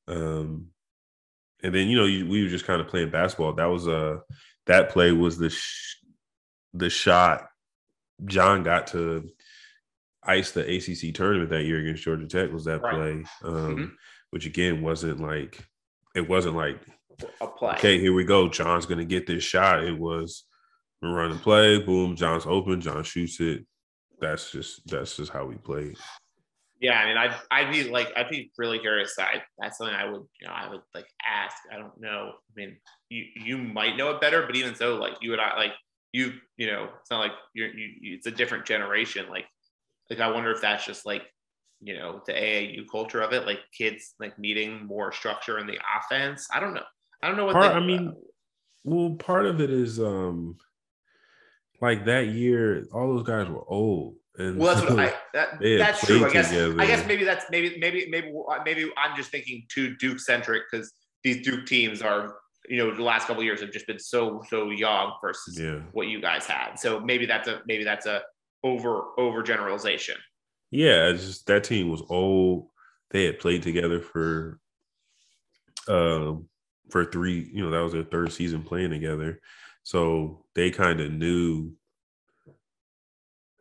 Um, 0.07 0.67
and 1.61 1.75
then, 1.75 1.87
you 1.87 1.97
know, 1.97 2.05
you, 2.05 2.27
we 2.27 2.43
were 2.43 2.49
just 2.49 2.65
kind 2.65 2.81
of 2.81 2.87
playing 2.87 3.09
basketball. 3.09 3.53
That 3.53 3.65
was 3.65 3.87
a, 3.87 3.97
uh, 3.97 4.19
that 4.65 4.89
play 4.89 5.11
was 5.11 5.37
the, 5.37 5.49
sh- 5.49 5.97
the 6.73 6.89
shot 6.89 7.49
John 8.25 8.63
got 8.63 8.87
to 8.87 9.29
ice 10.23 10.51
the 10.51 10.61
ACC 10.61 11.13
tournament 11.13 11.49
that 11.49 11.65
year 11.65 11.79
against 11.79 12.03
Georgia 12.03 12.27
Tech 12.27 12.51
was 12.51 12.65
that 12.65 12.81
right. 12.81 12.93
play, 12.93 13.11
um, 13.43 13.75
mm-hmm. 13.75 13.85
which 14.29 14.45
again 14.45 14.81
wasn't 14.81 15.19
like, 15.19 15.67
it 16.15 16.27
wasn't 16.29 16.55
like, 16.55 16.79
a 17.41 17.47
play. 17.47 17.73
Okay, 17.73 17.99
here 17.99 18.13
we 18.13 18.23
go. 18.23 18.49
John's 18.49 18.85
gonna 18.85 19.05
get 19.05 19.27
this 19.27 19.43
shot. 19.43 19.83
It 19.83 19.97
was 19.97 20.45
run 21.01 21.31
and 21.31 21.41
play. 21.41 21.79
Boom. 21.79 22.15
John's 22.15 22.45
open. 22.45 22.81
John 22.81 23.03
shoots 23.03 23.39
it 23.39 23.65
that's 24.23 24.51
just 24.51 24.87
that's 24.87 25.17
just 25.17 25.31
how 25.31 25.45
we 25.45 25.55
played. 25.55 25.97
Yeah, 26.79 26.99
I 26.99 27.05
mean, 27.05 27.17
I'd 27.17 27.35
I'd 27.51 27.71
be 27.71 27.89
like 27.89 28.11
I'd 28.15 28.29
be 28.29 28.51
really 28.57 28.79
curious. 28.79 29.15
I 29.19 29.43
that's 29.59 29.77
something 29.77 29.95
I 29.95 30.05
would 30.05 30.23
you 30.41 30.47
know 30.47 30.53
I 30.53 30.69
would 30.69 30.81
like 30.95 31.07
ask. 31.25 31.55
I 31.71 31.77
don't 31.77 31.99
know. 31.99 32.31
I 32.33 32.51
mean, 32.55 32.77
you 33.09 33.25
you 33.35 33.57
might 33.57 33.97
know 33.97 34.11
it 34.11 34.21
better, 34.21 34.45
but 34.45 34.55
even 34.55 34.75
so, 34.75 34.95
like 34.95 35.13
you 35.21 35.33
and 35.33 35.41
I, 35.41 35.55
like 35.55 35.73
you 36.11 36.33
you 36.57 36.67
know, 36.67 36.89
it's 36.99 37.11
not 37.11 37.19
like 37.19 37.33
you're 37.53 37.69
you, 37.69 38.15
it's 38.15 38.27
a 38.27 38.31
different 38.31 38.65
generation. 38.65 39.27
Like 39.29 39.45
like 40.09 40.19
I 40.19 40.29
wonder 40.29 40.51
if 40.51 40.61
that's 40.61 40.85
just 40.85 41.05
like 41.05 41.23
you 41.81 41.97
know 41.97 42.21
the 42.25 42.33
AAU 42.33 42.85
culture 42.89 43.21
of 43.21 43.33
it, 43.33 43.45
like 43.45 43.59
kids 43.77 44.15
like 44.19 44.37
needing 44.39 44.85
more 44.85 45.11
structure 45.11 45.59
in 45.59 45.67
the 45.67 45.79
offense. 45.97 46.47
I 46.53 46.59
don't 46.59 46.73
know. 46.73 46.83
I 47.23 47.27
don't 47.27 47.37
know 47.37 47.45
what. 47.45 47.53
Part, 47.53 47.73
I 47.73 47.79
mean, 47.79 48.13
well, 48.83 49.15
part 49.15 49.45
of 49.45 49.61
it 49.61 49.69
is 49.69 49.99
um 49.99 50.57
like 51.79 52.05
that 52.05 52.27
year, 52.27 52.85
all 52.93 53.15
those 53.15 53.25
guys 53.25 53.47
were 53.47 53.63
old. 53.67 54.15
And 54.37 54.57
well, 54.57 54.75
that's 54.75 54.89
what 54.89 54.99
I. 54.99 55.13
That, 55.33 55.59
that's 55.61 56.05
true. 56.05 56.25
I 56.25 56.31
guess. 56.31 56.49
Together. 56.49 56.79
I 56.79 56.85
guess 56.85 57.07
maybe 57.07 57.23
that's 57.23 57.45
maybe 57.49 57.77
maybe 57.79 58.07
maybe 58.07 58.31
maybe 58.63 58.91
I'm 58.97 59.15
just 59.15 59.31
thinking 59.31 59.63
too 59.67 59.95
Duke 59.95 60.19
centric 60.19 60.63
because 60.69 60.91
these 61.23 61.43
Duke 61.43 61.65
teams 61.65 62.03
are 62.03 62.35
you 62.69 62.77
know 62.77 62.93
the 62.93 63.01
last 63.01 63.25
couple 63.25 63.41
years 63.41 63.61
have 63.61 63.71
just 63.71 63.87
been 63.87 63.99
so 63.99 64.43
so 64.49 64.69
young 64.69 65.13
versus 65.21 65.59
yeah. 65.59 65.79
what 65.93 66.07
you 66.07 66.21
guys 66.21 66.45
had. 66.45 66.75
So 66.75 66.99
maybe 66.99 67.25
that's 67.25 67.47
a 67.47 67.61
maybe 67.65 67.83
that's 67.83 68.05
a 68.05 68.21
over 68.63 69.05
over 69.17 69.41
generalization. 69.41 70.17
Yeah, 70.71 71.11
just 71.13 71.47
that 71.47 71.63
team 71.63 71.89
was 71.89 72.03
old. 72.09 72.67
They 73.11 73.25
had 73.25 73.39
played 73.39 73.63
together 73.63 74.01
for 74.01 74.59
um 75.87 76.47
for 76.89 77.05
three. 77.05 77.49
You 77.53 77.63
know 77.63 77.71
that 77.71 77.83
was 77.83 77.93
their 77.93 78.03
third 78.03 78.31
season 78.31 78.63
playing 78.63 78.91
together. 78.91 79.39
So 79.83 80.45
they 80.55 80.71
kind 80.71 81.01
of 81.01 81.11
knew, 81.11 81.73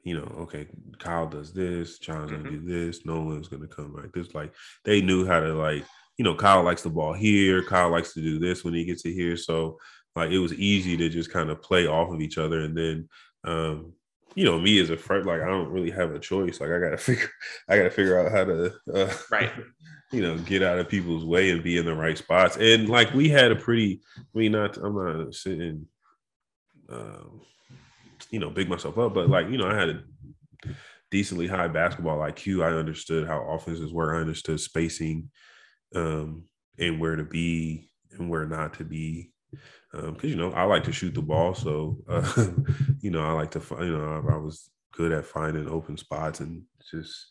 you 0.04 0.14
know, 0.14 0.32
okay, 0.42 0.68
Kyle 0.98 1.26
does 1.28 1.52
this, 1.52 1.98
John's 1.98 2.30
mm-hmm. 2.30 2.44
gonna 2.44 2.58
do 2.58 2.64
this, 2.64 3.04
Nolan's 3.04 3.48
gonna 3.48 3.66
come 3.66 3.94
like 3.94 4.12
this. 4.12 4.34
Like 4.34 4.54
they 4.84 5.00
knew 5.00 5.26
how 5.26 5.40
to 5.40 5.52
like, 5.54 5.84
you 6.18 6.24
know, 6.24 6.34
Kyle 6.34 6.62
likes 6.62 6.82
the 6.82 6.90
ball 6.90 7.12
here, 7.12 7.64
Kyle 7.64 7.90
likes 7.90 8.14
to 8.14 8.22
do 8.22 8.38
this 8.38 8.64
when 8.64 8.74
he 8.74 8.84
gets 8.84 9.04
it 9.04 9.14
here. 9.14 9.36
So 9.36 9.78
like 10.14 10.30
it 10.30 10.38
was 10.38 10.54
easy 10.54 10.96
to 10.96 11.08
just 11.08 11.32
kind 11.32 11.50
of 11.50 11.62
play 11.62 11.86
off 11.86 12.12
of 12.12 12.20
each 12.20 12.38
other. 12.38 12.60
And 12.60 12.76
then 12.76 13.08
um, 13.44 13.92
you 14.34 14.44
know, 14.44 14.58
me 14.58 14.78
as 14.80 14.90
a 14.90 14.96
friend, 14.96 15.26
like 15.26 15.42
I 15.42 15.46
don't 15.46 15.70
really 15.70 15.90
have 15.90 16.12
a 16.12 16.18
choice. 16.18 16.60
Like 16.60 16.70
I 16.70 16.78
gotta 16.78 16.96
figure 16.98 17.30
I 17.68 17.76
gotta 17.76 17.90
figure 17.90 18.18
out 18.18 18.32
how 18.32 18.44
to 18.44 18.72
uh, 18.94 19.12
right 19.30 19.50
you 20.12 20.20
know, 20.20 20.36
get 20.40 20.62
out 20.62 20.78
of 20.78 20.90
people's 20.90 21.24
way 21.24 21.50
and 21.50 21.62
be 21.62 21.78
in 21.78 21.86
the 21.86 21.94
right 21.94 22.18
spots. 22.18 22.58
And 22.58 22.86
like 22.86 23.14
we 23.14 23.30
had 23.30 23.50
a 23.50 23.56
pretty, 23.56 24.02
I 24.18 24.38
mean, 24.38 24.52
not 24.52 24.76
I'm 24.76 24.94
not 24.94 25.34
sitting 25.34 25.86
um, 26.90 27.40
you 28.30 28.38
know, 28.38 28.50
big 28.50 28.68
myself 28.68 28.98
up, 28.98 29.14
but 29.14 29.28
like, 29.28 29.48
you 29.48 29.58
know, 29.58 29.68
I 29.68 29.74
had 29.74 29.88
a 29.90 30.02
decently 31.10 31.46
high 31.46 31.68
basketball 31.68 32.18
IQ. 32.18 32.64
I 32.64 32.76
understood 32.76 33.26
how 33.26 33.42
offenses 33.42 33.92
work. 33.92 34.14
I 34.14 34.20
understood 34.20 34.60
spacing 34.60 35.30
um, 35.94 36.44
and 36.78 37.00
where 37.00 37.16
to 37.16 37.24
be 37.24 37.90
and 38.12 38.30
where 38.30 38.46
not 38.46 38.74
to 38.74 38.84
be. 38.84 39.32
Because, 39.93 40.09
um, 40.09 40.18
you 40.22 40.36
know, 40.36 40.53
I 40.53 40.64
like 40.64 40.84
to 40.84 40.93
shoot 40.93 41.14
the 41.14 41.22
ball. 41.22 41.55
So, 41.55 41.99
uh, 42.09 42.47
you 43.01 43.11
know, 43.11 43.24
I 43.24 43.32
like 43.32 43.51
to, 43.53 43.61
find. 43.61 43.86
you 43.86 43.97
know, 43.97 44.22
I, 44.28 44.34
I 44.34 44.36
was 44.38 44.70
good 44.93 45.12
at 45.12 45.26
finding 45.26 45.68
open 45.68 45.97
spots 45.97 46.40
and 46.40 46.62
just 46.90 47.26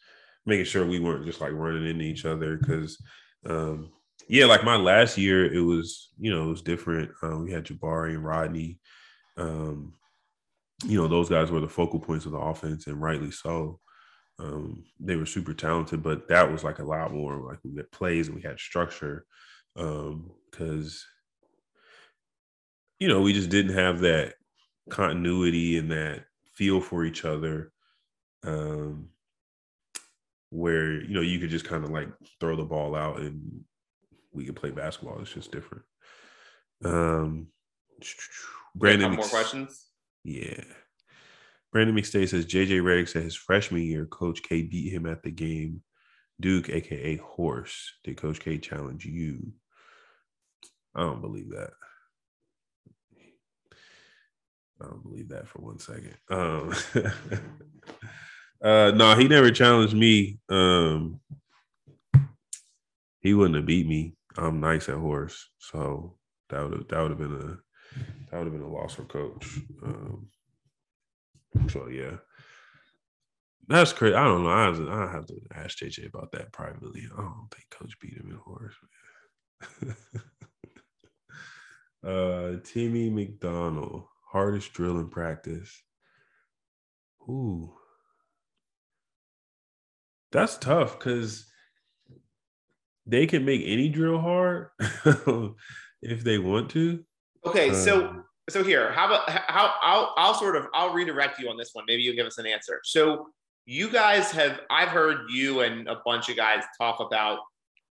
making 0.46 0.66
sure 0.66 0.86
we 0.86 1.00
weren't 1.00 1.26
just 1.26 1.42
like 1.42 1.54
running 1.54 1.88
into 1.88 2.06
each 2.06 2.26
other. 2.26 2.58
Because, 2.58 3.02
um, 3.46 3.92
yeah, 4.28 4.46
like 4.46 4.64
my 4.64 4.76
last 4.76 5.18
year, 5.18 5.52
it 5.52 5.62
was, 5.62 6.10
you 6.18 6.34
know, 6.34 6.46
it 6.46 6.50
was 6.50 6.62
different. 6.62 7.12
Um, 7.24 7.44
we 7.44 7.52
had 7.52 7.66
Jabari 7.66 8.12
and 8.12 8.24
Rodney 8.24 8.80
um, 9.38 9.94
you 10.84 11.00
know, 11.00 11.08
those 11.08 11.30
guys 11.30 11.52
were 11.52 11.60
the 11.60 11.70
focal 11.70 12.00
points 12.00 12.26
of 12.26 12.32
the 12.32 12.40
offense, 12.40 12.88
and 12.88 13.02
rightly 13.02 13.32
so. 13.32 13.80
Um, 14.40 14.84
they 15.00 15.16
were 15.16 15.26
super 15.26 15.54
talented, 15.54 16.02
but 16.02 16.28
that 16.30 16.52
was 16.52 16.64
like 16.64 16.80
a 16.80 16.84
lot 16.84 17.14
more 17.14 17.38
like 17.38 17.60
we 17.64 17.76
had 17.76 17.92
plays 17.92 18.28
and 18.28 18.36
we 18.36 18.42
had 18.42 18.60
structure 18.60 19.26
because 19.76 19.86
um, 19.88 20.32
you 23.02 23.08
know 23.08 23.20
we 23.20 23.34
just 23.34 23.50
didn't 23.50 23.74
have 23.74 24.00
that 24.02 24.36
continuity 24.92 25.80
and 25.80 25.92
that 25.92 26.26
feel 26.54 26.80
for 26.80 27.04
each 27.04 27.26
other 27.26 27.72
um, 28.46 29.10
where 30.52 31.02
you 31.02 31.16
know 31.16 31.22
you 31.22 31.40
could 31.40 31.50
just 31.50 31.66
kind 31.66 31.84
of 31.84 31.90
like 31.90 32.10
throw 32.40 32.56
the 32.56 32.64
ball 32.64 32.96
out 32.96 33.20
and 33.20 33.64
we 34.32 34.46
could 34.46 34.56
play 34.56 34.70
basketball. 34.70 35.20
It's 35.20 35.34
just 35.34 35.52
different. 35.52 35.84
Um, 36.86 37.48
Brandon, 38.76 39.16
more 39.16 39.26
questions. 39.26 39.88
Yeah. 40.24 40.64
Brandon 41.74 41.96
McStay 41.96 42.30
says 42.30 42.46
JJ 42.46 42.82
Redick 42.82 43.10
said 43.10 43.24
his 43.24 43.36
freshman 43.36 43.82
year, 43.82 44.06
Coach 44.06 44.44
K 44.44 44.62
beat 44.62 44.94
him 44.94 45.08
at 45.08 45.24
the 45.24 45.32
game. 45.32 45.82
Duke, 46.40 46.70
aka 46.70 47.18
Horse. 47.18 47.94
Did 48.04 48.18
Coach 48.18 48.40
K 48.40 48.60
challenge 48.60 49.06
you? 49.06 49.54
I 50.94 51.02
don't 51.02 51.22
believe 51.22 51.50
that. 51.50 51.72
I 54.82 54.86
don't 54.88 55.04
believe 55.04 55.30
that 55.30 55.48
for 55.48 55.60
one 55.60 55.80
second. 55.80 56.16
Um, 56.30 56.74
uh, 58.64 58.92
no, 58.96 59.16
he 59.16 59.28
never 59.28 59.52
challenged 59.52 59.96
me. 59.96 60.40
Um, 60.50 61.20
he 63.20 63.34
wouldn't 63.34 63.56
have 63.56 63.66
beat 63.66 63.88
me. 63.88 64.16
I'm 64.38 64.60
nice 64.60 64.90
at 64.90 64.96
horse, 64.96 65.50
so 65.60 66.16
that 66.50 66.64
would 66.64 66.74
have 66.74 66.88
that 66.88 67.02
would 67.02 67.12
have 67.12 67.20
been 67.20 67.36
a 67.36 67.58
that 68.30 68.38
would 68.38 68.48
have 68.48 68.54
been 68.54 68.62
a 68.62 68.68
loss 68.68 68.96
for 68.96 69.04
coach. 69.04 69.60
Um, 69.84 70.28
so 71.70 71.88
yeah, 71.88 72.18
that's 73.68 73.94
crazy. 73.94 74.16
I 74.16 74.24
don't 74.24 74.44
know. 74.44 74.50
I, 74.50 75.06
I 75.06 75.12
have 75.12 75.26
to 75.28 75.36
ask 75.54 75.78
JJ 75.78 76.08
about 76.08 76.32
that 76.32 76.52
privately. 76.52 77.04
I 77.14 77.22
don't 77.22 77.48
think 77.54 77.70
coach 77.70 78.00
beat 78.00 78.18
him 78.18 78.32
in 78.32 78.38
horse. 78.38 78.76
uh, 82.08 82.60
Timmy 82.64 83.10
McDonald. 83.10 84.06
Hardest 84.32 84.74
drill 84.74 84.98
in 85.00 85.10
practice. 85.10 85.84
Ooh. 87.30 87.74
That's 90.32 90.58
tough 90.58 90.98
because 90.98 91.46
they 93.06 93.28
can 93.28 93.44
make 93.44 93.62
any 93.66 93.90
drill 93.90 94.20
hard 94.20 94.70
if 96.02 96.24
they 96.24 96.38
want 96.38 96.70
to. 96.72 97.04
Okay, 97.46 97.74
so 97.74 98.08
um, 98.08 98.24
so 98.50 98.64
here, 98.64 98.92
how 98.94 99.08
about 99.08 99.30
how 99.30 99.74
I'll 99.82 100.14
I'll 100.16 100.34
sort 100.34 100.56
of 100.56 100.68
I'll 100.74 100.94
redirect 100.94 101.40
you 101.40 101.50
on 101.50 101.58
this 101.58 101.72
one. 101.74 101.84
Maybe 101.88 102.04
you'll 102.04 102.16
give 102.16 102.28
us 102.28 102.38
an 102.38 102.46
answer. 102.46 102.80
So 102.84 103.28
you 103.66 103.90
guys 103.90 104.32
have 104.32 104.62
I've 104.70 104.90
heard 104.90 105.30
you 105.30 105.62
and 105.62 105.88
a 105.88 105.98
bunch 106.06 106.30
of 106.30 106.38
guys 106.38 106.64
talk 106.80 107.00
about 107.00 107.40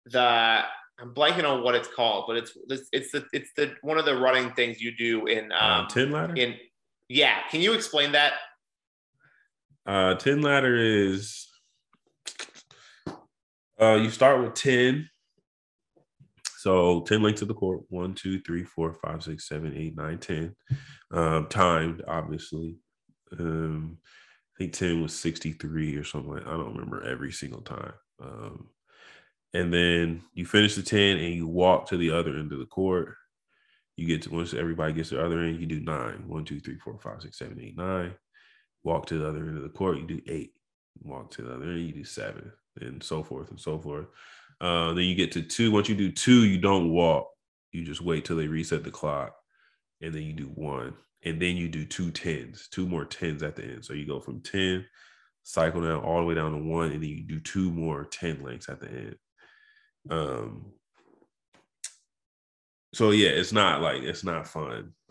the 0.05 0.63
I'm 0.99 1.13
blanking 1.13 1.45
on 1.45 1.63
what 1.63 1.75
it's 1.75 1.89
called, 1.89 2.25
but 2.27 2.37
it's 2.37 2.57
it's 2.93 3.13
the 3.13 3.27
it's 3.33 3.51
the 3.57 3.75
one 3.83 3.99
of 3.99 4.05
the 4.07 4.17
running 4.17 4.53
things 4.53 4.81
you 4.81 4.97
do 4.97 5.27
in 5.27 5.53
uh, 5.53 5.57
um, 5.57 5.85
uh, 5.85 5.89
10 5.89 6.11
ladder. 6.11 6.35
In 6.37 6.55
yeah, 7.09 7.41
can 7.51 7.61
you 7.61 7.75
explain 7.75 8.13
that? 8.13 8.35
Uh, 9.85 10.15
10 10.15 10.41
ladder 10.41 10.77
is 10.77 11.47
uh, 13.81 13.95
you 13.95 14.11
start 14.11 14.43
with 14.43 14.55
ten. 14.55 15.09
So 16.59 17.03
ten 17.03 17.23
lengths 17.23 17.43
of 17.43 17.49
the 17.49 17.55
court: 17.55 17.83
one, 17.89 18.15
two, 18.15 18.41
three, 18.41 18.65
four, 18.65 18.93
five, 18.95 19.23
six, 19.23 19.49
seven, 19.49 19.75
eight, 19.77 19.97
nine, 19.97 20.19
ten. 20.19 20.57
Um, 21.13 21.47
timed, 21.49 22.03
obviously. 22.09 22.77
Um, 23.39 23.99
I 24.01 24.59
think 24.59 24.73
ten 24.73 25.03
was 25.03 25.13
sixty-three 25.13 25.97
or 25.97 26.05
something. 26.05 26.33
Like, 26.33 26.47
I 26.47 26.53
don't 26.53 26.75
remember 26.75 27.05
every 27.05 27.33
single 27.33 27.61
time. 27.61 27.93
Um, 28.23 28.69
and 29.57 29.73
then 29.73 30.23
you 30.35 30.45
finish 30.45 30.75
the 30.75 30.83
10 30.83 31.17
and 31.17 31.35
you 31.35 31.47
walk 31.47 31.87
to 31.87 31.97
the 31.97 32.11
other 32.11 32.37
end 32.37 32.53
of 32.53 32.59
the 32.59 32.67
court. 32.67 33.15
You 33.97 34.07
get 34.07 34.21
to 34.23 34.31
once 34.31 34.53
everybody 34.53 34.93
gets 34.93 35.09
to 35.09 35.15
the 35.15 35.25
other 35.25 35.41
end, 35.41 35.59
you 35.59 35.67
do 35.67 35.81
nine. 35.81 36.25
One, 36.27 36.45
two, 36.45 36.61
three, 36.61 36.77
four, 36.79 36.99
five, 36.99 37.23
six, 37.23 37.39
seven, 37.39 37.59
eight, 37.63 37.75
nine. 37.75 38.13
Walk 38.85 39.07
to 39.07 39.19
the 39.19 39.27
other 39.27 39.39
end 39.39 39.57
of 39.57 39.63
the 39.63 39.71
court, 39.71 39.97
you 39.97 40.07
do 40.07 40.21
eight. 40.29 40.53
Walk 41.03 41.31
to 41.33 41.43
the 41.43 41.55
other 41.55 41.65
end, 41.65 41.87
you 41.87 41.93
do 41.93 42.05
seven, 42.05 42.53
and 42.83 43.03
so 43.03 43.23
forth 43.23 43.49
and 43.49 43.59
so 43.59 43.79
forth. 43.79 44.07
Uh, 44.61 44.89
then 44.89 45.05
you 45.05 45.15
get 45.15 45.33
to 45.33 45.43
two. 45.43 45.71
Once 45.71 45.89
you 45.89 45.95
do 45.95 46.13
two, 46.13 46.45
you 46.45 46.59
don't 46.59 46.91
walk. 46.91 47.27
You 47.73 47.83
just 47.83 48.03
wait 48.03 48.27
till 48.27 48.37
they 48.37 48.49
reset 48.49 48.85
the 48.85 48.91
clock, 48.91 49.35
and 50.03 50.15
then 50.15 50.23
you 50.23 50.35
do 50.35 50.49
one, 50.55 50.93
and 51.25 51.41
then 51.41 51.57
you 51.57 51.69
do 51.69 51.87
two 51.87 52.11
tens, 52.11 52.69
two 52.71 52.87
more 52.87 53.07
tens 53.07 53.43
at 53.43 53.57
the 53.57 53.65
end. 53.65 53.87
So 53.87 53.95
you 53.95 54.07
go 54.07 54.21
from 54.21 54.41
ten, 54.43 54.85
cycle 55.45 55.81
down 55.81 56.05
all 56.05 56.21
the 56.21 56.27
way 56.27 56.35
down 56.35 56.53
to 56.53 56.59
one, 56.59 56.93
and 56.93 57.03
then 57.03 57.09
you 57.09 57.23
do 57.23 57.41
two 57.41 57.71
more 57.71 58.05
ten 58.05 58.43
lengths 58.43 58.69
at 58.69 58.81
the 58.81 58.89
end. 58.89 59.17
Um, 60.11 60.73
so 62.95 63.11
yeah, 63.11 63.29
it's 63.29 63.53
not 63.53 63.83
like 63.83 64.03
it's 64.03 64.25
not 64.25 64.47
fun. 64.47 64.93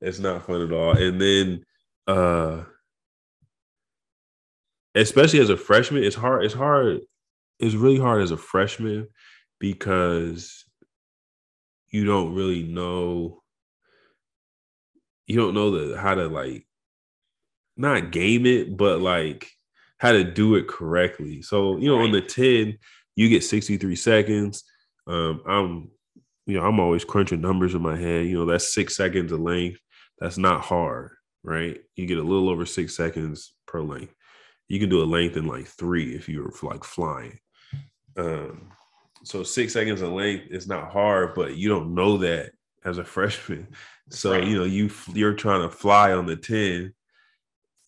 it's 0.00 0.18
not 0.18 0.46
fun 0.46 0.62
at 0.62 0.72
all. 0.72 0.96
And 0.96 1.20
then 1.20 1.64
uh 2.06 2.64
especially 4.94 5.40
as 5.40 5.50
a 5.50 5.56
freshman, 5.56 6.04
it's 6.04 6.16
hard, 6.16 6.44
it's 6.44 6.54
hard, 6.54 7.00
it's 7.58 7.74
really 7.74 7.98
hard 7.98 8.22
as 8.22 8.30
a 8.30 8.36
freshman 8.36 9.08
because 9.58 10.64
you 11.90 12.04
don't 12.04 12.34
really 12.34 12.62
know 12.62 13.42
you 15.26 15.36
don't 15.36 15.54
know 15.54 15.70
the 15.70 15.98
how 15.98 16.14
to 16.14 16.28
like 16.28 16.66
not 17.76 18.10
game 18.12 18.46
it, 18.46 18.76
but 18.76 19.00
like 19.00 19.50
how 20.02 20.10
to 20.10 20.24
do 20.24 20.56
it 20.56 20.66
correctly. 20.66 21.42
So, 21.42 21.76
you 21.76 21.86
know, 21.86 21.98
right. 21.98 22.06
on 22.06 22.10
the 22.10 22.20
10, 22.20 22.76
you 23.14 23.28
get 23.28 23.44
63 23.44 23.94
seconds. 23.94 24.64
Um, 25.06 25.40
I'm, 25.46 25.90
you 26.44 26.58
know, 26.58 26.66
I'm 26.66 26.80
always 26.80 27.04
crunching 27.04 27.40
numbers 27.40 27.76
in 27.76 27.82
my 27.82 27.96
head. 27.96 28.26
You 28.26 28.34
know, 28.34 28.44
that's 28.44 28.74
six 28.74 28.96
seconds 28.96 29.30
of 29.30 29.38
length. 29.38 29.78
That's 30.18 30.38
not 30.38 30.62
hard, 30.62 31.12
right? 31.44 31.80
You 31.94 32.06
get 32.06 32.18
a 32.18 32.22
little 32.22 32.48
over 32.48 32.66
six 32.66 32.96
seconds 32.96 33.54
per 33.68 33.80
length. 33.80 34.12
You 34.66 34.80
can 34.80 34.88
do 34.88 35.04
a 35.04 35.06
length 35.06 35.36
in 35.36 35.46
like 35.46 35.68
three 35.68 36.16
if 36.16 36.28
you're 36.28 36.52
like 36.64 36.82
flying. 36.82 37.38
Um, 38.16 38.72
so 39.22 39.44
six 39.44 39.72
seconds 39.72 40.02
of 40.02 40.10
length 40.10 40.46
is 40.50 40.66
not 40.66 40.90
hard, 40.90 41.36
but 41.36 41.54
you 41.54 41.68
don't 41.68 41.94
know 41.94 42.18
that 42.18 42.50
as 42.84 42.98
a 42.98 43.04
freshman. 43.14 43.68
So 44.10 44.32
right. 44.32 44.44
you 44.44 44.58
know 44.58 44.64
you 44.64 44.90
you're 45.14 45.34
trying 45.34 45.62
to 45.62 45.70
fly 45.70 46.10
on 46.10 46.26
the 46.26 46.34
ten, 46.34 46.92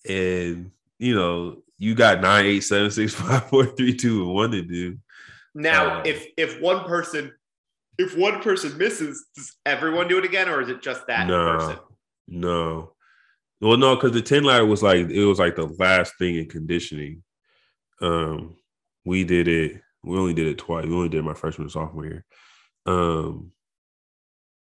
and 0.08 0.70
you 1.00 1.16
know 1.16 1.63
you 1.78 1.94
got 1.94 2.20
nine, 2.20 2.46
eight, 2.46 2.60
seven, 2.60 2.90
six, 2.90 3.14
five, 3.14 3.44
four, 3.48 3.66
three, 3.66 3.96
two, 3.96 4.22
and 4.22 4.34
one 4.34 4.50
to 4.52 4.62
do. 4.62 4.98
Now, 5.54 6.00
uh, 6.00 6.02
if 6.04 6.26
if 6.36 6.60
one 6.60 6.84
person 6.84 7.32
if 7.98 8.16
one 8.16 8.40
person 8.40 8.76
misses, 8.76 9.26
does 9.36 9.56
everyone 9.64 10.08
do 10.08 10.18
it 10.18 10.24
again, 10.24 10.48
or 10.48 10.60
is 10.60 10.68
it 10.68 10.82
just 10.82 11.06
that 11.06 11.26
no, 11.26 11.58
person? 11.58 11.76
No. 12.28 12.92
Well, 13.60 13.76
no, 13.76 13.94
because 13.94 14.12
the 14.12 14.20
10 14.20 14.44
ladder 14.44 14.66
was 14.66 14.82
like 14.82 15.08
it 15.08 15.24
was 15.24 15.38
like 15.38 15.56
the 15.56 15.66
last 15.78 16.14
thing 16.18 16.36
in 16.36 16.48
conditioning. 16.48 17.22
Um, 18.00 18.56
we 19.04 19.24
did 19.24 19.48
it, 19.48 19.80
we 20.02 20.18
only 20.18 20.34
did 20.34 20.48
it 20.48 20.58
twice. 20.58 20.86
We 20.86 20.94
only 20.94 21.08
did 21.08 21.18
it 21.18 21.24
my 21.24 21.34
freshman 21.34 21.66
and 21.66 21.72
sophomore 21.72 22.04
year. 22.04 22.24
Um, 22.86 23.52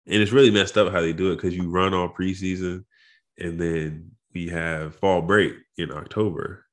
and 0.07 0.21
it's 0.21 0.33
really 0.33 0.51
messed 0.51 0.77
up 0.77 0.93
how 0.93 1.01
they 1.01 1.13
do 1.13 1.31
it 1.33 1.37
because 1.37 1.57
you 1.57 1.71
run 1.71 1.95
all 1.95 2.09
preseason 2.09 2.85
and 3.39 3.59
then 3.59 4.11
we 4.35 4.49
have 4.49 4.97
fall 4.97 5.23
break 5.23 5.55
in 5.79 5.93
October 5.93 6.67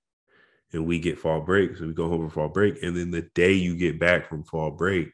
and 0.73 0.85
we 0.85 0.99
get 0.99 1.19
fall 1.19 1.41
break. 1.41 1.77
So 1.77 1.87
we 1.87 1.93
go 1.93 2.09
home 2.09 2.27
for 2.27 2.33
fall 2.33 2.49
break. 2.49 2.83
And 2.83 2.95
then 2.95 3.11
the 3.11 3.23
day 3.33 3.53
you 3.53 3.75
get 3.75 3.99
back 3.99 4.27
from 4.27 4.43
fall 4.43 4.71
break 4.71 5.11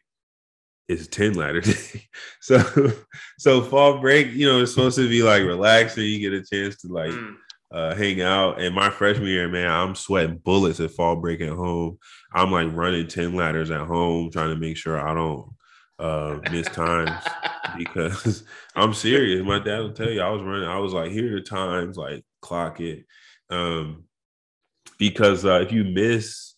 is 0.87 1.07
10 1.07 1.33
ladder 1.33 1.61
day. 1.61 2.07
so 2.41 2.91
so 3.37 3.61
fall 3.61 3.99
break, 3.99 4.31
you 4.33 4.47
know, 4.47 4.61
it's 4.61 4.73
supposed 4.73 4.97
to 4.97 5.09
be 5.09 5.23
like 5.23 5.43
relaxing. 5.43 6.05
You 6.05 6.19
get 6.19 6.39
a 6.39 6.45
chance 6.45 6.81
to 6.81 6.87
like 6.87 7.11
mm. 7.11 7.35
uh, 7.71 7.95
hang 7.95 8.21
out. 8.21 8.59
And 8.61 8.75
my 8.75 8.89
freshman 8.89 9.27
year, 9.27 9.47
man, 9.47 9.71
I'm 9.71 9.95
sweating 9.95 10.37
bullets 10.37 10.79
at 10.79 10.91
fall 10.91 11.15
break 11.15 11.41
at 11.41 11.49
home. 11.49 11.97
I'm 12.33 12.51
like 12.51 12.73
running 12.73 13.07
10 13.07 13.35
ladders 13.35 13.71
at 13.71 13.87
home, 13.87 14.31
trying 14.31 14.49
to 14.49 14.59
make 14.59 14.77
sure 14.77 14.99
I 14.99 15.13
don't 15.13 15.49
uh 15.97 16.37
miss 16.51 16.67
times 16.67 17.09
because 17.77 18.43
I'm 18.75 18.93
serious. 18.93 19.45
My 19.45 19.59
dad 19.59 19.79
will 19.79 19.93
tell 19.93 20.09
you 20.09 20.21
I 20.21 20.29
was 20.29 20.41
running, 20.41 20.67
I 20.67 20.79
was 20.79 20.93
like, 20.93 21.11
here 21.11 21.37
are 21.37 21.39
the 21.39 21.45
times, 21.45 21.97
like 21.97 22.23
clock 22.41 22.81
it. 22.81 23.05
Um 23.49 24.03
because 24.97 25.45
uh, 25.45 25.59
if 25.61 25.71
you 25.71 25.83
miss, 25.83 26.53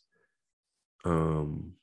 um, 1.05 1.73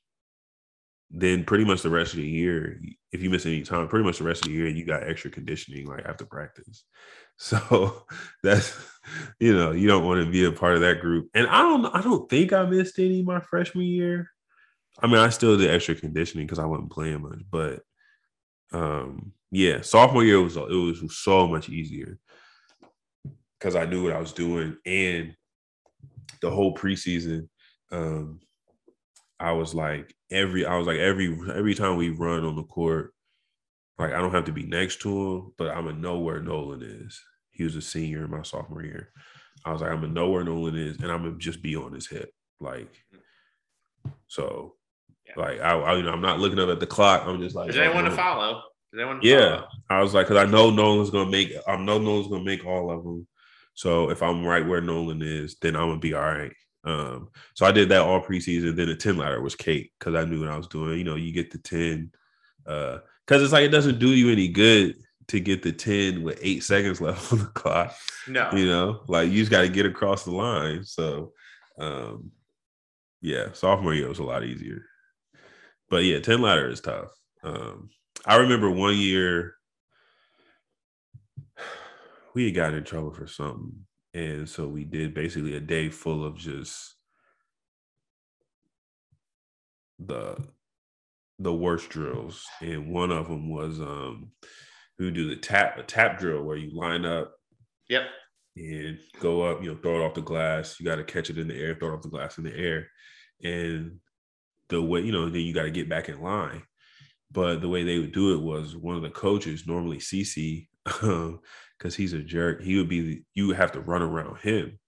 then 1.09 1.43
pretty 1.45 1.63
much 1.63 1.81
the 1.81 1.89
rest 1.89 2.13
of 2.13 2.17
the 2.17 2.27
year, 2.27 2.79
if 3.11 3.21
you 3.21 3.29
miss 3.29 3.45
any 3.45 3.61
time, 3.61 3.87
pretty 3.87 4.05
much 4.05 4.17
the 4.17 4.23
rest 4.23 4.41
of 4.45 4.47
the 4.47 4.57
year, 4.57 4.67
you 4.67 4.85
got 4.85 5.07
extra 5.07 5.31
conditioning 5.31 5.87
like 5.87 6.05
after 6.05 6.25
practice. 6.25 6.83
So 7.37 8.05
that's 8.43 8.73
you 9.41 9.53
know 9.53 9.73
you 9.73 9.89
don't 9.89 10.05
want 10.05 10.23
to 10.23 10.31
be 10.31 10.45
a 10.45 10.53
part 10.53 10.75
of 10.75 10.81
that 10.83 11.01
group. 11.01 11.29
And 11.33 11.47
I 11.47 11.63
don't 11.63 11.85
I 11.87 11.99
don't 11.99 12.29
think 12.29 12.53
I 12.53 12.63
missed 12.63 12.97
any 12.97 13.23
my 13.23 13.41
freshman 13.41 13.83
year. 13.83 14.31
I 15.01 15.07
mean, 15.07 15.17
I 15.17 15.27
still 15.27 15.57
did 15.57 15.69
extra 15.69 15.95
conditioning 15.95 16.47
because 16.47 16.59
I 16.59 16.65
wasn't 16.65 16.93
playing 16.93 17.23
much, 17.23 17.41
but 17.51 17.81
um, 18.71 19.33
yeah, 19.51 19.81
sophomore 19.81 20.23
year 20.23 20.41
was 20.41 20.55
it 20.55 20.61
was 20.61 21.17
so 21.17 21.45
much 21.45 21.67
easier 21.67 22.19
because 23.59 23.75
I 23.75 23.85
knew 23.85 24.03
what 24.03 24.13
I 24.13 24.19
was 24.19 24.31
doing 24.31 24.77
and 24.85 25.35
the 26.41 26.49
whole 26.49 26.75
preseason, 26.75 27.47
um, 27.91 28.39
I 29.39 29.51
was 29.51 29.73
like 29.73 30.13
every 30.31 30.65
I 30.65 30.77
was 30.77 30.87
like 30.87 30.99
every 30.99 31.37
every 31.53 31.75
time 31.75 31.97
we 31.97 32.09
run 32.09 32.45
on 32.45 32.55
the 32.55 32.63
court, 32.63 33.13
like 33.99 34.13
I 34.13 34.17
don't 34.17 34.33
have 34.33 34.45
to 34.45 34.51
be 34.51 34.63
next 34.63 35.01
to 35.01 35.09
him, 35.09 35.53
but 35.57 35.69
I'm 35.69 35.85
gonna 35.85 35.99
know 35.99 36.19
where 36.19 36.41
Nolan 36.41 36.81
is. 36.83 37.21
He 37.51 37.63
was 37.63 37.75
a 37.75 37.81
senior 37.81 38.25
in 38.25 38.31
my 38.31 38.43
sophomore 38.43 38.83
year. 38.83 39.11
I 39.65 39.71
was 39.71 39.81
like, 39.81 39.91
I'm 39.91 40.01
gonna 40.01 40.13
know 40.13 40.29
where 40.29 40.43
Nolan 40.43 40.77
is, 40.77 40.97
and 40.97 41.11
I'm 41.11 41.23
gonna 41.23 41.37
just 41.37 41.61
be 41.61 41.75
on 41.75 41.93
his 41.93 42.07
hip. 42.07 42.31
Like, 42.59 42.91
so, 44.27 44.75
yeah. 45.25 45.33
like 45.37 45.59
I, 45.59 45.77
I, 45.77 45.95
you 45.95 46.03
know, 46.03 46.11
I'm 46.11 46.21
not 46.21 46.39
looking 46.39 46.59
up 46.59 46.69
at 46.69 46.79
the 46.79 46.87
clock. 46.87 47.23
I'm 47.25 47.41
just 47.41 47.55
like, 47.55 47.69
is 47.69 47.77
anyone 47.77 48.05
to 48.05 48.11
follow? 48.11 48.61
Is 48.93 48.99
anyone? 48.99 49.19
yeah, 49.21 49.55
follow? 49.55 49.67
I 49.89 50.01
was 50.01 50.13
like, 50.13 50.27
because 50.27 50.43
I 50.45 50.49
know 50.49 50.69
Nolan's 50.69 51.09
gonna 51.09 51.29
make. 51.29 51.53
I 51.67 51.75
know 51.77 51.97
Nolan's 51.97 52.27
gonna 52.27 52.43
make 52.43 52.65
all 52.65 52.91
of 52.91 53.03
them. 53.03 53.27
So 53.75 54.09
if 54.09 54.23
I'm 54.23 54.45
right 54.45 54.65
where 54.65 54.81
Nolan 54.81 55.21
is, 55.21 55.57
then 55.61 55.75
I'm 55.75 55.89
gonna 55.89 55.99
be 55.99 56.13
all 56.13 56.21
right. 56.21 56.53
Um, 56.83 57.29
so 57.55 57.65
I 57.65 57.71
did 57.71 57.89
that 57.89 58.01
all 58.01 58.21
preseason. 58.21 58.75
Then 58.75 58.87
the 58.87 58.95
10 58.95 59.17
ladder 59.17 59.41
was 59.41 59.55
cake 59.55 59.91
because 59.99 60.15
I 60.15 60.25
knew 60.25 60.41
what 60.41 60.49
I 60.49 60.57
was 60.57 60.67
doing. 60.67 60.97
You 60.97 61.03
know, 61.03 61.15
you 61.15 61.31
get 61.31 61.51
the 61.51 61.57
10, 61.57 62.11
uh, 62.67 62.99
because 63.25 63.41
it's 63.41 63.53
like 63.53 63.63
it 63.63 63.69
doesn't 63.69 63.99
do 63.99 64.09
you 64.09 64.31
any 64.31 64.47
good 64.47 64.95
to 65.27 65.39
get 65.39 65.63
the 65.63 65.71
10 65.71 66.23
with 66.23 66.39
eight 66.41 66.63
seconds 66.63 67.01
left 67.01 67.31
on 67.33 67.39
the 67.39 67.45
clock. 67.45 67.95
No, 68.27 68.49
you 68.53 68.65
know, 68.67 69.01
like 69.07 69.29
you 69.29 69.39
just 69.39 69.51
got 69.51 69.61
to 69.61 69.69
get 69.69 69.85
across 69.85 70.23
the 70.23 70.31
line. 70.31 70.83
So 70.83 71.33
um 71.77 72.31
yeah, 73.21 73.51
sophomore 73.53 73.93
year 73.93 74.07
was 74.07 74.19
a 74.19 74.23
lot 74.23 74.43
easier. 74.43 74.85
But 75.89 76.03
yeah, 76.03 76.19
10 76.19 76.41
ladder 76.41 76.69
is 76.69 76.81
tough. 76.81 77.09
Um, 77.43 77.89
I 78.25 78.37
remember 78.37 78.69
one 78.69 78.95
year 78.95 79.54
we 82.35 82.45
had 82.45 82.55
gotten 82.55 82.77
in 82.77 82.83
trouble 82.83 83.13
for 83.13 83.25
something. 83.25 83.71
And 84.13 84.47
so 84.47 84.67
we 84.67 84.83
did 84.83 85.13
basically 85.13 85.55
a 85.55 85.61
day 85.61 85.89
full 85.89 86.23
of 86.23 86.37
just 86.37 86.95
the 89.97 90.37
the 91.39 91.53
worst 91.53 91.89
drills. 91.89 92.45
And 92.61 92.91
one 92.91 93.11
of 93.11 93.27
them 93.27 93.49
was 93.49 93.79
um 93.79 94.31
we 94.99 95.05
would 95.05 95.15
do 95.15 95.29
the 95.29 95.37
tap 95.37 95.77
a 95.77 95.83
tap 95.83 96.19
drill 96.19 96.43
where 96.43 96.57
you 96.57 96.77
line 96.77 97.05
up. 97.05 97.33
Yep. 97.89 98.03
And 98.57 98.99
go 99.19 99.41
up, 99.41 99.61
you 99.61 99.69
know, 99.69 99.79
throw 99.81 100.01
it 100.01 100.05
off 100.05 100.13
the 100.13 100.21
glass. 100.21 100.79
You 100.79 100.85
got 100.85 100.95
to 100.95 101.03
catch 101.03 101.29
it 101.29 101.37
in 101.37 101.47
the 101.47 101.55
air, 101.55 101.75
throw 101.75 101.89
it 101.89 101.95
off 101.95 102.03
the 102.03 102.09
glass 102.09 102.37
in 102.37 102.45
the 102.45 102.55
air, 102.55 102.87
and 103.43 103.99
the 104.69 104.81
way 104.81 105.01
you 105.01 105.11
know, 105.11 105.25
then 105.29 105.41
you 105.41 105.53
got 105.53 105.63
to 105.63 105.71
get 105.71 105.89
back 105.89 106.07
in 106.07 106.21
line. 106.21 106.63
But 107.31 107.59
the 107.59 107.67
way 107.67 107.83
they 107.83 107.99
would 107.99 108.13
do 108.13 108.33
it 108.33 108.41
was 108.41 108.73
one 108.73 108.95
of 108.95 109.01
the 109.01 109.09
coaches, 109.09 109.67
normally 109.67 109.97
CC, 109.97 110.69
because 110.85 111.95
he's 111.95 112.13
a 112.13 112.21
jerk. 112.21 112.61
He 112.61 112.77
would 112.77 112.89
be 112.89 113.23
you 113.33 113.47
would 113.47 113.57
have 113.57 113.71
to 113.73 113.81
run 113.81 114.01
around 114.01 114.39
him. 114.39 114.79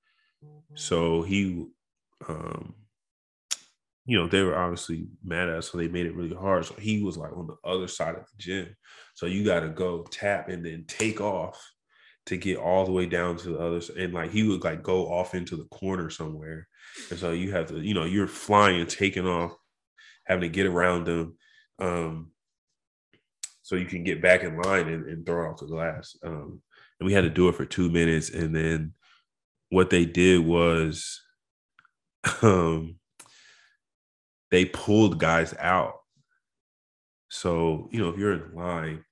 So 0.75 1.23
he, 1.23 1.67
um, 2.27 2.75
you 4.05 4.17
know, 4.17 4.27
they 4.27 4.43
were 4.43 4.57
obviously 4.57 5.07
mad 5.23 5.49
at 5.49 5.55
us, 5.55 5.71
so 5.71 5.77
they 5.77 5.87
made 5.87 6.05
it 6.05 6.15
really 6.15 6.35
hard. 6.35 6.65
So 6.65 6.75
he 6.75 7.03
was 7.03 7.17
like 7.17 7.35
on 7.35 7.47
the 7.47 7.57
other 7.67 7.87
side 7.87 8.15
of 8.15 8.21
the 8.21 8.37
gym. 8.37 8.75
So 9.15 9.25
you 9.25 9.43
got 9.43 9.61
to 9.61 9.69
go 9.69 10.03
tap 10.11 10.49
and 10.49 10.65
then 10.65 10.85
take 10.87 11.19
off 11.19 11.61
to 12.27 12.37
get 12.37 12.57
all 12.57 12.85
the 12.85 12.91
way 12.91 13.05
down 13.05 13.37
to 13.37 13.49
the 13.49 13.59
other. 13.59 13.81
And 13.97 14.13
like 14.13 14.31
he 14.31 14.43
would 14.43 14.63
like 14.63 14.83
go 14.83 15.07
off 15.11 15.33
into 15.33 15.55
the 15.55 15.65
corner 15.65 16.09
somewhere. 16.09 16.67
And 17.09 17.19
so 17.19 17.31
you 17.31 17.51
have 17.51 17.67
to, 17.67 17.79
you 17.79 17.93
know, 17.93 18.05
you're 18.05 18.27
flying, 18.27 18.85
taking 18.85 19.27
off, 19.27 19.53
having 20.25 20.41
to 20.41 20.49
get 20.49 20.67
around 20.67 21.05
them. 21.05 21.37
Um, 21.79 22.31
so 23.67 23.75
you 23.75 23.85
can 23.85 24.01
get 24.01 24.21
back 24.21 24.43
in 24.43 24.57
line 24.61 24.87
and, 24.87 25.05
and 25.07 25.25
throw 25.25 25.45
it 25.45 25.49
off 25.49 25.59
the 25.59 25.65
glass. 25.65 26.15
Um, 26.23 26.61
and 27.01 27.05
we 27.05 27.11
had 27.11 27.25
to 27.25 27.29
do 27.29 27.49
it 27.49 27.55
for 27.55 27.65
two 27.65 27.89
minutes. 27.89 28.29
And 28.29 28.55
then 28.55 28.93
what 29.71 29.89
they 29.89 30.05
did 30.05 30.39
was 30.45 31.21
um, 32.41 32.95
they 34.51 34.63
pulled 34.63 35.19
guys 35.19 35.53
out. 35.59 35.95
So, 37.27 37.89
you 37.91 37.99
know, 37.99 38.07
if 38.07 38.17
you're 38.17 38.35
in 38.35 38.55
line, 38.55 39.03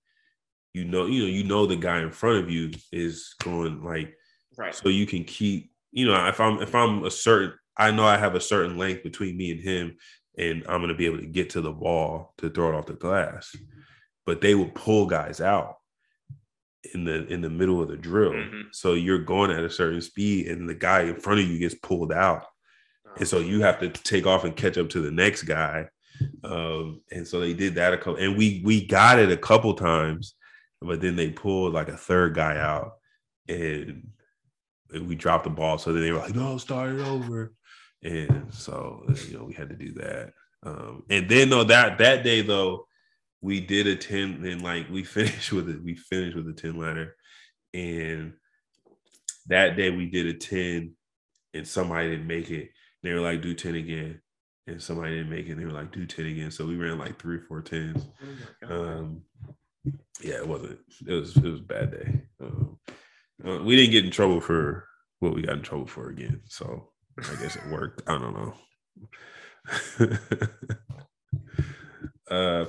you 0.73 0.85
know, 0.85 1.05
you 1.05 1.23
know, 1.23 1.27
you 1.27 1.43
know 1.43 1.65
the 1.65 1.75
guy 1.75 1.99
in 1.99 2.11
front 2.11 2.41
of 2.41 2.49
you 2.49 2.71
is 2.93 3.35
going 3.43 3.83
like 3.83 4.15
right. 4.57 4.73
So 4.73 4.87
you 4.87 5.05
can 5.05 5.25
keep, 5.25 5.69
you 5.91 6.05
know, 6.05 6.27
if 6.29 6.39
I'm 6.39 6.61
if 6.61 6.73
I'm 6.73 7.03
a 7.03 7.11
certain 7.11 7.51
I 7.75 7.91
know 7.91 8.05
I 8.05 8.15
have 8.15 8.35
a 8.35 8.39
certain 8.39 8.77
length 8.77 9.03
between 9.03 9.35
me 9.35 9.51
and 9.51 9.59
him, 9.59 9.97
and 10.37 10.63
I'm 10.69 10.79
gonna 10.79 10.95
be 10.95 11.07
able 11.07 11.19
to 11.19 11.25
get 11.25 11.49
to 11.51 11.61
the 11.61 11.73
ball 11.73 12.33
to 12.37 12.49
throw 12.49 12.69
it 12.69 12.75
off 12.75 12.85
the 12.85 12.93
glass. 12.93 13.53
But 14.25 14.41
they 14.41 14.55
will 14.55 14.71
pull 14.71 15.05
guys 15.05 15.39
out 15.39 15.77
in 16.93 17.03
the 17.03 17.25
in 17.27 17.41
the 17.41 17.49
middle 17.49 17.81
of 17.81 17.89
the 17.89 17.97
drill. 17.97 18.33
Mm-hmm. 18.33 18.61
So 18.71 18.93
you're 18.93 19.19
going 19.19 19.51
at 19.51 19.63
a 19.63 19.69
certain 19.69 20.01
speed, 20.01 20.47
and 20.47 20.69
the 20.69 20.75
guy 20.75 21.01
in 21.01 21.19
front 21.19 21.39
of 21.39 21.47
you 21.47 21.59
gets 21.59 21.75
pulled 21.75 22.11
out, 22.11 22.45
and 23.17 23.27
so 23.27 23.39
you 23.39 23.61
have 23.61 23.79
to 23.79 23.89
take 23.89 24.25
off 24.25 24.43
and 24.43 24.55
catch 24.55 24.77
up 24.77 24.89
to 24.89 25.01
the 25.01 25.11
next 25.11 25.43
guy. 25.43 25.87
Um, 26.43 27.01
and 27.11 27.27
so 27.27 27.39
they 27.39 27.53
did 27.53 27.75
that 27.75 27.93
a 27.93 27.97
couple, 27.97 28.17
and 28.17 28.37
we 28.37 28.61
we 28.63 28.85
got 28.85 29.19
it 29.19 29.31
a 29.31 29.37
couple 29.37 29.73
times, 29.73 30.35
but 30.81 31.01
then 31.01 31.15
they 31.15 31.29
pulled 31.29 31.73
like 31.73 31.89
a 31.89 31.97
third 31.97 32.35
guy 32.35 32.57
out, 32.57 32.93
and, 33.47 34.07
and 34.91 35.07
we 35.07 35.15
dropped 35.15 35.43
the 35.43 35.49
ball. 35.49 35.77
So 35.77 35.91
then 35.91 36.03
they 36.03 36.11
were 36.11 36.19
like, 36.19 36.35
"No, 36.35 36.57
start 36.57 36.95
it 36.95 37.01
over," 37.01 37.53
and 38.03 38.53
so 38.53 39.05
you 39.27 39.37
know 39.37 39.43
we 39.43 39.53
had 39.53 39.69
to 39.69 39.75
do 39.75 39.93
that. 39.93 40.33
Um, 40.63 41.03
and 41.09 41.29
then 41.29 41.49
though 41.49 41.65
that 41.65 41.97
that 41.97 42.23
day 42.23 42.41
though 42.41 42.87
we 43.45 43.59
did 43.59 43.85
a 43.85 43.95
10 43.95 44.43
and 44.43 44.63
like 44.63 44.89
we 44.89 45.03
finished 45.17 45.53
with 45.53 45.69
it. 45.69 45.83
We 45.83 45.95
finished 45.95 46.35
with 46.35 46.49
a 46.49 46.53
10 46.53 46.77
ladder. 46.77 47.15
And 47.75 48.33
that 49.47 49.77
day 49.77 49.91
we 49.91 50.07
did 50.07 50.25
a 50.25 50.33
10 50.33 50.95
and 51.53 51.67
somebody 51.67 52.09
didn't 52.09 52.25
make 52.25 52.49
it. 52.49 52.71
They 53.03 53.13
were 53.13 53.19
like, 53.19 53.43
do 53.43 53.53
10 53.53 53.75
again. 53.75 54.19
And 54.65 54.81
somebody 54.81 55.17
didn't 55.17 55.29
make 55.29 55.47
it. 55.47 55.55
They 55.55 55.65
were 55.65 55.71
like, 55.71 55.91
do 55.91 56.07
10 56.07 56.25
again. 56.25 56.49
So 56.49 56.65
we 56.65 56.75
ran 56.75 56.97
like 56.97 57.21
three 57.21 57.37
or 57.37 57.41
four 57.41 57.61
tens. 57.61 58.07
Oh 58.67 58.83
um, 58.83 59.21
yeah, 60.23 60.37
it 60.37 60.47
wasn't, 60.47 60.79
it 61.07 61.13
was, 61.13 61.37
it 61.37 61.43
was 61.43 61.59
a 61.59 61.63
bad 61.63 61.91
day. 61.91 62.21
Um, 62.41 62.79
uh, 63.47 63.61
we 63.61 63.75
didn't 63.75 63.91
get 63.91 64.05
in 64.05 64.11
trouble 64.11 64.41
for 64.41 64.87
what 65.19 65.35
we 65.35 65.43
got 65.43 65.57
in 65.57 65.61
trouble 65.61 65.85
for 65.85 66.09
again. 66.09 66.41
So 66.49 66.89
I 67.19 67.35
guess 67.39 67.55
it 67.55 67.67
worked. 67.69 68.01
I 68.07 68.17
don't 68.17 68.55
know. 69.99 70.17
uh, 72.31 72.65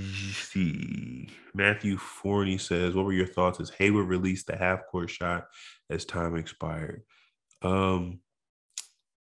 see. 0.00 1.28
Matthew 1.54 1.96
Forney 1.98 2.58
says, 2.58 2.94
"What 2.94 3.04
were 3.04 3.12
your 3.12 3.26
thoughts 3.26 3.60
as 3.60 3.70
Hayward 3.70 4.08
released 4.08 4.46
the 4.46 4.56
half 4.56 4.86
court 4.90 5.10
shot 5.10 5.48
as 5.90 6.04
time 6.04 6.36
expired?" 6.36 7.02
Um, 7.62 8.20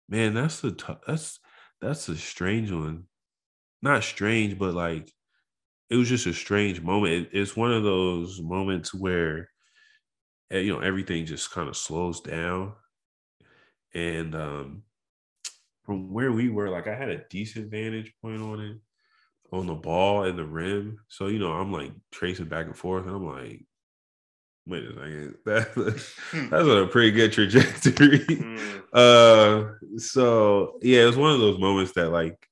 man, 0.08 0.34
that's 0.34 0.62
a. 0.64 0.74
That's 1.06 1.40
that's 1.80 2.08
a 2.08 2.16
strange 2.16 2.70
one. 2.70 3.04
Not 3.82 4.04
strange, 4.04 4.58
but 4.58 4.74
like 4.74 5.12
it 5.90 5.96
was 5.96 6.08
just 6.08 6.26
a 6.26 6.34
strange 6.34 6.80
moment. 6.82 7.12
It, 7.14 7.28
it's 7.32 7.56
one 7.56 7.72
of 7.72 7.82
those 7.84 8.40
moments 8.40 8.92
where 8.92 9.48
eh, 10.50 10.60
you 10.60 10.72
know 10.72 10.80
everything 10.80 11.24
just 11.26 11.50
kind 11.50 11.68
of 11.68 11.76
slows 11.76 12.20
down, 12.20 12.74
and 13.94 14.34
um, 14.34 14.82
from 15.84 16.12
where 16.12 16.32
we 16.32 16.50
were, 16.50 16.68
like 16.68 16.88
I 16.88 16.94
had 16.94 17.08
a 17.08 17.24
decent 17.30 17.70
vantage 17.70 18.12
point 18.20 18.42
on 18.42 18.60
it 18.60 18.78
on 19.52 19.66
the 19.66 19.74
ball 19.74 20.24
and 20.24 20.38
the 20.38 20.44
rim. 20.44 20.98
So, 21.08 21.28
you 21.28 21.38
know, 21.38 21.52
I'm 21.52 21.72
like 21.72 21.92
tracing 22.12 22.46
back 22.46 22.66
and 22.66 22.76
forth 22.76 23.06
and 23.06 23.14
I'm 23.14 23.26
like, 23.26 23.64
wait 24.66 24.84
a 24.84 24.94
second. 24.94 25.34
That, 25.46 25.68
hmm. 26.30 26.48
that's 26.48 26.66
a 26.66 26.86
pretty 26.90 27.12
good 27.12 27.32
trajectory. 27.32 28.20
Mm. 28.20 28.74
Uh 28.90 29.74
so 29.98 30.78
yeah, 30.80 31.02
it 31.02 31.06
was 31.06 31.18
one 31.18 31.30
of 31.30 31.40
those 31.40 31.58
moments 31.58 31.92
that 31.92 32.08
like 32.08 32.48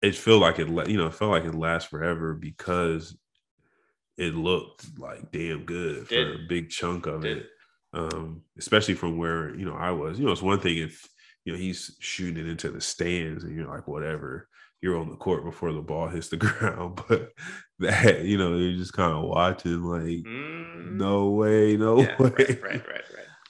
it 0.00 0.14
felt 0.14 0.40
like 0.40 0.58
it 0.58 0.68
you 0.88 0.96
know, 0.96 1.08
it 1.08 1.14
felt 1.14 1.32
like 1.32 1.44
it 1.44 1.54
lasts 1.54 1.90
forever 1.90 2.32
because 2.32 3.14
it 4.16 4.34
looked 4.34 4.98
like 4.98 5.30
damn 5.32 5.66
good 5.66 6.08
for 6.08 6.14
a 6.14 6.46
big 6.48 6.70
chunk 6.70 7.04
of 7.04 7.26
it. 7.26 7.46
Um, 7.92 8.42
especially 8.58 8.94
from 8.94 9.18
where, 9.18 9.54
you 9.54 9.66
know, 9.66 9.74
I 9.74 9.90
was. 9.90 10.18
You 10.18 10.24
know, 10.24 10.32
it's 10.32 10.40
one 10.40 10.60
thing 10.60 10.78
if 10.78 11.06
you 11.44 11.52
know 11.52 11.58
he's 11.58 11.94
shooting 12.00 12.42
it 12.42 12.48
into 12.48 12.70
the 12.70 12.80
stands 12.80 13.44
and 13.44 13.54
you're 13.54 13.68
like, 13.68 13.86
whatever 13.86 14.48
you're 14.82 14.98
on 14.98 15.10
the 15.10 15.16
court 15.16 15.44
before 15.44 15.72
the 15.72 15.80
ball 15.80 16.08
hits 16.08 16.28
the 16.28 16.36
ground. 16.38 17.00
But 17.08 17.32
that, 17.78 18.24
you 18.24 18.38
know, 18.38 18.56
you're 18.56 18.78
just 18.78 18.92
kind 18.92 19.12
of 19.12 19.24
watching 19.24 19.82
like, 19.82 20.24
mm. 20.24 20.92
no 20.92 21.30
way, 21.30 21.76
no 21.76 22.00
yeah, 22.00 22.16
way. 22.18 22.30
Right, 22.30 22.62
right, 22.62 22.86
right, 22.86 23.04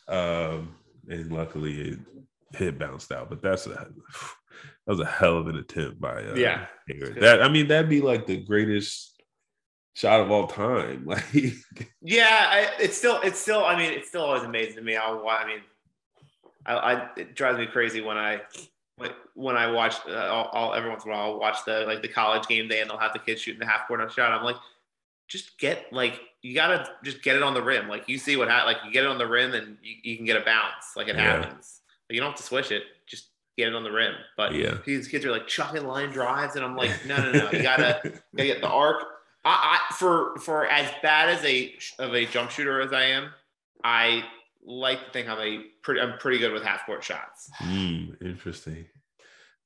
right. 0.08 0.14
Um, 0.14 0.74
and 1.08 1.32
luckily 1.32 1.90
it 1.90 1.98
hit 2.52 2.78
bounced 2.78 3.12
out. 3.12 3.28
But 3.28 3.42
that's 3.42 3.66
a 3.66 3.70
that 3.70 3.88
was 4.86 5.00
a 5.00 5.06
hell 5.06 5.38
of 5.38 5.46
an 5.46 5.56
attempt 5.56 6.00
by 6.00 6.24
uh, 6.24 6.34
yeah. 6.34 6.66
That 7.20 7.42
I 7.42 7.48
mean, 7.48 7.68
that'd 7.68 7.88
be 7.88 8.00
like 8.00 8.26
the 8.26 8.38
greatest 8.38 9.22
shot 9.94 10.20
of 10.20 10.30
all 10.30 10.46
time. 10.46 11.04
Like, 11.06 11.24
yeah, 12.02 12.46
I, 12.50 12.82
it's 12.82 12.96
still, 12.96 13.20
it's 13.22 13.38
still. 13.38 13.64
I 13.64 13.76
mean, 13.76 13.92
it's 13.92 14.08
still 14.08 14.22
always 14.22 14.42
amazing 14.42 14.76
to 14.76 14.82
me. 14.82 14.96
I'll, 14.96 15.26
I 15.28 15.46
mean, 15.46 15.60
I, 16.66 16.74
I 16.74 17.08
it 17.16 17.34
drives 17.34 17.58
me 17.58 17.66
crazy 17.66 18.00
when 18.00 18.16
I 18.16 18.40
like 19.00 19.14
when 19.34 19.56
I 19.56 19.70
watch, 19.70 19.96
uh, 20.06 20.12
I'll, 20.12 20.50
I'll, 20.52 20.74
every 20.74 20.90
once 20.90 21.04
in 21.04 21.10
a 21.10 21.14
while 21.14 21.32
I'll 21.32 21.38
watch 21.38 21.64
the 21.64 21.84
like 21.86 22.02
the 22.02 22.08
college 22.08 22.46
game 22.46 22.68
day 22.68 22.80
and 22.80 22.90
they'll 22.90 22.98
have 22.98 23.12
the 23.12 23.18
kids 23.18 23.40
shooting 23.40 23.60
the 23.60 23.66
half 23.66 23.88
court 23.88 24.00
shot. 24.12 24.32
I'm 24.32 24.44
like, 24.44 24.56
just 25.28 25.58
get 25.58 25.92
like 25.92 26.20
you 26.42 26.54
gotta 26.54 26.88
just 27.02 27.22
get 27.22 27.36
it 27.36 27.42
on 27.42 27.54
the 27.54 27.62
rim. 27.62 27.88
Like 27.88 28.08
you 28.08 28.18
see 28.18 28.36
what 28.36 28.48
happens. 28.48 28.74
Like 28.74 28.84
you 28.84 28.92
get 28.92 29.04
it 29.04 29.08
on 29.08 29.18
the 29.18 29.26
rim 29.26 29.54
and 29.54 29.78
you, 29.82 29.94
you 30.02 30.16
can 30.16 30.26
get 30.26 30.36
a 30.36 30.44
bounce. 30.44 30.96
Like 30.96 31.08
it 31.08 31.16
yeah. 31.16 31.22
happens. 31.22 31.80
Like, 32.08 32.14
you 32.14 32.20
don't 32.20 32.30
have 32.30 32.38
to 32.38 32.42
switch 32.42 32.70
it. 32.72 32.82
Just 33.06 33.28
get 33.56 33.68
it 33.68 33.74
on 33.74 33.84
the 33.84 33.92
rim. 33.92 34.14
But 34.36 34.54
yeah, 34.54 34.78
these 34.84 35.08
kids 35.08 35.24
are 35.24 35.30
like 35.30 35.46
chucking 35.46 35.86
line 35.86 36.10
drives, 36.10 36.56
and 36.56 36.64
I'm 36.64 36.76
like, 36.76 36.90
no, 37.06 37.16
no, 37.16 37.32
no. 37.32 37.50
You 37.52 37.62
gotta, 37.62 38.00
you 38.04 38.12
gotta 38.36 38.46
get 38.46 38.60
the 38.60 38.68
arc. 38.68 39.04
I, 39.44 39.78
I 39.90 39.94
for 39.94 40.36
for 40.38 40.66
as 40.66 40.90
bad 41.02 41.28
as 41.28 41.44
a 41.44 41.74
of 41.98 42.14
a 42.14 42.26
jump 42.26 42.50
shooter 42.50 42.80
as 42.80 42.92
I 42.92 43.04
am, 43.04 43.30
I 43.84 44.24
like 44.64 45.06
to 45.06 45.10
think 45.12 45.28
I'm 45.28 45.38
a 45.38 45.64
pretty 45.82 46.00
I'm 46.00 46.18
pretty 46.18 46.38
good 46.38 46.52
with 46.52 46.62
half 46.62 46.86
court 46.86 47.02
shots. 47.02 47.50
Mm, 47.62 48.20
interesting. 48.22 48.86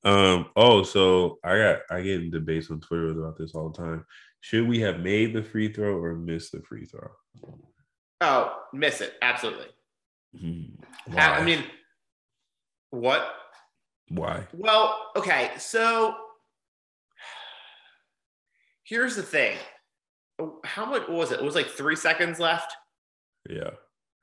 Um, 0.04 0.50
oh, 0.54 0.82
so 0.82 1.38
I 1.42 1.56
got 1.56 1.78
I 1.90 2.02
get 2.02 2.20
in 2.20 2.30
debates 2.30 2.70
on 2.70 2.80
Twitter 2.80 3.10
about 3.10 3.38
this 3.38 3.54
all 3.54 3.70
the 3.70 3.78
time. 3.78 4.04
Should 4.40 4.68
we 4.68 4.80
have 4.80 5.00
made 5.00 5.32
the 5.32 5.42
free 5.42 5.72
throw 5.72 5.96
or 5.96 6.14
missed 6.14 6.52
the 6.52 6.60
free 6.60 6.84
throw? 6.84 7.08
Oh, 8.20 8.54
miss 8.72 9.00
it. 9.00 9.14
Absolutely. 9.22 9.66
Mm-hmm. 10.36 11.18
I 11.18 11.42
mean, 11.42 11.64
what? 12.90 13.26
Why? 14.08 14.46
Well, 14.52 15.10
okay, 15.16 15.52
so 15.58 16.14
here's 18.84 19.16
the 19.16 19.22
thing. 19.22 19.56
How 20.64 20.84
much 20.84 21.08
was 21.08 21.32
it? 21.32 21.40
It 21.40 21.44
was 21.44 21.54
like 21.54 21.68
three 21.68 21.96
seconds 21.96 22.38
left. 22.38 22.74
Yeah. 23.48 23.70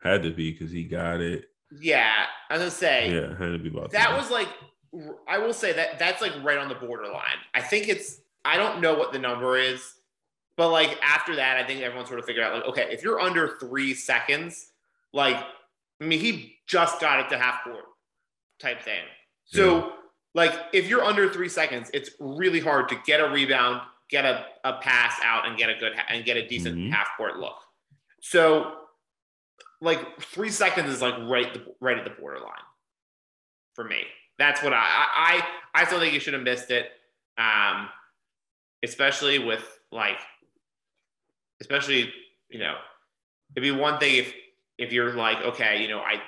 Had 0.01 0.23
to 0.23 0.31
be 0.31 0.51
because 0.51 0.71
he 0.71 0.83
got 0.83 1.21
it. 1.21 1.45
Yeah, 1.79 2.25
I 2.49 2.53
was 2.53 2.61
gonna 2.61 2.71
say. 2.71 3.13
Yeah, 3.13 3.29
had 3.29 3.51
to 3.51 3.59
be 3.59 3.69
about 3.69 3.91
that. 3.91 4.15
Was 4.17 4.31
like, 4.31 4.49
I 5.27 5.37
will 5.37 5.53
say 5.53 5.73
that 5.73 5.99
that's 5.99 6.21
like 6.21 6.33
right 6.43 6.57
on 6.57 6.69
the 6.69 6.75
borderline. 6.75 7.37
I 7.53 7.61
think 7.61 7.87
it's. 7.87 8.19
I 8.43 8.57
don't 8.57 8.81
know 8.81 8.95
what 8.95 9.13
the 9.13 9.19
number 9.19 9.57
is, 9.57 9.93
but 10.57 10.71
like 10.71 10.97
after 11.03 11.35
that, 11.35 11.57
I 11.57 11.63
think 11.63 11.81
everyone 11.81 12.07
sort 12.07 12.19
of 12.19 12.25
figured 12.25 12.43
out 12.43 12.53
like, 12.53 12.65
okay, 12.65 12.87
if 12.91 13.03
you're 13.03 13.19
under 13.19 13.57
three 13.59 13.93
seconds, 13.93 14.71
like, 15.13 15.37
I 16.01 16.05
mean, 16.05 16.19
he 16.19 16.57
just 16.67 16.99
got 16.99 17.19
it 17.19 17.29
to 17.29 17.37
half 17.37 17.63
court 17.63 17.85
type 18.59 18.81
thing. 18.81 19.03
So, 19.45 19.77
yeah. 19.77 19.91
like, 20.33 20.53
if 20.73 20.87
you're 20.87 21.03
under 21.03 21.29
three 21.29 21.49
seconds, 21.49 21.91
it's 21.93 22.11
really 22.19 22.59
hard 22.59 22.89
to 22.89 22.97
get 23.05 23.19
a 23.19 23.29
rebound, 23.29 23.81
get 24.09 24.25
a, 24.25 24.45
a 24.63 24.73
pass 24.73 25.19
out 25.23 25.47
and 25.47 25.57
get 25.57 25.69
a 25.69 25.75
good 25.75 25.93
and 26.09 26.25
get 26.25 26.37
a 26.37 26.47
decent 26.47 26.77
mm-hmm. 26.77 26.91
half 26.91 27.09
court 27.17 27.37
look. 27.37 27.57
So 28.21 28.80
like 29.81 30.21
three 30.21 30.49
seconds 30.49 30.93
is 30.93 31.01
like 31.01 31.15
right 31.27 31.53
the, 31.53 31.65
right 31.79 31.97
at 31.97 32.03
the 32.03 32.11
borderline 32.11 32.53
for 33.73 33.83
me. 33.83 34.03
That's 34.37 34.63
what 34.63 34.73
I 34.73 34.79
I 34.83 35.45
I 35.73 35.85
still 35.85 35.99
think 35.99 36.13
you 36.13 36.19
should 36.19 36.33
have 36.33 36.43
missed 36.43 36.71
it. 36.71 36.91
Um, 37.37 37.89
especially 38.83 39.39
with 39.39 39.63
like, 39.91 40.19
especially 41.59 42.11
you 42.49 42.59
know, 42.59 42.75
it'd 43.55 43.63
be 43.63 43.71
one 43.71 43.99
thing 43.99 44.15
if 44.15 44.33
if 44.77 44.91
you're 44.91 45.13
like, 45.13 45.41
okay, 45.41 45.81
you 45.81 45.87
know, 45.87 45.99
I, 45.99 46.21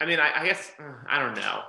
I 0.00 0.06
mean, 0.06 0.20
I, 0.20 0.40
I 0.40 0.46
guess 0.46 0.72
I 1.08 1.18
don't 1.18 1.34
know. 1.34 1.62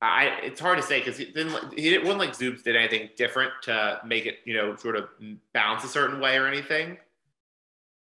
I 0.00 0.38
it's 0.42 0.60
hard 0.60 0.78
to 0.78 0.82
say 0.82 1.00
because 1.00 1.16
he 1.16 1.26
didn't 1.26 1.74
he 1.74 1.90
didn't 1.90 2.04
wasn't 2.04 2.20
like 2.20 2.32
Zoobs 2.32 2.62
did 2.62 2.76
anything 2.76 3.08
different 3.16 3.52
to 3.62 4.00
make 4.06 4.26
it 4.26 4.36
you 4.44 4.54
know 4.54 4.76
sort 4.76 4.94
of 4.96 5.08
bounce 5.52 5.82
a 5.82 5.88
certain 5.88 6.20
way 6.20 6.36
or 6.36 6.46
anything, 6.46 6.98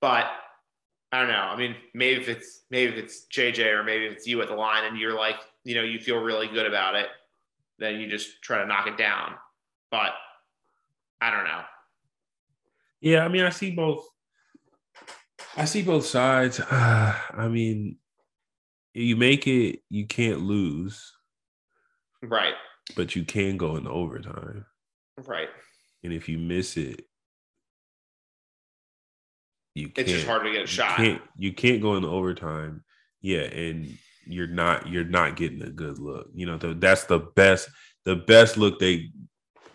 but 0.01 0.25
I 1.13 1.19
don't 1.19 1.27
know. 1.27 1.35
I 1.35 1.55
mean, 1.55 1.75
maybe 1.93 2.19
if 2.19 2.27
it's 2.27 2.63
maybe 2.71 2.91
if 2.91 2.97
it's 2.97 3.27
JJ 3.31 3.71
or 3.71 3.83
maybe 3.83 4.07
if 4.07 4.13
it's 4.13 4.25
you 4.25 4.41
at 4.41 4.47
the 4.47 4.55
line 4.55 4.85
and 4.85 4.97
you're 4.97 5.15
like, 5.15 5.35
you 5.63 5.75
know, 5.75 5.83
you 5.83 5.99
feel 5.99 6.17
really 6.17 6.47
good 6.47 6.65
about 6.65 6.95
it, 6.95 7.07
then 7.77 7.99
you 7.99 8.09
just 8.09 8.41
try 8.41 8.57
to 8.57 8.65
knock 8.65 8.87
it 8.87 8.97
down. 8.97 9.35
But 9.91 10.13
I 11.21 11.29
don't 11.29 11.43
know. 11.43 11.61
Yeah, 12.99 13.23
I 13.23 13.27
mean, 13.27 13.43
I 13.43 13.51
see 13.51 13.69
both. 13.69 14.09
I 15.55 15.65
see 15.65 15.83
both 15.83 16.07
sides. 16.07 16.59
Uh, 16.59 17.15
I 17.37 17.47
mean, 17.47 17.97
you 18.95 19.15
make 19.15 19.45
it, 19.45 19.81
you 19.91 20.07
can't 20.07 20.39
lose. 20.39 21.13
Right. 22.23 22.55
But 22.95 23.15
you 23.15 23.23
can 23.23 23.57
go 23.57 23.75
into 23.75 23.91
overtime. 23.91 24.65
Right. 25.27 25.49
And 26.03 26.11
if 26.11 26.27
you 26.27 26.39
miss 26.39 26.75
it, 26.75 27.05
you 29.75 29.91
it's 29.95 30.11
just 30.11 30.27
hard 30.27 30.43
to 30.43 30.51
get 30.51 30.63
a 30.63 30.67
shot. 30.67 30.99
You 30.99 31.05
can't, 31.05 31.21
you 31.37 31.53
can't 31.53 31.81
go 31.81 31.95
into 31.95 32.07
overtime. 32.07 32.83
Yeah, 33.21 33.41
and 33.41 33.97
you're 34.25 34.47
not 34.47 34.87
you're 34.87 35.03
not 35.03 35.35
getting 35.35 35.61
a 35.63 35.69
good 35.69 35.99
look. 35.99 36.29
You 36.33 36.45
know, 36.45 36.57
the, 36.57 36.73
that's 36.73 37.05
the 37.05 37.19
best 37.19 37.69
the 38.05 38.15
best 38.15 38.57
look 38.57 38.79
they 38.79 39.09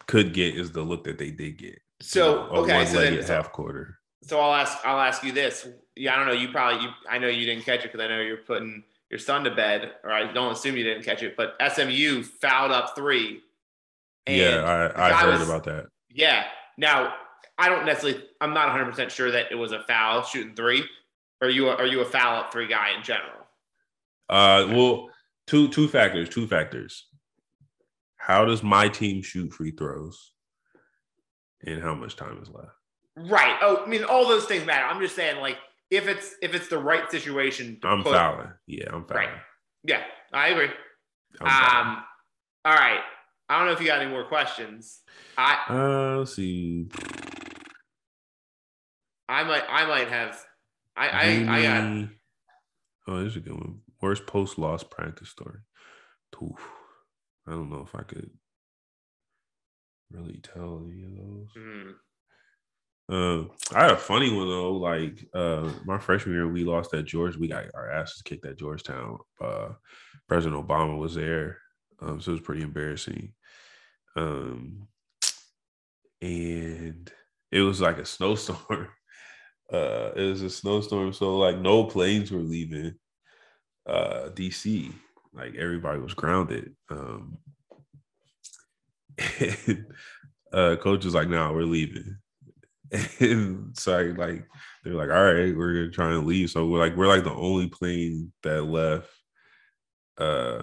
could 0.07 0.33
get 0.33 0.57
is 0.57 0.73
the 0.73 0.83
look 0.83 1.05
that 1.05 1.19
they 1.19 1.31
did 1.31 1.59
get. 1.59 1.81
So 2.01 2.45
you 2.45 2.53
know, 2.53 2.57
okay, 2.63 2.87
so 2.87 3.01
then 3.01 3.23
half 3.23 3.53
quarter. 3.53 3.99
So 4.23 4.41
I'll 4.41 4.55
ask 4.55 4.79
I'll 4.85 5.01
ask 5.01 5.25
you 5.25 5.33
this. 5.33 5.67
Yeah, 5.97 6.15
I 6.15 6.17
don't 6.17 6.27
know. 6.27 6.41
You 6.41 6.49
probably 6.49 6.83
you 6.83 6.91
I 7.09 7.19
know 7.19 7.29
you 7.29 7.47
didn't 7.47 7.65
catch 7.65 7.81
it 7.81 7.93
because 7.93 8.01
I 8.01 8.09
know 8.09 8.21
you're 8.21 8.39
putting 8.39 8.85
your 9.11 9.19
son 9.19 9.45
to 9.45 9.51
bed, 9.51 9.93
or 10.05 10.13
I 10.13 10.33
don't 10.33 10.53
assume 10.53 10.77
you 10.77 10.85
didn't 10.85 11.05
catch 11.05 11.23
it. 11.23 11.37
But 11.37 11.57
SMU 11.75 12.23
fouled 12.23 12.71
up 12.71 12.95
three. 12.95 13.41
yeah, 14.29 14.93
I, 14.95 15.09
I 15.09 15.13
heard 15.15 15.39
was, 15.39 15.49
about 15.49 15.65
that. 15.65 15.87
Yeah. 16.11 16.45
Now 16.77 17.15
I 17.59 17.69
don't 17.69 17.85
necessarily. 17.85 18.25
I'm 18.41 18.55
not 18.55 18.69
100 18.69 18.91
percent 18.91 19.13
sure 19.13 19.31
that 19.33 19.51
it 19.51 19.57
was 19.57 19.73
a 19.73 19.83
foul 19.83 20.23
shooting 20.23 20.55
three. 20.55 20.85
Are 21.43 21.51
you 21.51 21.69
a, 21.69 21.75
are 21.75 21.87
you 21.87 22.01
a 22.01 22.05
foul 22.05 22.37
up 22.37 22.53
three 22.53 22.69
guy 22.69 22.97
in 22.97 23.03
general? 23.03 23.47
Uh, 24.29 24.67
well, 24.71 25.11
two 25.47 25.69
two 25.69 25.89
factors. 25.89 26.29
Two 26.29 26.47
factors. 26.47 27.07
How 28.17 28.45
does 28.45 28.63
my 28.63 28.89
team 28.89 29.23
shoot 29.23 29.53
free 29.53 29.73
throws, 29.73 30.33
and 31.65 31.83
how 31.83 31.95
much 31.95 32.17
time 32.17 32.39
is 32.43 32.49
left? 32.49 32.73
Right. 33.17 33.57
Oh, 33.63 33.83
I 33.85 33.89
mean, 33.89 34.05
all 34.05 34.29
those 34.29 34.45
things 34.45 34.65
matter. 34.65 34.85
I'm 34.85 35.01
just 35.01 35.17
saying, 35.17 35.41
like, 35.41 35.59
if 35.91 36.07
it's 36.07 36.35
if 36.43 36.55
it's 36.55 36.69
the 36.69 36.79
right 36.79 37.11
situation, 37.11 37.79
I'm 37.83 38.03
put, 38.03 38.13
fouling. 38.13 38.53
Yeah, 38.67 38.87
I'm 38.93 39.05
fouling. 39.05 39.27
Right. 39.27 39.39
Yeah, 39.85 40.03
I 40.33 40.49
agree. 40.49 40.71
um, 41.41 42.05
all 42.65 42.75
right. 42.75 43.01
I 43.49 43.59
don't 43.59 43.67
know 43.67 43.73
if 43.73 43.81
you 43.81 43.87
got 43.87 44.03
any 44.03 44.11
more 44.11 44.25
questions. 44.25 45.01
I 45.37 45.59
uh, 45.69 46.19
let's 46.19 46.35
see. 46.35 46.89
I 49.29 49.45
might, 49.45 49.65
I 49.69 49.87
might 49.87 50.09
have. 50.09 50.39
I, 50.97 51.09
I, 51.09 51.59
I 51.59 51.63
got. 51.63 52.09
Oh, 53.07 53.23
this 53.23 53.33
is 53.33 53.37
a 53.37 53.41
good 53.41 53.55
one. 53.55 53.81
Worst 54.01 54.27
post 54.27 54.59
loss 54.59 54.83
practice 54.83 55.29
story. 55.29 55.61
Oof. 56.43 56.61
I 57.47 57.53
don't 57.53 57.71
know 57.71 57.87
if 57.87 57.95
I 57.95 58.03
could 58.03 58.31
really 60.11 60.41
tell 60.43 60.83
any 60.85 61.05
of 61.05 61.17
those. 61.17 61.49
Mm. 61.57 61.95
Uh, 63.11 63.49
I 63.75 63.85
had 63.85 63.93
a 63.93 63.97
funny 63.97 64.33
one 64.33 64.49
though. 64.49 64.73
Like 64.73 65.27
uh, 65.35 65.71
my 65.87 65.99
freshman 65.99 66.35
year, 66.35 66.47
we 66.47 66.65
lost 66.65 66.93
at 66.95 67.07
George. 67.07 67.37
We 67.37 67.49
got 67.49 67.65
our 67.75 67.91
asses 67.91 68.23
kicked 68.23 68.45
at 68.45 68.59
Georgetown. 68.59 69.19
Uh, 69.43 69.71
President 70.29 70.67
Obama 70.67 70.99
was 70.99 71.15
there, 71.15 71.59
um, 72.01 72.21
so 72.21 72.33
it 72.33 72.35
was 72.35 72.43
pretty 72.43 72.63
embarrassing. 72.63 73.33
Um, 74.15 74.89
and 76.21 77.11
it 77.51 77.61
was 77.61 77.81
like 77.81 77.99
a 77.99 78.05
snowstorm. 78.05 78.89
Uh, 79.73 80.13
it 80.17 80.23
was 80.23 80.43
a 80.43 80.51
snowstorm, 80.51 81.13
so 81.13 81.37
like 81.37 81.59
no 81.59 81.85
planes 81.85 82.31
were 82.31 82.41
leaving 82.41 82.95
uh, 83.87 84.31
DC. 84.35 84.93
Like 85.33 85.55
everybody 85.57 86.01
was 86.01 86.15
grounded. 86.15 86.75
Um, 86.91 87.39
and, 89.41 89.87
uh, 90.53 90.77
coach 90.77 91.05
was 91.05 91.15
like, 91.15 91.29
"No, 91.29 91.49
nah, 91.49 91.53
we're 91.53 91.63
leaving." 91.63 92.17
And 93.21 93.77
so 93.79 93.99
I, 93.99 94.03
like 94.03 94.47
they're 94.85 94.95
like, 94.95 95.11
"All 95.11 95.25
right, 95.25 95.57
we're 95.57 95.75
gonna 95.75 95.91
try 95.91 96.15
and 96.15 96.27
leave." 96.27 96.51
So 96.51 96.67
we're 96.67 96.79
like, 96.79 96.97
we're 96.97 97.07
like 97.07 97.25
the 97.25 97.35
only 97.35 97.69
plane 97.69 98.33
that 98.43 98.63
left 98.63 99.11
uh 100.19 100.63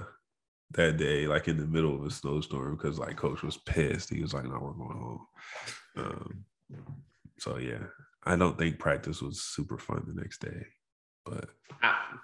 that 0.71 0.97
day, 0.97 1.27
like 1.27 1.47
in 1.47 1.57
the 1.57 1.67
middle 1.67 1.95
of 1.95 2.03
a 2.03 2.11
snowstorm, 2.11 2.75
because 2.75 2.99
like 2.99 3.15
coach 3.17 3.43
was 3.43 3.57
pissed. 3.57 4.09
He 4.09 4.21
was 4.21 4.33
like, 4.33 4.45
"No, 4.45 4.59
we're 4.59 4.71
going 4.71 4.97
home." 4.97 5.27
Um, 5.97 6.45
so 7.39 7.57
yeah, 7.57 7.83
I 8.25 8.35
don't 8.35 8.57
think 8.57 8.79
practice 8.79 9.21
was 9.21 9.41
super 9.41 9.77
fun 9.77 10.03
the 10.07 10.19
next 10.19 10.41
day, 10.41 10.65
but. 11.25 11.49
Ah, 11.83 12.19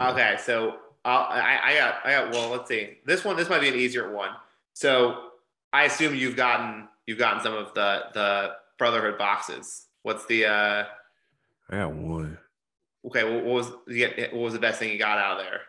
Okay, 0.00 0.36
so 0.38 0.76
I'll, 1.04 1.22
I, 1.30 1.60
I 1.64 1.74
got, 1.74 1.94
I 2.04 2.10
got. 2.12 2.32
Well, 2.32 2.50
let's 2.50 2.68
see. 2.68 2.98
This 3.06 3.24
one, 3.24 3.36
this 3.36 3.48
might 3.48 3.60
be 3.60 3.68
an 3.68 3.74
easier 3.74 4.12
one. 4.12 4.30
So 4.74 5.30
I 5.72 5.84
assume 5.84 6.14
you've 6.14 6.36
gotten, 6.36 6.88
you've 7.06 7.18
gotten 7.18 7.42
some 7.42 7.54
of 7.54 7.72
the 7.74 8.04
the 8.12 8.52
Brotherhood 8.78 9.16
boxes. 9.16 9.86
What's 10.02 10.26
the? 10.26 10.44
uh 10.46 10.84
I 11.70 11.76
got 11.78 11.94
one. 11.94 12.38
Okay, 13.06 13.24
what, 13.24 13.44
what 13.44 13.54
was 13.54 13.70
what 13.70 14.34
was 14.34 14.52
the 14.52 14.58
best 14.58 14.78
thing 14.78 14.92
you 14.92 14.98
got 14.98 15.18
out 15.18 15.40
of 15.40 15.46
there? 15.46 15.60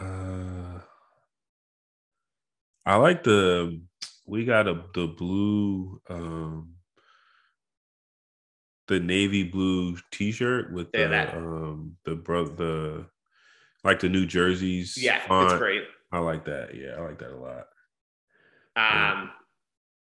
Uh, 0.00 0.80
I 2.84 2.96
like 2.96 3.22
the. 3.22 3.80
We 4.26 4.44
got 4.44 4.66
a 4.66 4.82
the 4.94 5.06
blue. 5.06 6.00
um 6.08 6.73
the 8.88 9.00
navy 9.00 9.42
blue 9.42 9.96
T-shirt 10.10 10.72
with 10.72 10.88
yeah, 10.92 11.04
the 11.04 11.08
that. 11.08 11.36
um 11.36 11.96
the 12.04 12.14
bro 12.14 12.46
the 12.46 13.06
like 13.84 14.00
the 14.00 14.08
New 14.08 14.26
Jerseys. 14.26 14.96
Yeah, 15.00 15.20
font. 15.26 15.52
it's 15.52 15.58
great. 15.58 15.84
I 16.10 16.18
like 16.18 16.44
that. 16.46 16.74
Yeah, 16.74 16.94
I 16.96 17.00
like 17.00 17.18
that 17.18 17.32
a 17.32 17.36
lot. 17.36 17.66
Um, 18.76 19.30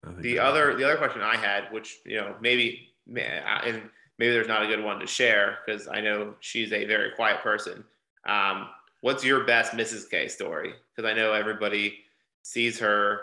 yeah. 0.05 0.11
the 0.19 0.39
other 0.39 0.75
the 0.75 0.83
other 0.83 0.97
question 0.97 1.21
I 1.21 1.37
had, 1.37 1.71
which 1.71 1.97
you 2.05 2.17
know 2.17 2.35
maybe 2.41 2.89
and 3.07 3.81
maybe 4.19 4.33
there's 4.33 4.47
not 4.47 4.63
a 4.63 4.67
good 4.67 4.83
one 4.83 4.99
to 4.99 5.07
share 5.07 5.59
because 5.65 5.87
I 5.87 6.01
know 6.01 6.35
she's 6.41 6.71
a 6.73 6.85
very 6.85 7.11
quiet 7.11 7.41
person. 7.41 7.83
Um, 8.27 8.67
what's 9.01 9.23
your 9.23 9.45
best 9.45 9.73
Mrs. 9.73 10.09
K 10.09 10.27
story? 10.27 10.73
Because 10.95 11.09
I 11.09 11.13
know 11.13 11.33
everybody 11.33 11.99
sees 12.43 12.79
her 12.79 13.21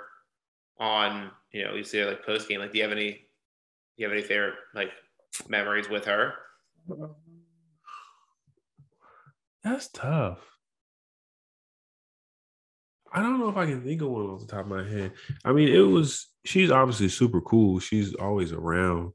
on 0.79 1.31
you 1.53 1.65
know 1.65 1.75
you 1.75 1.85
see 1.85 1.99
her 1.99 2.07
like 2.07 2.25
post 2.25 2.49
game. 2.49 2.61
Like, 2.61 2.73
do 2.73 2.79
you 2.79 2.85
have 2.85 2.93
any? 2.93 3.11
Do 3.11 4.05
you 4.05 4.09
have 4.09 4.17
any 4.17 4.27
favorite 4.27 4.55
like 4.75 4.93
memories 5.49 5.89
with 5.89 6.07
her? 6.07 6.35
That's 9.65 9.89
tough. 9.89 10.39
I 13.13 13.23
don't 13.23 13.39
know 13.39 13.49
if 13.49 13.57
I 13.57 13.67
can 13.67 13.83
think 13.83 14.03
of 14.03 14.09
one 14.09 14.27
off 14.27 14.41
the 14.41 14.47
top 14.47 14.61
of 14.61 14.69
my 14.69 14.87
head. 14.87 15.13
I 15.45 15.53
mean, 15.53 15.69
it 15.69 15.81
was 15.81 16.29
she's 16.45 16.71
obviously 16.71 17.09
super 17.09 17.41
cool. 17.41 17.79
She's 17.81 18.15
always 18.15 18.53
around, 18.53 19.13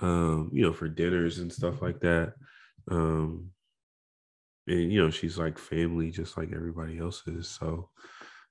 um, 0.00 0.50
you 0.52 0.62
know, 0.62 0.72
for 0.72 0.88
dinners 0.88 1.38
and 1.38 1.52
stuff 1.52 1.80
like 1.80 2.00
that. 2.00 2.34
Um, 2.90 3.50
and 4.66 4.92
you 4.92 5.02
know, 5.02 5.10
she's 5.10 5.38
like 5.38 5.58
family, 5.58 6.10
just 6.10 6.36
like 6.36 6.52
everybody 6.52 6.98
else 6.98 7.22
is. 7.26 7.48
So, 7.48 7.90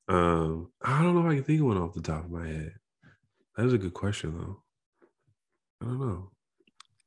um, 0.07 0.71
I 0.81 1.03
don't 1.03 1.13
know 1.13 1.21
if 1.21 1.31
I 1.31 1.35
can 1.35 1.43
think 1.43 1.59
of 1.59 1.67
one 1.67 1.77
off 1.77 1.93
the 1.93 2.01
top 2.01 2.25
of 2.25 2.31
my 2.31 2.47
head. 2.47 2.73
That 3.57 3.65
is 3.65 3.73
a 3.73 3.77
good 3.77 3.93
question, 3.93 4.37
though. 4.37 4.63
I 5.81 5.85
don't 5.85 5.99
know 5.99 6.31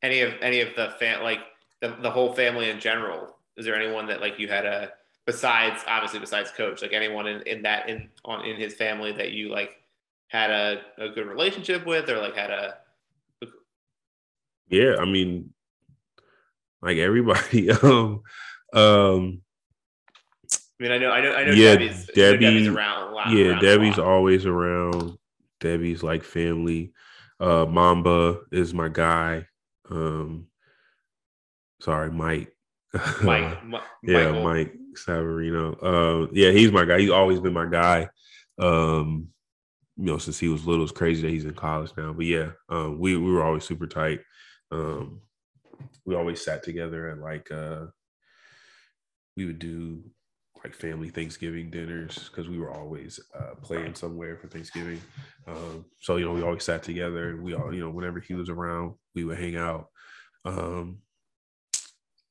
any 0.03 0.20
of 0.20 0.32
any 0.40 0.61
of 0.61 0.74
the 0.76 0.90
fan 0.98 1.22
like 1.22 1.40
the, 1.80 1.96
the 2.00 2.11
whole 2.11 2.32
family 2.32 2.70
in 2.70 2.80
general 2.80 3.36
is 3.57 3.64
there 3.64 3.74
anyone 3.74 4.07
that 4.07 4.20
like 4.20 4.38
you 4.38 4.48
had 4.48 4.66
a 4.66 4.90
besides 5.26 5.82
obviously 5.86 6.18
besides 6.18 6.50
coach 6.50 6.82
like 6.82 6.92
anyone 6.92 7.26
in, 7.26 7.42
in 7.42 7.62
that 7.62 7.88
in 7.88 8.09
on 8.24 8.44
in 8.44 8.57
his 8.57 8.74
family 8.74 9.12
that 9.12 9.32
you 9.32 9.50
like 9.50 9.80
had 10.28 10.50
a, 10.50 10.80
a 10.98 11.09
good 11.09 11.26
relationship 11.26 11.86
with 11.86 12.09
or 12.09 12.18
like 12.18 12.36
had 12.36 12.50
a 12.50 12.76
yeah 14.68 14.96
i 14.98 15.05
mean 15.05 15.53
like 16.80 16.96
everybody 16.96 17.70
um 17.82 18.22
um 18.72 19.42
I 20.80 20.84
mean, 20.84 20.92
I 20.92 20.98
know, 20.98 21.11
I 21.12 21.20
know, 21.20 21.32
I 21.32 21.44
know. 21.44 21.53
Yeah, 21.53 21.76
Debbie's, 21.76 22.07
Debbie, 22.12 22.38
Debbie's 22.38 22.66
around. 22.66 23.14
Lot, 23.14 23.30
yeah, 23.30 23.50
around 23.50 23.61
Debbie's 23.61 23.98
always 24.00 24.46
around. 24.46 25.16
Debbie's 25.61 26.03
like 26.03 26.24
family. 26.24 26.92
Uh, 27.38 27.66
Mamba 27.66 28.40
is 28.50 28.74
my 28.74 28.88
guy. 28.88 29.46
Um, 29.93 30.47
sorry, 31.80 32.11
Mike. 32.11 32.55
Mike, 33.22 33.59
yeah, 34.03 34.32
Michael. 34.32 34.45
Mike 34.45 34.74
Savarino. 34.95 35.76
Uh, 35.82 36.28
yeah, 36.32 36.51
he's 36.51 36.72
my 36.72 36.84
guy. 36.84 37.01
He's 37.01 37.11
always 37.11 37.40
been 37.40 37.53
my 37.53 37.66
guy. 37.66 38.09
Um, 38.59 39.28
you 39.97 40.07
know, 40.07 40.18
since 40.18 40.38
he 40.38 40.49
was 40.49 40.66
little, 40.66 40.84
it's 40.84 40.93
crazy 40.93 41.22
that 41.22 41.30
he's 41.30 41.45
in 41.45 41.55
college 41.55 41.93
now. 41.97 42.12
But 42.12 42.26
yeah, 42.26 42.51
um, 42.68 42.99
we 42.99 43.16
we 43.16 43.30
were 43.30 43.45
always 43.45 43.64
super 43.64 43.86
tight. 43.86 44.20
Um, 44.70 45.20
we 46.05 46.14
always 46.14 46.45
sat 46.45 46.62
together 46.62 47.11
and 47.11 47.20
like 47.20 47.51
uh, 47.51 47.86
we 49.36 49.47
would 49.47 49.59
do 49.59 50.03
like 50.64 50.74
family 50.74 51.08
Thanksgiving 51.08 51.70
dinners 51.70 52.28
because 52.28 52.48
we 52.48 52.58
were 52.58 52.70
always 52.70 53.18
uh, 53.34 53.54
playing 53.62 53.94
somewhere 53.94 54.36
for 54.36 54.48
Thanksgiving. 54.48 55.00
Um, 55.46 55.84
so 56.00 56.16
you 56.16 56.24
know, 56.24 56.32
we 56.32 56.42
always 56.42 56.64
sat 56.64 56.82
together, 56.82 57.38
we 57.40 57.54
all 57.54 57.74
you 57.74 57.80
know, 57.80 57.90
whenever 57.90 58.20
he 58.20 58.34
was 58.34 58.48
around, 58.48 58.94
we 59.14 59.24
would 59.24 59.38
hang 59.38 59.56
out. 59.56 59.88
Um, 60.44 60.98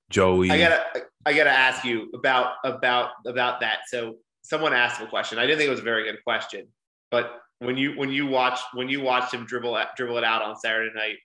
Joey, 0.10 0.52
I 0.52 0.58
gotta, 0.58 0.84
I 1.26 1.34
gotta 1.34 1.52
ask 1.52 1.86
you 1.86 2.10
about 2.14 2.56
about 2.64 3.12
about 3.26 3.62
that. 3.62 3.80
So 3.88 4.16
someone 4.44 4.74
asked 4.74 5.02
a 5.02 5.08
question. 5.08 5.40
I 5.40 5.46
didn't 5.46 5.60
think 5.60 5.68
it 5.68 5.72
was 5.72 5.80
a 5.80 5.84
very 5.84 6.04
good 6.04 6.24
question, 6.24 6.68
but 7.10 7.40
when 7.60 7.78
you 7.78 7.94
when 7.98 8.12
you 8.12 8.28
watch 8.28 8.60
when 8.74 8.90
you 8.90 9.02
watched 9.02 9.34
him 9.34 9.46
dribble 9.46 9.78
dribble 9.96 10.18
it 10.18 10.24
out 10.24 10.42
on 10.42 10.56
Saturday 10.58 10.92
night, 10.96 11.18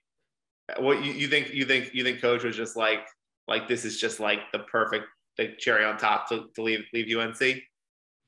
what 0.79 1.03
you, 1.03 1.11
you 1.13 1.27
think 1.27 1.53
you 1.53 1.65
think 1.65 1.93
you 1.93 2.03
think 2.03 2.21
coach 2.21 2.43
was 2.43 2.55
just 2.55 2.77
like 2.77 3.05
like 3.47 3.67
this 3.67 3.85
is 3.85 3.99
just 3.99 4.19
like 4.19 4.39
the 4.51 4.59
perfect 4.59 5.05
the 5.37 5.55
cherry 5.57 5.85
on 5.85 5.97
top 5.97 6.29
to, 6.29 6.45
to 6.55 6.61
leave 6.61 6.85
leave 6.93 7.15
UNC? 7.15 7.61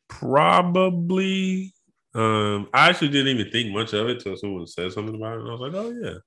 Probably. 0.08 1.74
Um, 2.16 2.68
I 2.74 2.90
actually 2.90 3.10
didn't 3.10 3.40
even 3.40 3.52
think 3.52 3.72
much 3.72 3.94
of 3.94 4.10
it 4.10 4.18
until 4.18 4.36
someone 4.36 4.68
said 4.68 4.92
something 4.92 5.16
about 5.16 5.38
it. 5.38 5.42
And 5.42 5.50
I 5.50 5.52
was 5.52 5.62
like, 5.62 5.74
oh 5.74 5.92
yeah. 5.92 6.18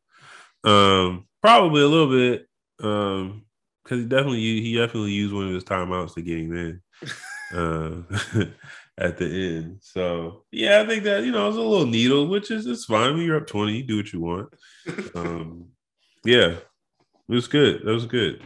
Um, 0.65 1.27
probably 1.43 1.83
a 1.83 1.89
little 1.89 2.11
bit. 2.11 2.47
Um, 2.83 3.45
because 3.83 3.99
he 3.99 4.05
definitely 4.07 4.41
he 4.41 4.77
definitely 4.77 5.11
used 5.11 5.35
one 5.35 5.49
of 5.49 5.55
his 5.55 5.65
timeouts 5.65 6.15
to 6.15 6.23
get 6.23 6.39
him 6.39 6.57
in. 6.57 6.83
uh, 7.59 8.45
at 8.99 9.17
the 9.19 9.25
end. 9.27 9.79
So 9.81 10.45
yeah, 10.51 10.81
I 10.81 10.87
think 10.87 11.05
that 11.05 11.25
you 11.25 11.33
know 11.33 11.49
it's 11.49 11.57
a 11.57 11.61
little 11.61 11.87
needle, 11.87 12.29
which 12.29 12.51
is 12.51 12.67
it's 12.67 12.85
fine. 12.85 13.15
When 13.15 13.25
you're 13.25 13.39
up 13.39 13.47
20, 13.47 13.77
you 13.77 13.83
do 13.83 13.97
what 13.97 14.13
you 14.13 14.21
want. 14.21 14.55
um, 15.15 15.69
yeah, 16.25 16.57
it 16.57 16.65
was 17.29 17.49
good. 17.49 17.83
That 17.85 17.93
was 17.93 18.07
good. 18.07 18.43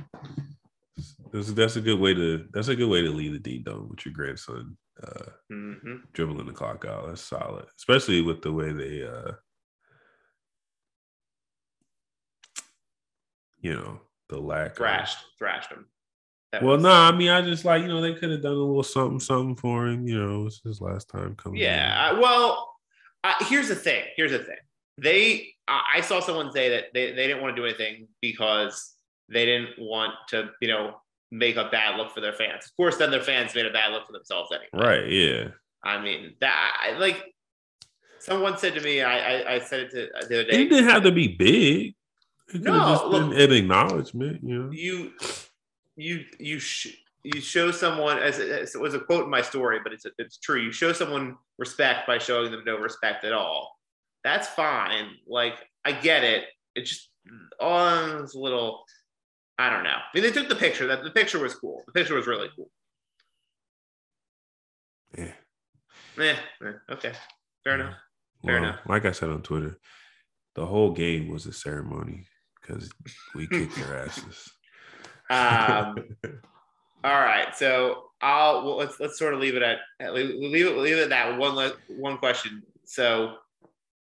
That's, 1.33 1.53
that's 1.53 1.77
a 1.77 1.81
good 1.81 1.99
way 1.99 2.15
to 2.15 2.47
that's 2.53 2.69
a 2.69 2.77
good 2.77 2.89
way 2.89 3.03
to 3.03 3.11
leave 3.11 3.33
the 3.33 3.39
dean 3.39 3.63
dome 3.63 3.89
with 3.89 4.05
your 4.05 4.15
grandson 4.15 4.77
uh, 5.03 5.31
mm-hmm. 5.53 5.97
dribbling 6.13 6.47
the 6.47 6.53
clock 6.53 6.85
out. 6.89 7.09
That's 7.09 7.21
solid, 7.21 7.67
especially 7.77 8.23
with 8.23 8.43
the 8.43 8.53
way 8.53 8.73
they 8.73 9.03
uh, 9.03 9.33
you 13.61 13.75
know 13.75 14.01
the 14.29 14.39
lack 14.39 14.77
thrashed 14.77 15.19
of, 15.19 15.25
thrashed 15.39 15.71
him. 15.71 15.87
That 16.53 16.63
well, 16.63 16.77
no, 16.77 16.89
nah, 16.89 17.09
I 17.09 17.13
mean, 17.17 17.31
I 17.31 17.43
just 17.43 17.65
like 17.65 17.83
you 17.83 17.89
know 17.89 18.01
they 18.01 18.15
could 18.15 18.31
have 18.31 18.43
done 18.43 18.53
a 18.53 18.57
little 18.57 18.83
something, 18.83 19.21
something 19.21 19.57
for 19.57 19.87
him. 19.87 20.07
You 20.07 20.23
know, 20.23 20.47
it's 20.47 20.61
his 20.63 20.81
last 20.81 21.09
time 21.09 21.35
coming. 21.35 21.61
Yeah, 21.61 22.15
in. 22.15 22.21
well, 22.21 22.77
uh, 23.25 23.35
here's 23.47 23.69
the 23.69 23.75
thing. 23.75 24.05
Here's 24.17 24.31
the 24.31 24.39
thing. 24.39 24.57
They, 24.99 25.55
uh, 25.69 25.81
I 25.95 26.01
saw 26.01 26.21
someone 26.21 26.53
say 26.53 26.71
that 26.71 26.85
they, 26.95 27.13
they 27.13 27.27
didn't 27.27 27.43
want 27.43 27.55
to 27.55 27.61
do 27.61 27.67
anything 27.67 28.09
because 28.23 28.95
they 29.29 29.45
didn't 29.45 29.79
want 29.79 30.15
to, 30.29 30.51
you 30.61 30.69
know, 30.69 30.95
make 31.31 31.57
a 31.57 31.69
bad 31.71 31.97
look 31.97 32.13
for 32.13 32.21
their 32.21 32.33
fans. 32.33 32.67
Of 32.67 32.77
course, 32.77 32.97
then 32.97 33.11
their 33.11 33.23
fans 33.23 33.55
made 33.55 33.67
a 33.67 33.73
bad 33.73 33.93
look 33.93 34.07
for 34.07 34.13
themselves 34.13 34.51
anyway. 34.53 34.87
Right. 34.87 35.11
Yeah. 35.11 35.49
I 35.85 36.01
mean, 36.01 36.35
that 36.41 36.81
I 36.83 36.99
like 36.99 37.33
someone 38.19 38.59
said 38.59 38.75
to 38.75 38.81
me, 38.81 39.03
I 39.03 39.19
I, 39.19 39.55
I 39.55 39.59
said 39.61 39.81
it 39.81 39.91
to 39.93 40.05
uh, 40.07 40.27
the 40.29 40.41
other 40.41 40.51
day. 40.51 40.63
It 40.63 40.71
didn't 40.71 40.89
have 40.89 41.03
to 41.05 41.13
be 41.13 41.29
big. 41.29 41.95
It 42.55 42.63
no, 42.63 42.73
just 42.73 43.05
look, 43.07 43.31
been 43.31 43.41
an 43.41 43.53
acknowledgement. 43.53 44.41
You 44.43 44.63
know, 44.63 44.71
you 44.73 45.13
you 45.97 46.25
you 46.39 46.59
sh- 46.59 46.97
you 47.25 47.41
show 47.41 47.73
someone 47.73 48.19
as, 48.19 48.39
as, 48.39 48.75
it 48.75 48.81
was 48.81 48.95
a 48.95 49.01
quote 49.01 49.25
in 49.25 49.31
my 49.31 49.43
story, 49.43 49.81
but 49.83 49.93
it's 49.93 50.07
it's 50.19 50.39
true. 50.39 50.61
You 50.61 50.73
show 50.73 50.93
someone 50.93 51.37
respect 51.59 52.07
by 52.07 52.19
showing 52.19 52.53
them 52.53 52.63
no 52.65 52.79
respect 52.79 53.25
at 53.25 53.33
all. 53.33 53.77
That's 54.23 54.47
fine. 54.49 55.11
Like 55.27 55.59
I 55.85 55.93
get 55.93 56.23
it. 56.23 56.45
It 56.75 56.83
just 56.83 57.11
oh, 57.61 58.21
it's 58.23 58.35
a 58.35 58.39
little. 58.39 58.85
I 59.59 59.71
don't 59.71 59.85
know. 59.85 59.91
I 59.91 60.05
mean, 60.15 60.23
they 60.23 60.33
took 60.33 60.49
the 60.49 60.57
picture. 60.57 60.87
That 60.87 61.03
the 61.03 61.11
picture 61.11 61.39
was 61.39 61.55
cool. 61.55 61.83
The 61.87 61.93
picture 61.93 62.15
was 62.15 62.27
really 62.27 62.49
cool. 62.55 62.71
Yeah. 65.17 65.33
Eh, 66.19 66.37
eh 66.65 66.73
okay. 66.91 67.13
Fair 67.65 67.77
enough. 67.77 67.95
Fair 68.45 68.61
well, 68.61 68.65
enough. 68.65 68.81
Like 68.87 69.07
I 69.07 69.13
said 69.13 69.31
on 69.31 69.43
Twitter, 69.43 69.79
the 70.55 70.67
whole 70.67 70.93
game 70.93 71.29
was 71.29 71.47
a 71.47 71.53
ceremony 71.53 72.27
because 72.61 72.91
we 73.35 73.47
kicked 73.47 73.77
their 73.77 73.99
asses. 73.99 74.51
Um, 75.29 75.97
all 77.03 77.21
right, 77.21 77.49
so 77.57 78.11
I'll 78.21 78.65
well, 78.65 78.77
let's 78.77 79.01
let's 79.01 79.19
sort 79.19 79.35
of 79.35 79.41
leave 79.41 79.57
it 79.57 79.63
at 79.63 79.81
leave 80.15 80.67
it 80.67 80.77
leave 80.77 80.97
it 80.97 81.03
at 81.03 81.09
that 81.09 81.37
one 81.37 81.73
one 81.89 82.17
question. 82.19 82.63
So 82.85 83.35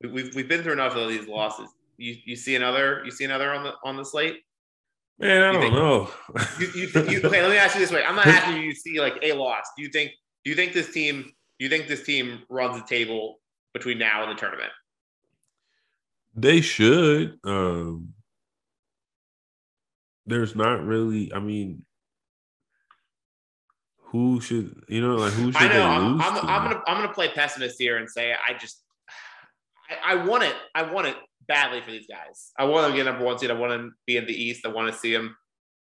we've 0.01 0.33
we've 0.33 0.47
been 0.47 0.63
through 0.63 0.73
enough 0.73 0.95
of 0.95 1.09
these 1.09 1.27
losses. 1.27 1.67
You 1.97 2.15
you 2.23 2.37
see 2.37 2.55
another 2.55 3.01
you 3.03 3.11
see 3.11 3.25
another 3.25 3.51
on 3.51 3.63
the 3.63 3.73
on 3.83 3.97
the 3.97 4.05
slate? 4.05 4.43
Man, 5.19 5.41
I 5.41 5.51
don't 5.51 5.61
think, 5.61 5.73
know. 5.73 6.09
you, 6.59 6.67
you, 6.67 6.87
you, 7.11 7.21
okay, 7.25 7.41
let 7.41 7.51
me 7.51 7.57
ask 7.57 7.75
you 7.75 7.81
this 7.81 7.91
way. 7.91 8.03
I'm 8.03 8.15
not 8.15 8.27
asking 8.27 8.63
you 8.63 8.73
to 8.73 8.79
see 8.79 9.01
like 9.01 9.19
a 9.21 9.33
loss. 9.33 9.65
Do 9.75 9.83
you 9.83 9.89
think 9.89 10.11
do 10.45 10.49
you 10.49 10.55
think 10.55 10.73
this 10.73 10.91
team 10.91 11.23
do 11.23 11.65
you 11.65 11.69
think 11.69 11.87
this 11.87 12.03
team 12.03 12.43
runs 12.49 12.81
the 12.81 12.87
table 12.87 13.39
between 13.73 13.97
now 13.97 14.23
and 14.23 14.31
the 14.31 14.39
tournament? 14.39 14.71
They 16.35 16.61
should. 16.61 17.37
Um, 17.43 18.13
there's 20.25 20.55
not 20.55 20.85
really. 20.85 21.33
I 21.33 21.39
mean, 21.39 21.83
who 23.97 24.39
should 24.39 24.83
you 24.87 25.01
know 25.01 25.15
like 25.15 25.33
who 25.33 25.51
should 25.51 25.61
I 25.61 25.73
know. 25.73 25.85
I'm, 25.85 26.21
I'm, 26.21 26.37
I'm, 26.37 26.63
gonna 26.69 26.81
I'm 26.87 27.01
gonna 27.01 27.13
play 27.13 27.27
pessimist 27.27 27.75
here 27.77 27.97
and 27.97 28.09
say 28.09 28.33
I 28.33 28.53
just 28.53 28.81
I, 29.89 30.13
I, 30.13 30.25
want 30.25 30.43
it. 30.43 30.55
I 30.73 30.83
want 30.83 31.07
it 31.07 31.15
badly 31.49 31.81
for 31.81 31.91
these 31.91 32.07
guys. 32.07 32.51
I 32.57 32.63
want 32.63 32.83
them 32.83 32.91
to 32.91 32.97
get 32.97 33.05
number 33.05 33.25
one 33.25 33.37
seed. 33.37 33.51
I 33.51 33.55
want 33.55 33.71
them 33.73 33.89
to 33.89 33.95
be 34.05 34.15
in 34.15 34.25
the 34.25 34.33
East. 34.33 34.65
I 34.65 34.69
want 34.69 34.93
to 34.93 34.97
see 34.97 35.11
them. 35.11 35.35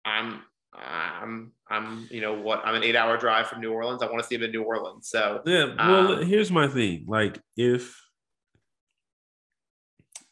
I'm 0.07 0.43
I'm 0.73 1.53
I'm 1.69 2.09
you 2.11 2.21
know 2.21 2.35
what 2.35 2.63
I'm 2.65 2.75
an 2.75 2.85
eight 2.85 2.97
hour 2.97 3.19
drive 3.19 3.49
from 3.49 3.61
New 3.61 3.73
Orleans. 3.73 4.03
I 4.03 4.07
want 4.07 4.23
to 4.23 4.27
see 4.27 4.37
them 4.37 4.45
in 4.45 4.53
New 4.53 4.63
Orleans. 4.63 5.09
So 5.11 5.43
yeah. 5.45 5.75
Well, 5.77 6.13
um, 6.15 6.27
here's 6.27 6.51
my 6.51 6.69
thing. 6.69 7.05
Like 7.07 7.39
if 7.57 8.01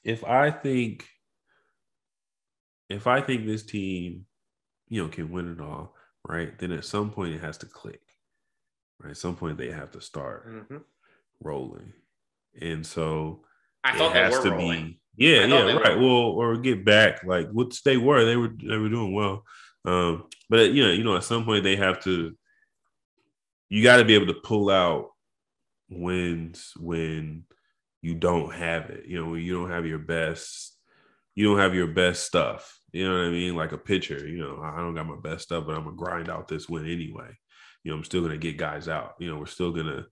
if 0.04 0.24
I 0.24 0.50
think 0.50 1.06
if 2.88 3.06
I 3.06 3.20
think 3.20 3.46
this 3.46 3.64
team, 3.64 4.26
you 4.88 5.02
know, 5.02 5.08
can 5.08 5.30
win 5.30 5.52
it 5.52 5.60
all, 5.60 5.94
right? 6.24 6.56
Then 6.58 6.72
at 6.72 6.84
some 6.84 7.10
point 7.10 7.34
it 7.34 7.40
has 7.40 7.58
to 7.58 7.66
click. 7.66 8.00
Right? 9.00 9.10
At 9.10 9.16
some 9.16 9.34
point 9.34 9.58
they 9.58 9.72
have 9.72 9.90
to 9.92 10.00
start 10.00 10.48
mm-hmm. 10.48 10.76
rolling. 11.42 11.92
And 12.60 12.86
so 12.86 13.44
I 13.82 13.98
thought 13.98 14.16
it 14.16 14.32
has 14.32 14.40
to 14.40 14.52
rolling. 14.52 14.86
be 14.86 15.00
yeah, 15.16 15.46
yeah, 15.46 15.72
right. 15.72 15.96
Were. 15.96 16.02
Well, 16.02 16.32
or 16.32 16.56
get 16.56 16.84
back 16.84 17.24
like 17.24 17.48
what 17.50 17.76
they 17.84 17.96
were. 17.96 18.24
They 18.24 18.36
were 18.36 18.48
they 18.48 18.76
were 18.76 18.88
doing 18.88 19.14
well. 19.14 19.44
Um, 19.84 20.24
but 20.48 20.72
you 20.72 20.82
know, 20.84 20.90
you 20.90 21.04
know, 21.04 21.16
at 21.16 21.24
some 21.24 21.44
point 21.44 21.64
they 21.64 21.76
have 21.76 22.02
to 22.04 22.36
you 23.68 23.82
got 23.82 23.96
to 23.96 24.04
be 24.04 24.14
able 24.14 24.26
to 24.26 24.40
pull 24.40 24.70
out 24.70 25.10
wins 25.88 26.72
when 26.78 27.44
you 28.02 28.14
don't 28.14 28.52
have 28.52 28.90
it. 28.90 29.06
You 29.06 29.20
know, 29.20 29.30
when 29.30 29.40
you 29.40 29.54
don't 29.54 29.70
have 29.70 29.86
your 29.86 29.98
best, 29.98 30.76
you 31.34 31.44
don't 31.44 31.58
have 31.58 31.74
your 31.74 31.88
best 31.88 32.24
stuff. 32.24 32.78
You 32.92 33.08
know 33.08 33.18
what 33.18 33.26
I 33.26 33.30
mean? 33.30 33.56
Like 33.56 33.72
a 33.72 33.78
pitcher, 33.78 34.26
you 34.26 34.38
know, 34.38 34.60
I 34.62 34.76
don't 34.78 34.94
got 34.94 35.06
my 35.06 35.16
best 35.16 35.44
stuff, 35.44 35.64
but 35.66 35.76
I'm 35.76 35.84
gonna 35.84 35.96
grind 35.96 36.28
out 36.28 36.48
this 36.48 36.68
win 36.68 36.84
anyway. 36.84 37.30
You 37.82 37.90
know, 37.90 37.98
I'm 37.98 38.04
still 38.04 38.22
gonna 38.22 38.38
get 38.38 38.56
guys 38.56 38.88
out. 38.88 39.14
You 39.18 39.30
know, 39.30 39.38
we're 39.38 39.46
still 39.46 39.72
gonna 39.72 40.06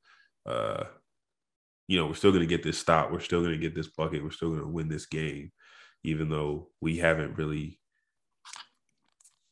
uh 0.47 0.85
you 1.87 1.99
know, 1.99 2.07
we're 2.07 2.15
still 2.15 2.33
gonna 2.33 2.47
get 2.47 2.63
this 2.63 2.79
stop, 2.79 3.11
we're 3.11 3.21
still 3.21 3.43
gonna 3.43 3.57
get 3.57 3.75
this 3.75 3.89
bucket, 3.89 4.23
we're 4.23 4.31
still 4.31 4.51
gonna 4.51 4.69
win 4.69 4.89
this 4.89 5.07
game, 5.07 5.53
even 6.03 6.29
though 6.29 6.69
we 6.81 6.99
haven't 6.99 7.37
really 7.37 7.79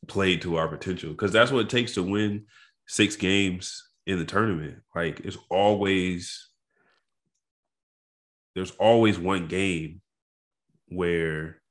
played 0.07 0.41
to 0.41 0.57
our 0.57 0.67
potential. 0.67 1.11
Because 1.11 1.31
that's 1.31 1.51
what 1.51 1.61
it 1.65 1.69
takes 1.69 1.93
to 1.93 2.03
win 2.03 2.45
six 2.87 3.15
games 3.15 3.87
in 4.05 4.19
the 4.19 4.25
tournament. 4.25 4.79
Like 4.95 5.21
it's 5.21 5.37
always 5.49 6.49
there's 8.55 8.71
always 8.71 9.17
one 9.17 9.47
game 9.47 10.01
where 10.89 11.61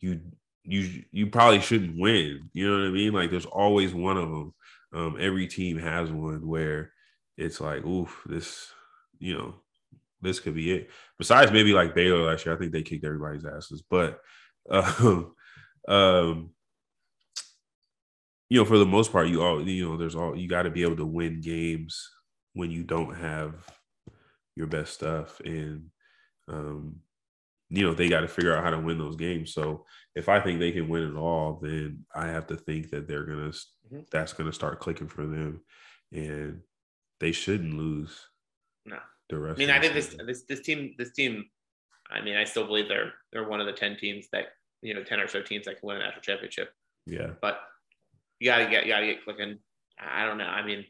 you 0.00 0.20
you 0.64 1.04
you 1.10 1.26
probably 1.28 1.60
shouldn't 1.60 1.98
win. 1.98 2.50
You 2.52 2.68
know 2.68 2.78
what 2.80 2.88
I 2.88 2.90
mean? 2.90 3.12
Like 3.12 3.30
there's 3.30 3.46
always 3.46 3.94
one 3.94 4.16
of 4.16 4.28
them. 4.28 4.54
Um, 4.92 5.16
every 5.20 5.46
team 5.46 5.78
has 5.78 6.10
one 6.10 6.46
where 6.46 6.92
it's 7.36 7.60
like, 7.60 7.84
oof, 7.84 8.22
this, 8.26 8.72
you 9.18 9.36
know, 9.36 9.54
this 10.20 10.40
could 10.40 10.54
be 10.54 10.72
it. 10.72 10.90
Besides 11.18 11.52
maybe 11.52 11.72
like 11.72 11.94
Baylor 11.94 12.24
last 12.24 12.44
year, 12.44 12.54
I 12.54 12.58
think 12.58 12.72
they 12.72 12.82
kicked 12.82 13.04
everybody's 13.04 13.44
asses. 13.44 13.82
But 13.88 14.20
um, 14.70 15.34
um 15.86 16.50
you 18.50 18.58
know, 18.58 18.64
for 18.64 18.78
the 18.78 18.86
most 18.86 19.12
part, 19.12 19.28
you 19.28 19.42
all 19.42 19.66
you 19.66 19.88
know, 19.88 19.96
there's 19.96 20.14
all 20.14 20.36
you 20.36 20.48
got 20.48 20.62
to 20.62 20.70
be 20.70 20.82
able 20.82 20.96
to 20.96 21.06
win 21.06 21.40
games 21.40 22.08
when 22.54 22.70
you 22.70 22.82
don't 22.82 23.14
have 23.14 23.54
your 24.56 24.66
best 24.66 24.94
stuff, 24.94 25.40
and 25.44 25.90
um, 26.48 26.96
you 27.68 27.84
know 27.84 27.92
they 27.92 28.08
got 28.08 28.20
to 28.20 28.28
figure 28.28 28.56
out 28.56 28.64
how 28.64 28.70
to 28.70 28.80
win 28.80 28.98
those 28.98 29.16
games. 29.16 29.52
So 29.52 29.84
if 30.14 30.28
I 30.28 30.40
think 30.40 30.58
they 30.58 30.72
can 30.72 30.88
win 30.88 31.02
it 31.02 31.16
all, 31.16 31.60
then 31.62 32.04
I 32.14 32.28
have 32.28 32.46
to 32.48 32.56
think 32.56 32.90
that 32.90 33.06
they're 33.06 33.26
gonna 33.26 33.50
mm-hmm. 33.50 34.00
that's 34.10 34.32
gonna 34.32 34.52
start 34.52 34.80
clicking 34.80 35.08
for 35.08 35.26
them, 35.26 35.60
and 36.10 36.60
they 37.20 37.32
shouldn't 37.32 37.74
lose. 37.74 38.27
The 39.28 39.38
rest. 39.38 39.58
I 39.58 39.60
mean, 39.60 39.70
I 39.70 39.80
think 39.80 39.94
this 39.94 40.16
this 40.26 40.42
this 40.42 40.60
team 40.60 40.94
this 40.98 41.12
team. 41.12 41.46
I 42.10 42.22
mean, 42.22 42.36
I 42.36 42.44
still 42.44 42.66
believe 42.66 42.88
they're 42.88 43.12
they're 43.32 43.48
one 43.48 43.60
of 43.60 43.66
the 43.66 43.72
ten 43.72 43.96
teams 43.96 44.28
that 44.32 44.46
you 44.82 44.94
know 44.94 45.02
ten 45.02 45.20
or 45.20 45.28
so 45.28 45.42
teams 45.42 45.66
that 45.66 45.78
can 45.78 45.86
win 45.86 45.96
a 45.96 46.00
national 46.00 46.22
championship. 46.22 46.72
Yeah, 47.06 47.30
but 47.40 47.60
you 48.40 48.46
gotta 48.46 48.68
get 48.70 48.86
you 48.86 48.92
gotta 48.92 49.06
get 49.06 49.24
clicking. 49.24 49.58
I 49.98 50.24
don't 50.24 50.38
know. 50.38 50.44
I 50.44 50.64
mean, 50.64 50.84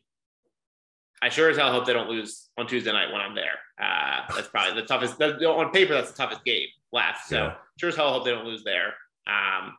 I 1.21 1.29
sure 1.29 1.51
as 1.51 1.57
hell 1.57 1.73
hope 1.73 1.87
they 1.87 1.93
don't 1.93 2.09
lose 2.09 2.49
on 2.57 2.67
Tuesday 2.67 2.93
night 2.93 3.13
when 3.13 3.21
I'm 3.21 3.35
there. 3.35 3.59
Uh, 3.81 4.23
that's 4.35 4.49
probably 4.49 4.81
the 4.81 4.87
toughest. 4.87 5.21
On 5.21 5.71
paper, 5.71 5.95
that's 5.95 6.13
the 6.13 6.17
toughest 6.17 6.45
game 6.45 6.69
left. 6.93 7.29
So 7.29 7.37
yeah. 7.37 7.55
sure 7.79 7.89
as 7.89 7.97
hell 7.97 8.13
hope 8.13 8.25
they 8.25 8.31
don't 8.31 8.45
lose 8.47 8.65
there. 8.65 8.89
Um, 9.27 9.75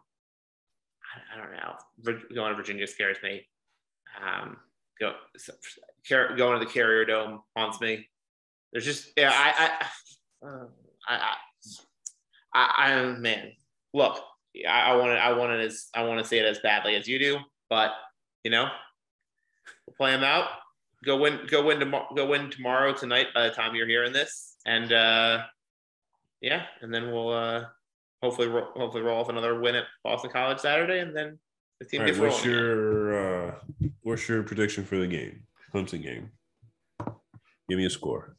I, 1.08 1.34
I, 1.34 1.38
don't 1.38 1.52
know. 1.52 2.18
Going 2.36 2.52
to 2.52 2.56
Virginia 2.56 2.88
scares 2.88 3.18
me. 3.24 3.48
Um, 4.24 4.58
go 5.00 5.14
going 6.10 6.60
to 6.60 6.66
the 6.66 6.72
Carrier 6.72 7.06
Dome 7.06 7.42
haunts 7.56 7.80
me. 7.80 8.08
There's 8.72 8.86
just 8.86 9.12
yeah. 9.18 9.32
I 9.34 9.88
I 10.44 10.48
uh, 10.48 10.66
I, 11.08 11.36
I, 12.54 12.92
I, 12.92 13.06
man. 13.18 13.52
Look, 13.94 14.20
I, 14.68 14.92
I 14.92 14.96
want 14.96 15.12
it. 15.12 15.16
I 15.16 15.34
want 15.34 15.52
it 15.54 15.66
as 15.66 15.88
I 15.94 16.04
want 16.04 16.20
to 16.20 16.26
say 16.26 16.40
it 16.40 16.46
as 16.46 16.60
badly 16.60 16.96
as 16.96 17.08
you 17.08 17.20
do, 17.20 17.38
but 17.70 17.92
you 18.44 18.52
know, 18.52 18.70
we'll 19.86 19.96
play 19.96 20.12
them 20.12 20.24
out 20.24 20.50
go 21.04 21.18
win 21.18 21.40
go 21.50 21.66
win 21.66 21.80
tomorrow 21.80 22.08
go 22.16 22.26
win 22.26 22.50
tomorrow 22.50 22.94
tonight 22.94 23.28
by 23.34 23.48
the 23.48 23.54
time 23.54 23.76
you're 23.76 23.88
hearing 23.88 24.14
this 24.14 24.56
and 24.66 24.92
uh 24.92 25.44
yeah 26.42 26.64
and 26.82 26.94
then 26.94 27.12
we'll 27.12 27.32
uh 27.32 27.66
hopefully 28.22 28.48
ro- 28.48 28.72
hopefully 28.76 29.04
roll 29.04 29.22
off 29.22 29.30
another 29.30 29.60
win 29.60 29.76
at 29.76 29.86
boston 30.04 30.30
college 30.30 30.60
saturday 30.60 31.00
and 31.00 31.16
then 31.16 31.40
the 31.80 31.86
team 31.86 32.06
gets 32.06 32.18
what's 32.18 32.44
your 32.44 33.48
uh 33.48 33.56
what's 34.04 34.28
your 34.28 34.44
prediction 34.44 34.84
for 34.84 34.98
the 34.98 35.08
game 35.08 35.42
clemson 35.74 36.02
game 36.02 36.30
give 37.70 37.78
me 37.78 37.86
a 37.86 37.90
score 37.90 38.36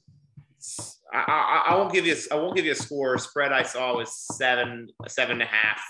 I, 1.12 1.18
I, 1.18 1.72
I 1.72 1.76
won't 1.76 1.92
give 1.92 2.06
you 2.06 2.14
a, 2.14 2.34
I 2.34 2.38
won't 2.38 2.56
give 2.56 2.64
you 2.64 2.72
a 2.72 2.76
score. 2.76 3.18
Spread 3.18 3.52
I 3.52 3.62
saw 3.62 3.96
was 3.96 4.14
seven 4.36 4.88
seven 5.08 5.34
and 5.34 5.42
a 5.42 5.46
half. 5.46 5.80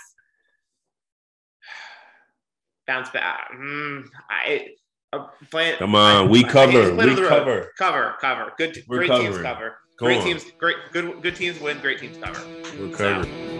Bounce 2.87 3.09
back. 3.09 3.49
Mm, 3.53 4.05
I 4.29 4.69
Playing, 5.49 5.77
Come 5.77 5.95
on, 5.95 6.29
we 6.29 6.41
cover. 6.43 6.95
We 6.95 7.15
cover. 7.15 7.71
Cover, 7.77 8.15
cover. 8.21 8.53
Good, 8.57 8.81
We're 8.87 8.99
great 8.99 9.09
covering. 9.09 9.31
teams 9.33 9.41
cover. 9.43 9.77
Go 9.97 10.05
great 10.05 10.19
on. 10.19 10.23
teams, 10.25 10.45
great, 10.57 10.77
good, 10.93 11.21
good 11.21 11.35
teams 11.35 11.59
win. 11.59 11.79
Great 11.79 11.99
teams 11.99 12.17
cover. 12.17 12.41
We're 12.79 12.95
covering. 12.95 13.25
So, 13.25 13.50